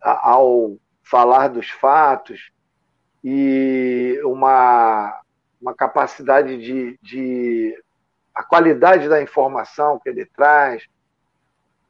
[0.00, 2.52] ao falar dos fatos
[3.24, 5.20] e uma,
[5.60, 7.76] uma capacidade de, de
[8.32, 10.86] a qualidade da informação que ele traz.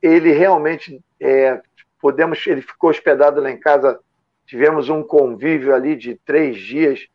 [0.00, 1.60] Ele realmente é,
[2.02, 3.98] podemos, ele ficou hospedado lá em casa.
[4.44, 7.06] Tivemos um convívio ali de três dias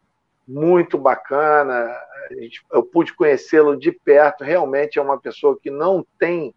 [0.48, 1.94] muito bacana.
[2.72, 4.44] Eu pude conhecê-lo de perto.
[4.44, 6.56] Realmente é uma pessoa que não tem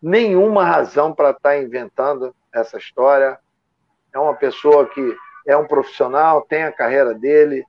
[0.00, 3.38] nenhuma razão para estar tá inventando essa história
[4.12, 5.16] é uma pessoa que
[5.46, 7.64] é um profissional, tem a carreira dele,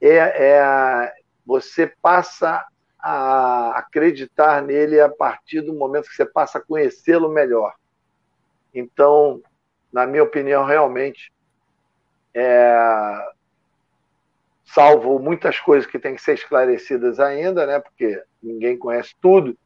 [0.00, 1.12] é, é
[1.44, 2.64] você passa
[2.98, 7.74] a acreditar nele a partir do momento que você passa a conhecê-lo melhor.
[8.78, 9.40] Então,
[9.90, 11.32] na minha opinião, realmente,
[12.34, 13.26] é,
[14.66, 19.56] salvo muitas coisas que têm que ser esclarecidas ainda, né, porque ninguém conhece tudo,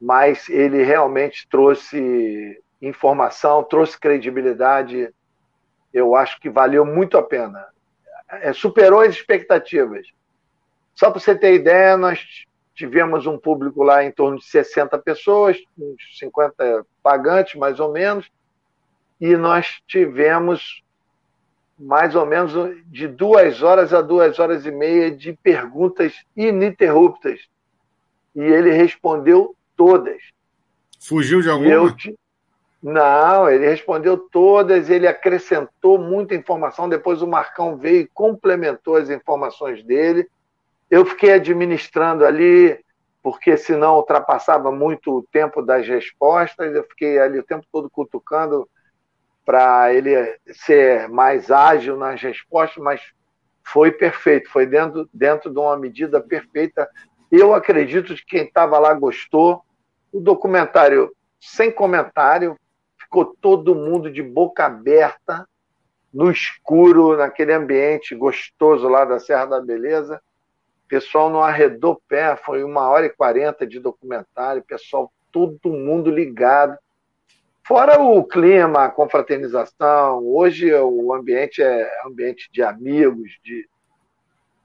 [0.00, 5.12] mas ele realmente trouxe informação, trouxe credibilidade
[5.92, 7.66] eu acho que valeu muito a pena.
[8.30, 10.06] É, superou as expectativas.
[10.94, 12.44] Só para você ter ideia, nós
[12.78, 18.30] tivemos um público lá em torno de 60 pessoas, uns 50 pagantes, mais ou menos,
[19.20, 20.84] e nós tivemos
[21.76, 22.52] mais ou menos
[22.86, 27.40] de duas horas a duas horas e meia de perguntas ininterruptas.
[28.34, 30.22] E ele respondeu todas.
[31.00, 31.72] Fugiu de alguma?
[31.72, 31.92] Eu,
[32.80, 36.88] não, ele respondeu todas, ele acrescentou muita informação.
[36.88, 40.28] Depois o Marcão veio e complementou as informações dele.
[40.90, 42.78] Eu fiquei administrando ali,
[43.22, 46.74] porque senão ultrapassava muito o tempo das respostas.
[46.74, 48.68] Eu fiquei ali o tempo todo cutucando
[49.44, 53.00] para ele ser mais ágil nas respostas, mas
[53.64, 56.88] foi perfeito, foi dentro, dentro de uma medida perfeita.
[57.30, 59.62] Eu acredito que quem estava lá gostou.
[60.10, 62.56] O documentário sem comentário,
[62.98, 65.46] ficou todo mundo de boca aberta,
[66.12, 70.20] no escuro, naquele ambiente gostoso lá da Serra da Beleza.
[70.88, 76.78] Pessoal não arredou pé, foi uma hora e quarenta de documentário, pessoal, todo mundo ligado.
[77.62, 83.68] Fora o clima, a confraternização, hoje o ambiente é ambiente de amigos, de,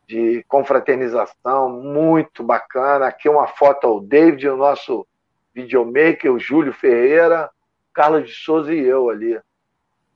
[0.08, 3.08] de confraternização, muito bacana.
[3.08, 5.06] Aqui uma foto ao David, o nosso
[5.54, 7.50] videomaker, o Júlio Ferreira,
[7.94, 9.38] Carlos de Souza e eu ali,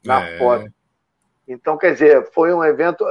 [0.06, 0.38] na é.
[0.38, 0.77] foto.
[1.48, 3.06] Então, quer dizer, foi um evento,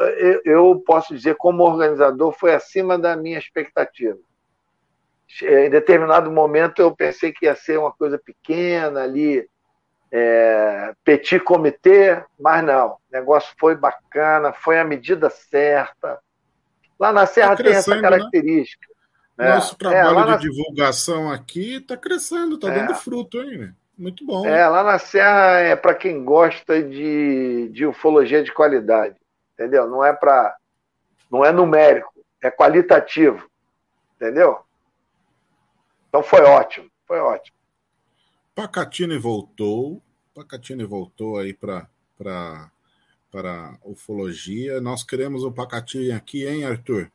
[0.45, 4.19] eu, posso dizer, como organizador, foi acima da minha expectativa.
[5.43, 9.49] Em determinado momento, eu pensei que ia ser uma coisa pequena ali,
[10.13, 12.93] é, petit comitê, mas não.
[12.93, 16.21] O negócio foi bacana, foi a medida certa.
[16.99, 18.03] Lá na Serra tá tem essa né?
[18.03, 18.87] característica.
[19.37, 19.55] Né?
[19.55, 20.37] Nosso é, trabalho é, de na...
[20.37, 22.95] divulgação aqui está crescendo, está dando é.
[22.95, 23.59] fruto, hein?
[23.59, 23.75] Né?
[23.97, 24.47] Muito bom.
[24.47, 29.17] É, lá na Serra é para quem gosta de, de ufologia de qualidade,
[29.55, 29.89] entendeu?
[29.89, 30.57] Não é para
[31.31, 32.13] não é numérico,
[32.43, 33.51] é qualitativo,
[34.15, 34.59] entendeu?
[36.09, 37.57] Então foi ótimo, foi ótimo.
[38.55, 40.03] Pacatini voltou,
[40.35, 42.71] Pacatini voltou aí para para
[43.31, 44.81] para ufologia.
[44.81, 47.11] Nós queremos o Pacatini aqui, hein, Arthur?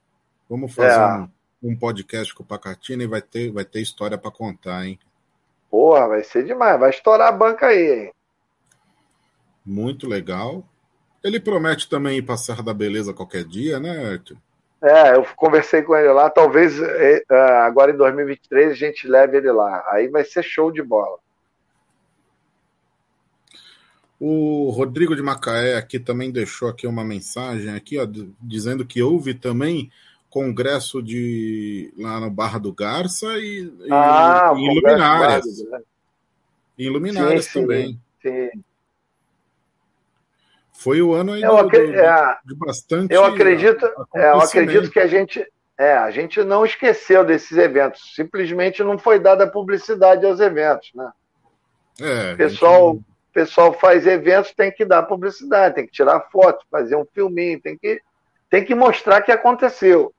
[0.50, 1.18] Vamos fazer é.
[1.18, 5.00] um, um podcast com o Pacatini e vai ter vai ter história para contar, hein?
[5.72, 6.78] Porra, vai ser demais.
[6.78, 8.14] Vai estourar a banca aí, hein?
[9.66, 10.66] Muito legal.
[11.24, 14.38] Ele promete também ir Serra da Beleza qualquer dia, né, Arthur?
[14.84, 16.30] É, eu conversei com ele lá.
[16.30, 19.86] Talvez é, é, agora em 2023 a gente leve ele lá.
[19.92, 21.18] Aí vai ser show de bola.
[24.20, 28.08] O Rodrigo de Macaé aqui também deixou aqui uma mensagem aqui, ó,
[28.40, 29.90] dizendo que houve também
[30.32, 35.64] congresso de lá no Barra do Garça e, ah, e, Luminárias.
[35.70, 35.82] Né?
[36.78, 38.02] E Luminárias sim, também.
[38.22, 38.50] Sim.
[40.72, 43.14] Foi o ano aí eu, do, é, de bastante.
[43.14, 43.86] Eu acredito,
[44.16, 45.46] é, eu acredito que a gente,
[45.78, 48.16] é, a gente não esqueceu desses eventos.
[48.16, 51.12] Simplesmente não foi dada publicidade aos eventos, né?
[52.00, 53.06] É, o pessoal, gente...
[53.34, 57.78] pessoal faz eventos, tem que dar publicidade, tem que tirar foto, fazer um filminho, tem
[57.78, 58.02] que,
[58.50, 60.12] tem que mostrar que aconteceu.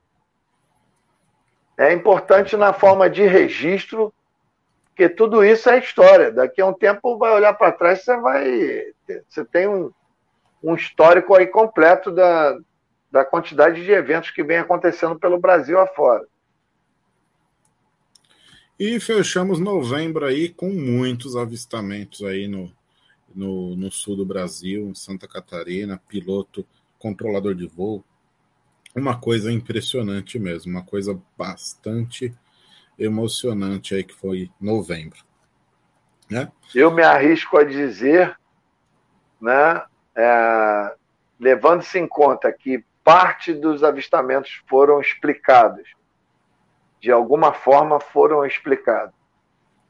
[1.77, 4.13] É importante na forma de registro,
[4.85, 6.31] porque tudo isso é história.
[6.31, 8.93] Daqui a um tempo vai olhar para trás, você vai.
[9.27, 9.91] Você tem um,
[10.63, 12.57] um histórico aí completo da,
[13.11, 16.25] da quantidade de eventos que vem acontecendo pelo Brasil afora.
[18.79, 22.71] E fechamos novembro aí com muitos avistamentos aí no,
[23.33, 26.65] no, no sul do Brasil, em Santa Catarina, piloto,
[26.97, 28.03] controlador de voo.
[28.95, 32.33] Uma coisa impressionante mesmo, uma coisa bastante
[32.97, 35.19] emocionante aí que foi novembro.
[36.29, 36.51] Né?
[36.73, 38.37] Eu me arrisco a dizer,
[39.41, 39.83] né,
[40.15, 40.95] é,
[41.39, 45.89] levando-se em conta que parte dos avistamentos foram explicados,
[47.01, 49.13] de alguma forma foram explicados,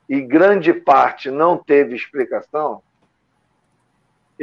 [0.09, 2.81] e grande parte não teve explicação,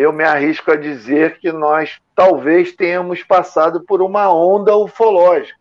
[0.01, 5.59] eu me arrisco a dizer que nós talvez tenhamos passado por uma onda ufológica.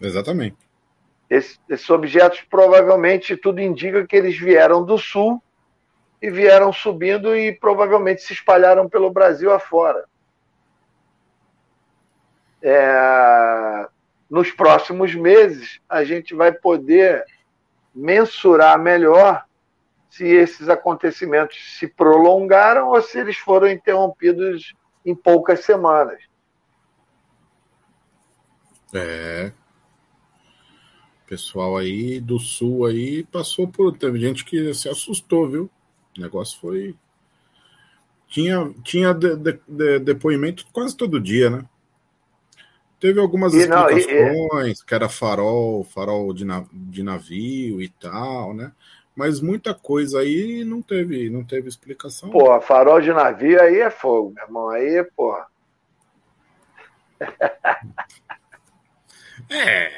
[0.00, 0.56] Exatamente.
[1.28, 5.40] Esse, esses objetos provavelmente tudo indica que eles vieram do sul
[6.20, 10.04] e vieram subindo e provavelmente se espalharam pelo Brasil afora.
[12.60, 13.86] É,
[14.28, 17.24] nos próximos meses, a gente vai poder
[17.94, 19.44] mensurar melhor
[20.10, 24.74] se esses acontecimentos se prolongaram ou se eles foram interrompidos
[25.06, 26.20] em poucas semanas.
[28.92, 29.52] É.
[31.26, 33.96] Pessoal aí do sul aí passou por.
[33.96, 35.70] Teve gente que se assustou, viu?
[36.18, 36.96] O negócio foi.
[38.26, 41.64] Tinha, tinha de, de, de, depoimento quase todo dia, né?
[42.98, 48.52] Teve algumas e explicações, não, e, que era farol, farol de, de navio e tal,
[48.52, 48.72] né?
[49.20, 52.30] Mas muita coisa aí não teve, não teve explicação.
[52.30, 54.70] Pô, farol de navio aí é fogo, meu irmão.
[54.70, 55.38] Aí, pô.
[59.50, 59.90] É.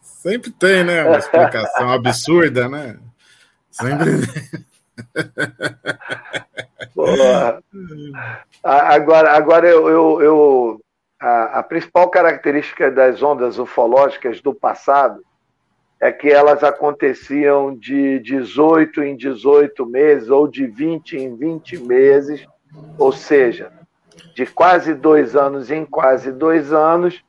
[0.00, 1.02] Sempre tem, né?
[1.04, 2.96] Uma explicação absurda, né?
[3.70, 4.12] Sempre.
[8.62, 10.80] Agora, agora eu, eu, eu
[11.18, 15.22] a, a, principal característica das ondas ufológicas do passado
[16.00, 22.46] é que elas aconteciam de 18 em 18 meses ou de 20 em 20 meses,
[22.96, 23.72] ou seja,
[24.34, 27.24] de quase dois anos em quase dois anos,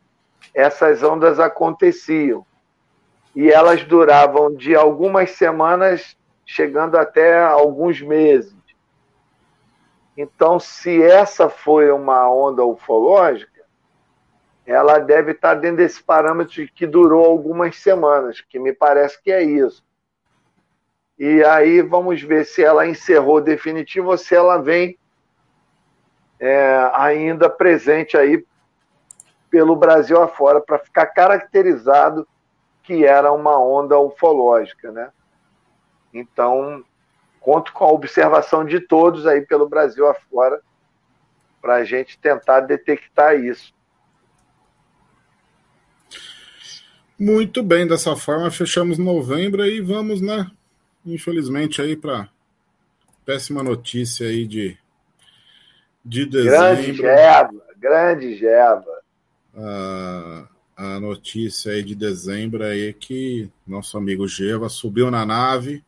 [0.53, 2.45] essas ondas aconteciam.
[3.35, 6.15] E elas duravam de algumas semanas
[6.45, 8.55] chegando até alguns meses.
[10.17, 13.48] Então, se essa foi uma onda ufológica,
[14.69, 19.41] ela deve estar dentro desse parâmetro que durou algumas semanas, que me parece que é
[19.41, 19.83] isso.
[21.17, 24.95] E aí vamos ver se ela encerrou definitivo ou se ela vem
[26.39, 28.45] é, ainda presente aí
[29.49, 32.27] pelo Brasil afora para ficar caracterizado
[32.83, 35.11] que era uma onda ufológica, né?
[36.13, 36.85] Então,
[37.39, 40.61] conto com a observação de todos aí pelo Brasil afora
[41.59, 43.73] para a gente tentar detectar isso.
[47.19, 50.49] Muito bem, dessa forma fechamos novembro e vamos, né?
[51.05, 52.29] Infelizmente aí para
[53.25, 54.77] péssima notícia aí de
[56.03, 56.57] de dezembro.
[56.57, 59.01] Grande Geva, grande Geva.
[59.55, 60.47] Ah,
[60.77, 65.83] a notícia aí de dezembro aí é que nosso amigo Geva subiu na nave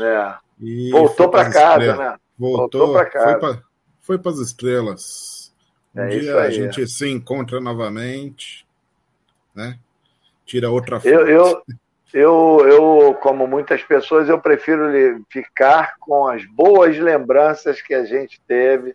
[0.00, 0.34] é.
[0.60, 2.16] E Voltou para casa, né?
[2.38, 3.64] Voltou, Voltou para casa.
[4.00, 5.52] Foi para as estrelas.
[5.94, 8.66] Um é dia a gente se encontra novamente,
[9.54, 9.78] né?
[10.44, 11.08] Tira outra foto.
[11.08, 11.62] Eu, eu,
[12.12, 14.84] eu, eu, como muitas pessoas, eu prefiro
[15.28, 18.94] ficar com as boas lembranças que a gente teve,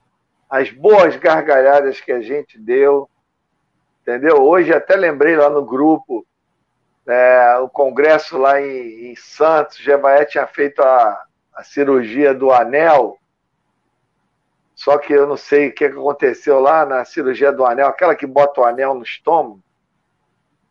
[0.49, 3.09] as boas gargalhadas que a gente deu,
[4.01, 4.41] entendeu?
[4.41, 6.25] Hoje até lembrei lá no grupo
[7.05, 11.23] é, o congresso lá em, em Santos, Jevaé tinha feito a,
[11.55, 13.17] a cirurgia do anel,
[14.75, 18.25] só que eu não sei o que aconteceu lá na cirurgia do anel, aquela que
[18.25, 19.61] bota o anel no estômago.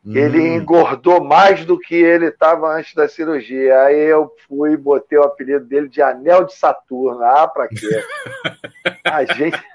[0.08, 0.16] Hum.
[0.16, 3.78] Ele engordou mais do que ele estava antes da cirurgia.
[3.82, 7.22] Aí eu fui e botei o apelido dele de Anel de Saturno.
[7.22, 8.02] Ah, pra quê?
[9.04, 9.60] A gente.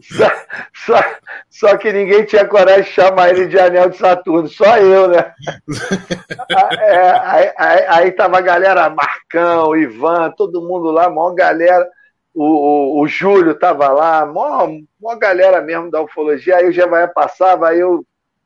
[0.00, 0.32] só,
[0.74, 1.04] só,
[1.50, 5.34] só, que ninguém tinha coragem de chamar ele de Anel de Saturno, só eu, né?
[6.80, 11.86] é, aí, aí, aí, tava a galera, Marcão, Ivan, todo mundo lá, maior galera.
[12.40, 16.56] O, o, o Júlio tava lá, maior, maior galera mesmo da ufologia.
[16.56, 18.02] Aí o Jevaé passava, aí eu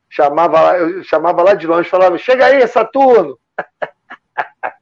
[0.09, 3.39] chamava, eu chamava lá de longe, falava: Chega aí, Saturno!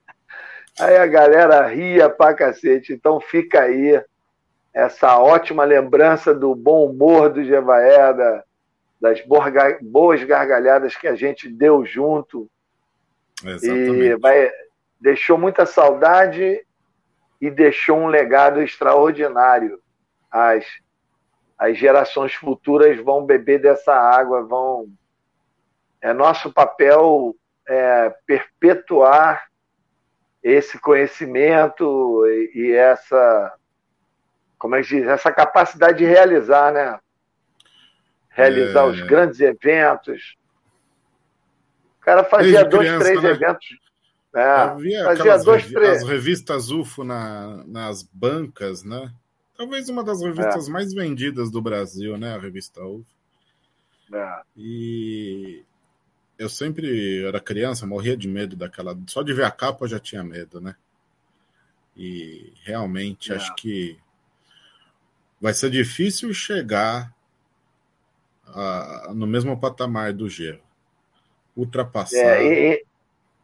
[0.80, 2.94] Aí a galera ria pra cacete.
[2.94, 4.04] Então fica aí
[4.74, 8.44] essa ótima lembrança do bom humor do Jevaé, da,
[9.00, 9.22] das
[9.84, 12.50] boas gargalhadas que a gente deu junto.
[13.46, 14.00] Exatamente.
[14.00, 14.52] E vai,
[15.00, 16.60] deixou muita saudade
[17.46, 19.78] e deixou um legado extraordinário.
[20.32, 20.66] As,
[21.58, 24.88] as gerações futuras vão beber dessa água, vão.
[26.02, 27.36] É nosso papel
[27.68, 29.50] é, perpetuar
[30.42, 33.54] esse conhecimento e, e essa
[34.58, 36.98] como é que diz, essa capacidade de realizar, né?
[38.30, 38.86] Realizar é...
[38.86, 40.38] os grandes eventos.
[42.00, 43.30] O cara fazia dois, criança, três né?
[43.32, 43.83] eventos.
[44.36, 45.98] É, fazia dois, revi três.
[46.02, 49.14] As revistas UFO na, nas bancas, né?
[49.56, 50.72] Talvez uma das revistas é.
[50.72, 52.34] mais vendidas do Brasil, né?
[52.34, 53.06] A revista UFO.
[54.12, 54.42] É.
[54.58, 55.64] E
[56.38, 58.98] eu sempre era criança, morria de medo daquela.
[59.08, 60.76] Só de ver a capa eu já tinha medo, né?
[61.96, 63.36] E realmente é.
[63.36, 63.98] acho que
[65.40, 67.14] vai ser difícil chegar
[68.48, 70.62] a, no mesmo patamar do gelo.
[71.56, 72.18] Ultrapassar.
[72.18, 72.86] É, e,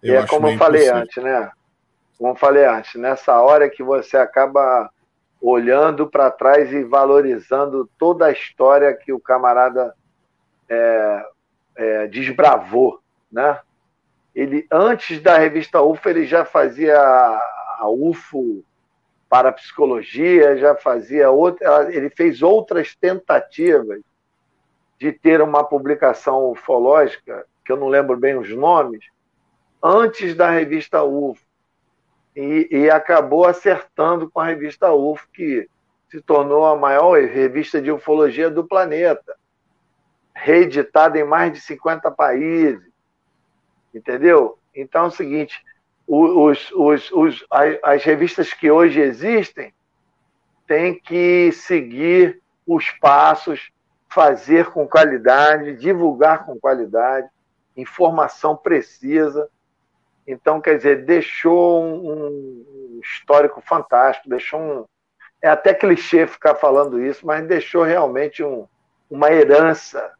[0.01, 1.51] eu é como eu falei antes, né?
[2.17, 4.89] Como eu falei antes, nessa hora que você acaba
[5.41, 9.93] olhando para trás e valorizando toda a história que o camarada
[10.67, 11.25] é,
[11.75, 12.99] é, desbravou,
[13.31, 13.59] né?
[14.35, 18.63] Ele antes da revista UFO ele já fazia a UFO
[19.29, 24.01] para psicologia, já fazia outra, ele fez outras tentativas
[24.99, 29.05] de ter uma publicação ufológica, que eu não lembro bem os nomes,
[29.81, 31.41] antes da revista UFO.
[32.35, 35.67] E, e acabou acertando com a revista UFO, que
[36.09, 39.35] se tornou a maior revista de ufologia do planeta
[40.33, 42.87] reeditada em mais de 50 países.
[43.93, 44.57] Entendeu?
[44.73, 45.63] Então é o seguinte:
[46.07, 47.45] os, os, os,
[47.83, 49.73] as revistas que hoje existem
[50.65, 53.71] têm que seguir os passos,
[54.07, 57.27] fazer com qualidade, divulgar com qualidade,
[57.75, 59.49] informação precisa.
[60.31, 64.85] Então, quer dizer, deixou um, histórico fantástico, deixou um.
[65.41, 68.67] É até clichê ficar falando isso, mas deixou realmente um,
[69.09, 70.13] uma herança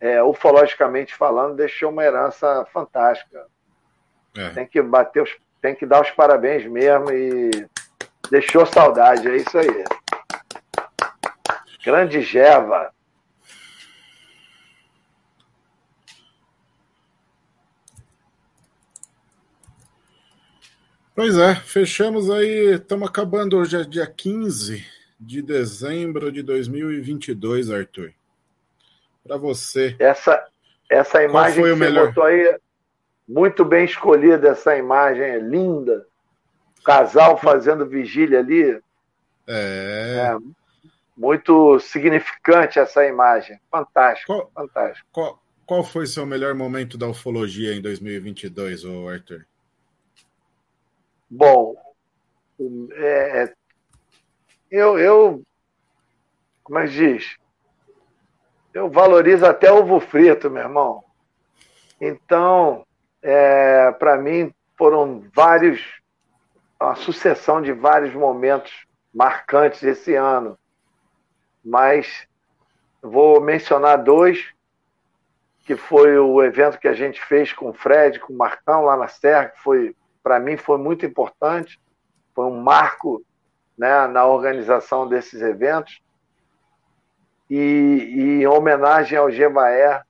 [0.00, 3.44] é, ufologicamente falando, deixou uma herança fantástica.
[4.34, 4.48] É.
[4.50, 7.50] Tem que bater os, tem que dar os parabéns mesmo e
[8.30, 9.84] deixou saudade, é isso aí.
[11.84, 12.90] Grande Jeva.
[21.18, 24.86] Pois é, fechamos aí, estamos acabando hoje, é dia 15
[25.18, 28.12] de dezembro de 2022, Arthur
[29.26, 29.96] para você.
[29.98, 30.46] Essa,
[30.88, 32.06] essa imagem que você melhor?
[32.06, 32.56] botou aí,
[33.28, 36.06] muito bem escolhida essa imagem, é linda.
[36.84, 38.80] Casal fazendo vigília ali.
[39.44, 40.30] É.
[40.30, 40.38] é
[41.16, 43.58] muito significante essa imagem.
[43.68, 45.08] Fantástico, qual, fantástico.
[45.10, 49.47] Qual, qual foi seu melhor momento da ufologia em 2022, ô Arthur?
[51.30, 51.74] Bom,
[52.92, 53.52] é,
[54.70, 55.42] eu, eu,
[56.64, 57.38] como é que diz?
[58.78, 61.04] eu valorizo até ovo frito, meu irmão.
[62.00, 62.86] Então,
[63.20, 66.00] é, para mim, foram vários,
[66.80, 70.56] uma sucessão de vários momentos marcantes esse ano.
[71.64, 72.28] Mas
[73.02, 74.52] vou mencionar dois,
[75.64, 78.96] que foi o evento que a gente fez com o Fred, com o Marcão lá
[78.96, 79.96] na Serra, que foi,
[80.28, 81.80] para mim, foi muito importante.
[82.34, 83.24] Foi um marco
[83.78, 86.02] né, na organização desses eventos
[87.48, 90.04] e, e em homenagem ao Gemaer,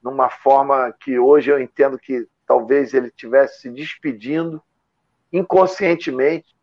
[0.00, 4.62] numa forma que hoje eu entendo que talvez ele estivesse se despedindo
[5.32, 6.54] inconscientemente,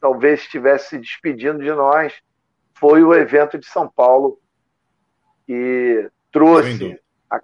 [0.00, 2.14] talvez estivesse se despedindo de nós,
[2.72, 4.38] foi o evento de São Paulo
[5.44, 7.40] que trouxe a,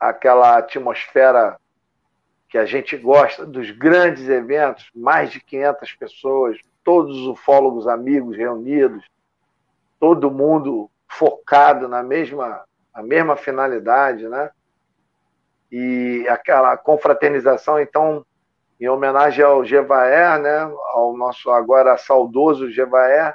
[0.00, 1.60] aquela atmosfera
[2.52, 8.36] que a gente gosta dos grandes eventos, mais de 500 pessoas, todos os ufólogos amigos
[8.36, 9.02] reunidos,
[9.98, 12.62] todo mundo focado na mesma,
[12.94, 14.50] na mesma finalidade, né?
[15.70, 18.22] E aquela confraternização, então,
[18.78, 20.60] em homenagem ao Gevaer, né?
[20.92, 23.34] Ao nosso agora saudoso Gevaer,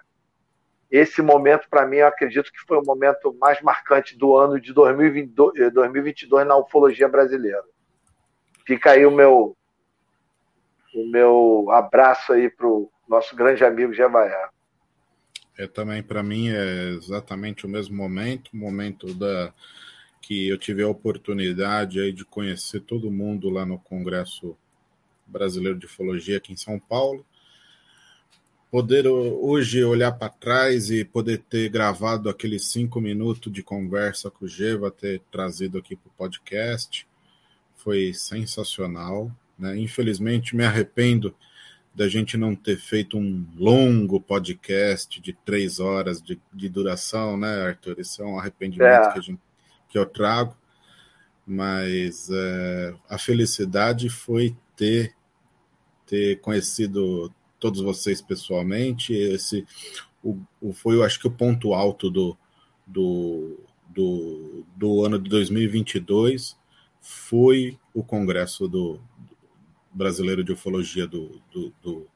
[0.92, 4.72] esse momento, para mim, eu acredito que foi o momento mais marcante do ano de
[4.74, 7.64] 2022, 2022 eh, na ufologia brasileira.
[8.68, 9.56] Fica aí o meu,
[10.94, 14.50] o meu abraço aí para o nosso grande amigo Gevaer.
[15.58, 19.54] É também para mim é exatamente o mesmo momento, momento da
[20.22, 24.58] que eu tive a oportunidade aí de conhecer todo mundo lá no Congresso
[25.26, 27.26] Brasileiro de Ufologia aqui em São Paulo.
[28.70, 34.44] poder hoje olhar para trás e poder ter gravado aqueles cinco minutos de conversa com
[34.44, 37.07] o Geva, ter trazido aqui para o podcast,
[37.78, 39.32] foi sensacional.
[39.58, 39.78] Né?
[39.78, 41.34] Infelizmente, me arrependo
[41.96, 47.62] da gente não ter feito um longo podcast de três horas de, de duração, né,
[47.62, 48.00] Arthur?
[48.00, 49.14] Isso é um arrependimento é.
[49.14, 49.40] Que, gente,
[49.90, 50.56] que, eu trago,
[51.46, 55.16] mas é, a felicidade foi ter,
[56.06, 59.14] ter conhecido todos vocês pessoalmente.
[59.14, 59.66] Esse
[60.24, 62.38] o, o, foi, eu acho que, o ponto alto do,
[62.86, 63.60] do,
[63.90, 66.56] do, do ano de 2022
[67.08, 69.00] foi o congresso do,
[69.94, 72.08] brasileiro de ufologia do, do, do,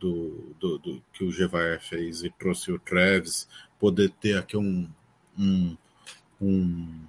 [0.00, 3.46] do, do que o Gevaer fez e trouxe o Travis,
[3.78, 4.88] poder ter aqui um,
[5.38, 5.76] um,
[6.40, 7.04] um,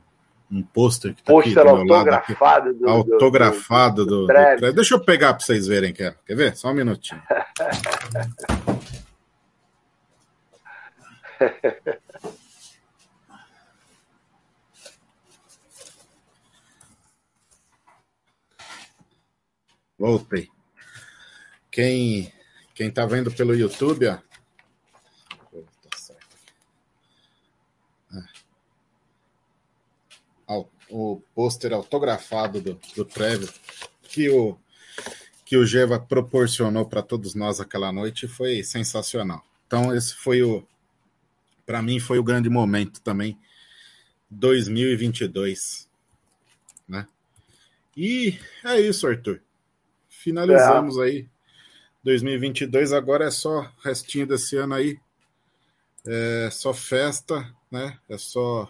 [0.51, 2.09] um pôster que está aqui do meu lado.
[2.09, 2.35] Aqui,
[2.77, 4.75] do, autografado do, do, Travis.
[4.75, 6.57] Deixa eu pegar para vocês verem, quer, quer ver?
[6.57, 7.23] Só um minutinho.
[20.03, 20.49] Voltei.
[21.71, 22.29] Quem
[22.75, 24.19] quem tá vendo pelo YouTube, ó.
[30.89, 33.49] O pôster autografado do, do Trevor
[34.03, 34.59] que o
[35.45, 39.41] que o Geva proporcionou para todos nós aquela noite foi sensacional.
[39.65, 40.67] Então esse foi o
[41.65, 43.39] para mim foi o grande momento também
[44.29, 45.89] 2022,
[46.89, 47.07] né?
[47.95, 49.41] E é isso, Arthur.
[50.23, 51.01] Finalizamos é.
[51.01, 51.27] aí
[52.01, 52.93] 2022.
[52.93, 54.97] Agora é só restinho desse ano aí.
[56.07, 57.97] É só festa, né?
[58.09, 58.69] É só.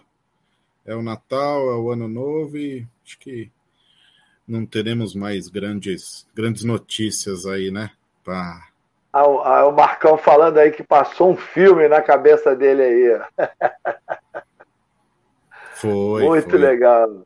[0.84, 3.50] É o Natal, é o Ano Novo e acho que
[4.46, 7.90] não teremos mais grandes, grandes notícias aí, né?
[8.22, 8.68] Pra...
[9.10, 13.48] Ah, o, ah, Marcão falando aí que passou um filme na cabeça dele aí.
[15.76, 16.24] Foi.
[16.28, 16.58] Muito foi.
[16.58, 17.22] legal.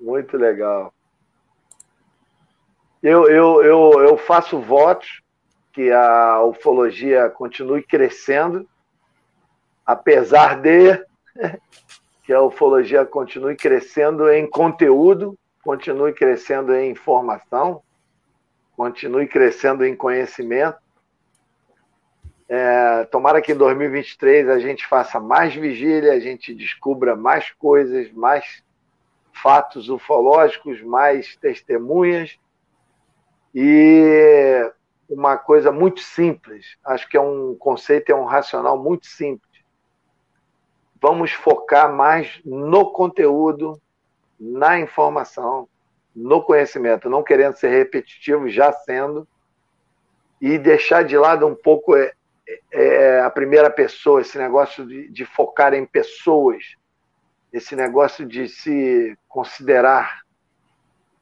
[0.00, 0.94] Muito legal.
[3.02, 5.22] Eu, eu, eu, eu faço votos
[5.72, 8.66] que a ufologia continue crescendo,
[9.84, 11.04] apesar de
[12.24, 17.82] que a ufologia continue crescendo em conteúdo, continue crescendo em informação,
[18.74, 20.78] continue crescendo em conhecimento.
[22.48, 28.10] É, tomara que em 2023 a gente faça mais vigília, a gente descubra mais coisas,
[28.12, 28.64] mais
[29.30, 32.38] fatos ufológicos, mais testemunhas
[33.58, 34.70] e
[35.08, 39.64] uma coisa muito simples, acho que é um conceito, é um racional muito simples.
[41.00, 43.80] Vamos focar mais no conteúdo,
[44.38, 45.66] na informação,
[46.14, 49.26] no conhecimento, não querendo ser repetitivo, já sendo,
[50.38, 52.12] e deixar de lado um pouco é,
[52.70, 56.76] é, a primeira pessoa, esse negócio de, de focar em pessoas,
[57.50, 60.26] esse negócio de se considerar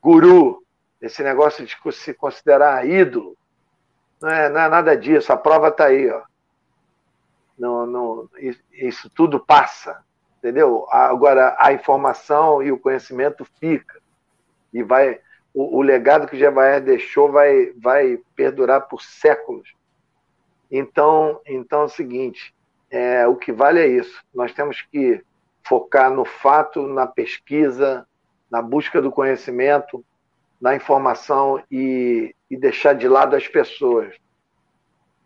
[0.02, 0.63] guru,
[1.04, 3.36] esse negócio de se considerar ídolo.
[4.20, 6.10] Não é, não é nada disso, a prova está aí.
[6.10, 6.22] Ó.
[7.58, 8.28] Não, não,
[8.72, 10.02] isso tudo passa,
[10.38, 10.86] entendeu?
[10.90, 14.00] Agora, a informação e o conhecimento fica.
[14.72, 15.20] E vai,
[15.52, 19.74] o, o legado que Jebaé deixou vai, vai perdurar por séculos.
[20.70, 22.54] Então, então é o seguinte,
[22.90, 24.24] é, o que vale é isso.
[24.34, 25.22] Nós temos que
[25.62, 28.06] focar no fato, na pesquisa,
[28.50, 30.02] na busca do conhecimento,
[30.60, 34.14] na informação e, e deixar de lado as pessoas.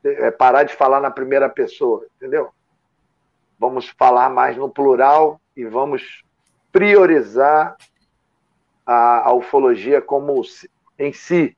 [0.05, 2.51] É parar de falar na primeira pessoa, entendeu?
[3.59, 6.23] Vamos falar mais no plural e vamos
[6.71, 7.77] priorizar
[8.87, 10.43] a, a ufologia como
[10.99, 11.57] em si,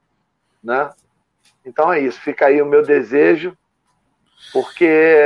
[0.63, 0.91] né?
[1.65, 3.57] Então é isso, fica aí o meu desejo,
[4.53, 5.17] porque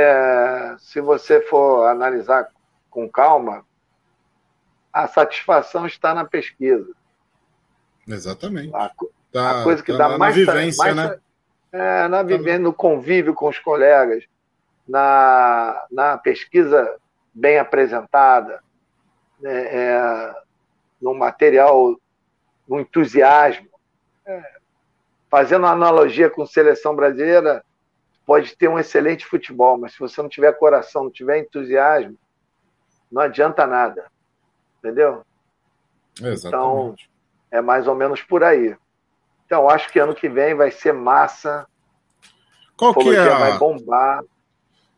[0.79, 2.49] se você for analisar
[2.89, 3.65] com calma,
[4.91, 6.93] a satisfação está na pesquisa.
[8.07, 8.73] Exatamente.
[8.75, 8.91] A,
[9.31, 11.19] tá, a coisa que tá dá mais, vivência, mais, né?
[11.71, 14.23] É, na tá vivência, no convívio com os colegas,
[14.87, 16.95] na, na pesquisa
[17.33, 18.61] bem apresentada,
[19.41, 20.35] né, é,
[21.01, 21.95] no material,
[22.67, 23.67] no entusiasmo.
[24.25, 24.55] É,
[25.29, 27.63] fazendo uma analogia com seleção brasileira,
[28.25, 32.17] pode ter um excelente futebol, mas se você não tiver coração, não tiver entusiasmo,
[33.11, 34.05] não adianta nada.
[34.79, 35.23] Entendeu?
[36.21, 36.47] Exatamente.
[36.47, 36.95] Então,
[37.55, 38.75] é mais ou menos por aí.
[39.45, 41.67] Então, acho que ano que vem vai ser massa.
[42.77, 43.37] Qual que é a...
[43.37, 44.23] vai bombar.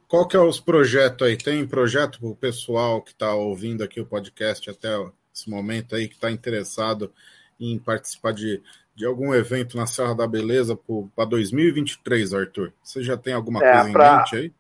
[0.08, 1.38] Qual que é os projetos aí?
[1.38, 4.90] Tem projeto para o pessoal que está ouvindo aqui o podcast até
[5.34, 7.12] esse momento aí, que está interessado
[7.60, 8.62] em participar de
[8.98, 10.76] de algum evento na Serra da Beleza
[11.16, 12.74] para 2023, Arthur?
[12.82, 14.08] Você já tem alguma é, coisa pra...
[14.08, 14.54] em mente aí?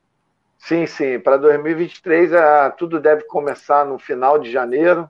[0.59, 1.19] Sim, sim.
[1.19, 5.09] Para 2023, é, tudo deve começar no final de janeiro.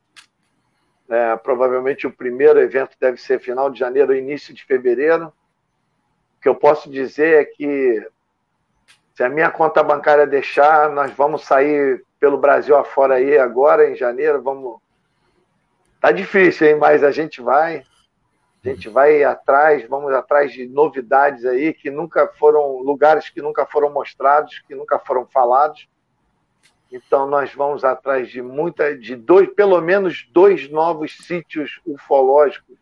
[1.09, 5.27] É, provavelmente o primeiro evento deve ser final de janeiro, início de fevereiro.
[5.27, 8.05] O que eu posso dizer é que,
[9.15, 13.95] se a minha conta bancária deixar, nós vamos sair pelo Brasil afora aí agora, em
[13.95, 14.41] janeiro.
[14.41, 14.79] Vamos.
[16.01, 16.75] Tá difícil, hein?
[16.75, 17.83] Mas a gente vai.
[18.65, 23.65] A gente vai atrás, vamos atrás de novidades aí que nunca foram, lugares que nunca
[23.65, 25.87] foram mostrados, que nunca foram falados.
[26.91, 32.77] Então nós vamos atrás de muita, de dois, pelo menos dois novos sítios ufológicos.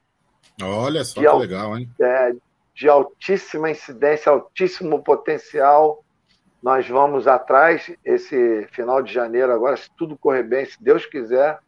[0.61, 1.89] Olha só que legal, hein?
[1.99, 2.33] É,
[2.73, 6.03] de altíssima incidência, altíssimo potencial.
[6.61, 11.59] Nós vamos atrás esse final de janeiro agora, se tudo correr bem, se Deus quiser,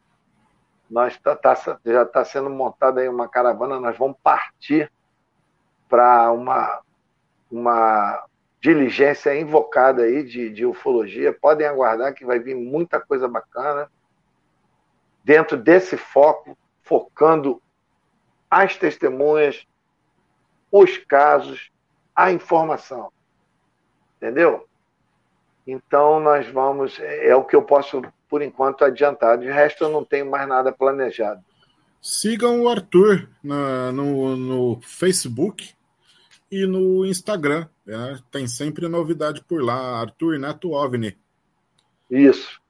[0.90, 1.54] nós tá, tá,
[1.84, 4.90] já está sendo montada aí uma caravana, nós vamos partir
[5.88, 6.80] para uma,
[7.50, 8.24] uma
[8.60, 11.32] diligência invocada aí de, de ufologia.
[11.32, 13.90] Podem aguardar que vai vir muita coisa bacana
[15.24, 17.60] dentro desse foco, focando
[18.50, 19.66] as testemunhas,
[20.72, 21.70] os casos,
[22.14, 23.12] a informação.
[24.16, 24.66] Entendeu?
[25.66, 29.42] Então nós vamos, é, o que eu posso por enquanto, adiantado.
[29.42, 31.42] De resto, eu não tenho mais nada planejado.
[32.00, 35.74] Sigam o Arthur na, no, no Facebook
[36.50, 37.66] e no Instagram.
[37.88, 40.00] É, tem sempre novidade por lá.
[40.00, 41.16] Arthur Neto OVNI.
[42.10, 42.60] Isso.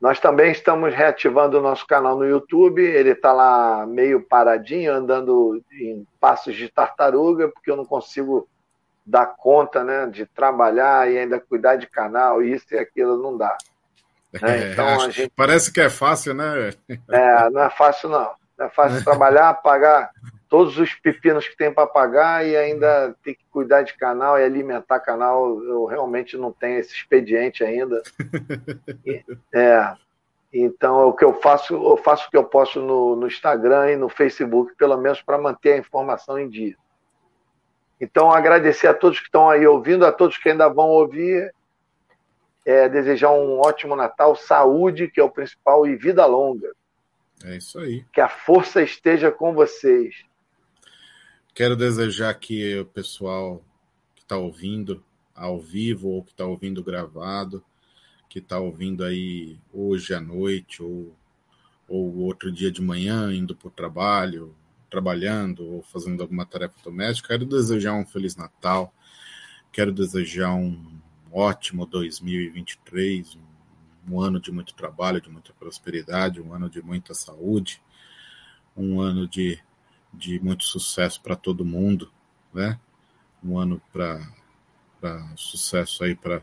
[0.00, 2.82] Nós também estamos reativando o nosso canal no YouTube.
[2.82, 8.48] Ele está lá meio paradinho, andando em passos de tartaruga, porque eu não consigo
[9.06, 13.56] dar conta né, de trabalhar e ainda cuidar de canal, isso e aquilo não dá.
[14.42, 14.72] Né?
[14.72, 15.30] Então, a gente...
[15.36, 16.70] Parece que é fácil, né?
[17.08, 18.32] É, não é fácil, não.
[18.58, 20.10] Não é fácil trabalhar, pagar
[20.54, 24.44] todos os pepinos que tem para pagar e ainda ter que cuidar de canal e
[24.44, 25.60] alimentar canal.
[25.64, 28.00] Eu realmente não tenho esse expediente ainda.
[29.52, 29.96] É.
[30.52, 33.96] Então, o que eu faço, eu faço o que eu posso no, no Instagram e
[33.96, 36.76] no Facebook, pelo menos para manter a informação em dia.
[38.00, 41.52] Então, agradecer a todos que estão aí ouvindo, a todos que ainda vão ouvir
[42.64, 46.70] é, desejar um ótimo Natal, saúde, que é o principal, e vida longa.
[47.44, 48.04] É isso aí.
[48.12, 50.24] Que a força esteja com vocês.
[51.54, 53.64] Quero desejar que o pessoal
[54.16, 57.64] que está ouvindo ao vivo ou que está ouvindo gravado,
[58.28, 61.16] que está ouvindo aí hoje à noite ou,
[61.86, 64.52] ou outro dia de manhã, indo para o trabalho,
[64.90, 68.92] trabalhando ou fazendo alguma tarefa doméstica, quero desejar um Feliz Natal,
[69.70, 70.98] quero desejar um
[71.30, 77.14] ótimo 2023, um, um ano de muito trabalho, de muita prosperidade, um ano de muita
[77.14, 77.80] saúde,
[78.76, 79.62] um ano de,
[80.16, 82.10] de muito sucesso para todo mundo,
[82.52, 82.78] né?
[83.42, 84.20] Um ano para
[85.36, 86.42] sucesso aí para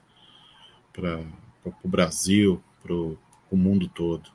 [1.83, 3.17] o Brasil, para o
[3.51, 4.29] mundo todo.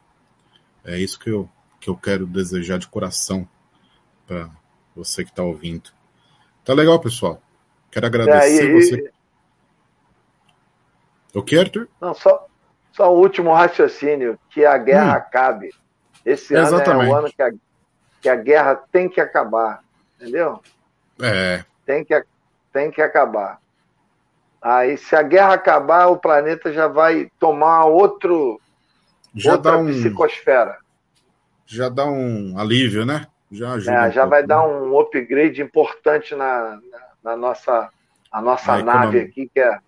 [0.84, 1.48] É isso que eu,
[1.80, 3.48] que eu quero desejar de coração
[4.26, 4.50] para
[4.94, 5.90] você que está ouvindo.
[6.64, 7.40] Tá legal, pessoal.
[7.90, 9.12] Quero agradecer é, e, você.
[11.34, 11.88] O que, Arthur?
[12.00, 12.46] Não, só,
[12.92, 15.16] só o último raciocínio, que a guerra hum.
[15.16, 15.70] acabe.
[16.24, 16.90] Esse Exatamente.
[16.90, 17.52] ano é o ano que a,
[18.20, 19.82] que a guerra tem que acabar,
[20.16, 20.60] entendeu?
[21.20, 21.64] É.
[21.84, 22.24] Tem que,
[22.72, 23.60] tem que acabar.
[24.60, 28.60] Aí, se a guerra acabar, o planeta já vai tomar outro,
[29.34, 30.78] já outra um, psicosfera.
[31.66, 33.26] Já dá um alívio, né?
[33.50, 33.92] Já ajuda.
[33.92, 34.46] É, um já pouco, vai né?
[34.48, 37.90] dar um upgrade importante na, na, na nossa,
[38.32, 39.22] a nossa a nave economia.
[39.22, 39.78] aqui, que é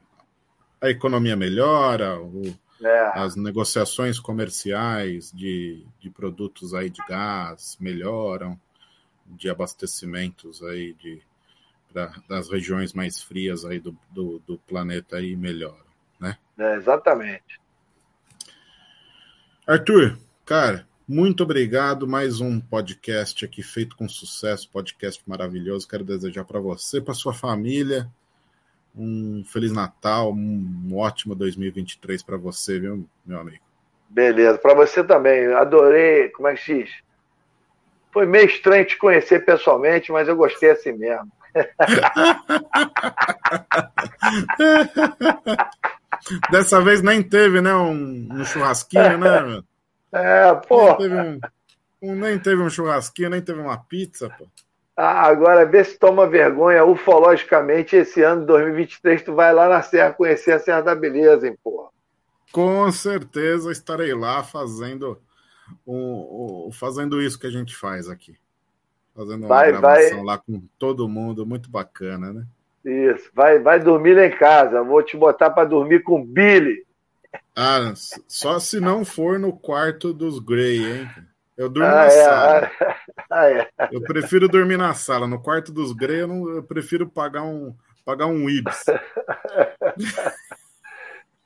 [0.81, 3.19] a economia melhora, o, é.
[3.19, 8.59] as negociações comerciais de, de produtos aí de gás melhoram,
[9.27, 11.21] de abastecimentos aí de,
[11.93, 15.87] pra, das regiões mais frias aí do, do, do planeta aí melhoram,
[16.21, 16.39] né?
[16.59, 17.61] É, exatamente.
[19.67, 22.07] Arthur, cara, muito obrigado.
[22.07, 25.89] Mais um podcast aqui feito com sucesso, podcast maravilhoso.
[25.89, 28.11] Quero desejar para você, para sua família,
[28.99, 33.63] um Feliz Natal, um ótimo 2023 para você, viu, meu amigo?
[34.09, 35.53] Beleza, para você também.
[35.53, 36.91] Adorei, como é que diz?
[38.11, 41.31] Foi meio estranho te conhecer pessoalmente, mas eu gostei assim mesmo.
[46.51, 47.75] Dessa vez nem teve, né?
[47.75, 49.63] Um, um churrasquinho, né?
[50.13, 50.97] É, pô.
[51.03, 51.41] Um,
[52.03, 54.47] um, nem teve um churrasquinho, nem teve uma pizza, pô.
[55.01, 59.81] Ah, agora vê se toma vergonha ufologicamente esse ano de 2023 tu vai lá na
[59.81, 61.91] Serra conhecer a Serra da Beleza, hein, porra.
[62.51, 65.17] Com certeza estarei lá fazendo
[65.87, 68.37] um, um, fazendo isso que a gente faz aqui.
[69.15, 70.25] Fazendo uma vai, gravação vai...
[70.25, 72.45] lá com todo mundo, muito bacana, né?
[72.85, 74.83] Isso, vai, vai dormir lá em casa.
[74.83, 76.85] Vou te botar para dormir com Billy.
[77.55, 77.93] Ah,
[78.27, 81.09] só se não for no quarto dos Grey, hein?
[81.59, 82.71] Eu durmo ah, na é, sala.
[83.29, 83.69] Ah, é.
[83.91, 85.27] Eu prefiro dormir na sala.
[85.27, 87.75] No quarto dos Grey, eu, não, eu prefiro pagar um,
[88.05, 88.85] pagar um Ibis.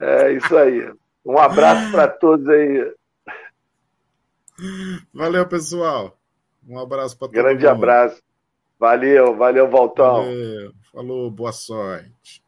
[0.04, 0.92] É isso aí.
[1.24, 2.92] Um abraço para todos aí.
[5.14, 6.18] Valeu, pessoal.
[6.68, 7.40] Um abraço para todos.
[7.40, 7.72] Grande mundo.
[7.72, 8.20] abraço.
[8.80, 10.24] Valeu, valeu, Voltão.
[10.24, 10.72] Valeu.
[10.92, 12.41] Falou, boa sorte.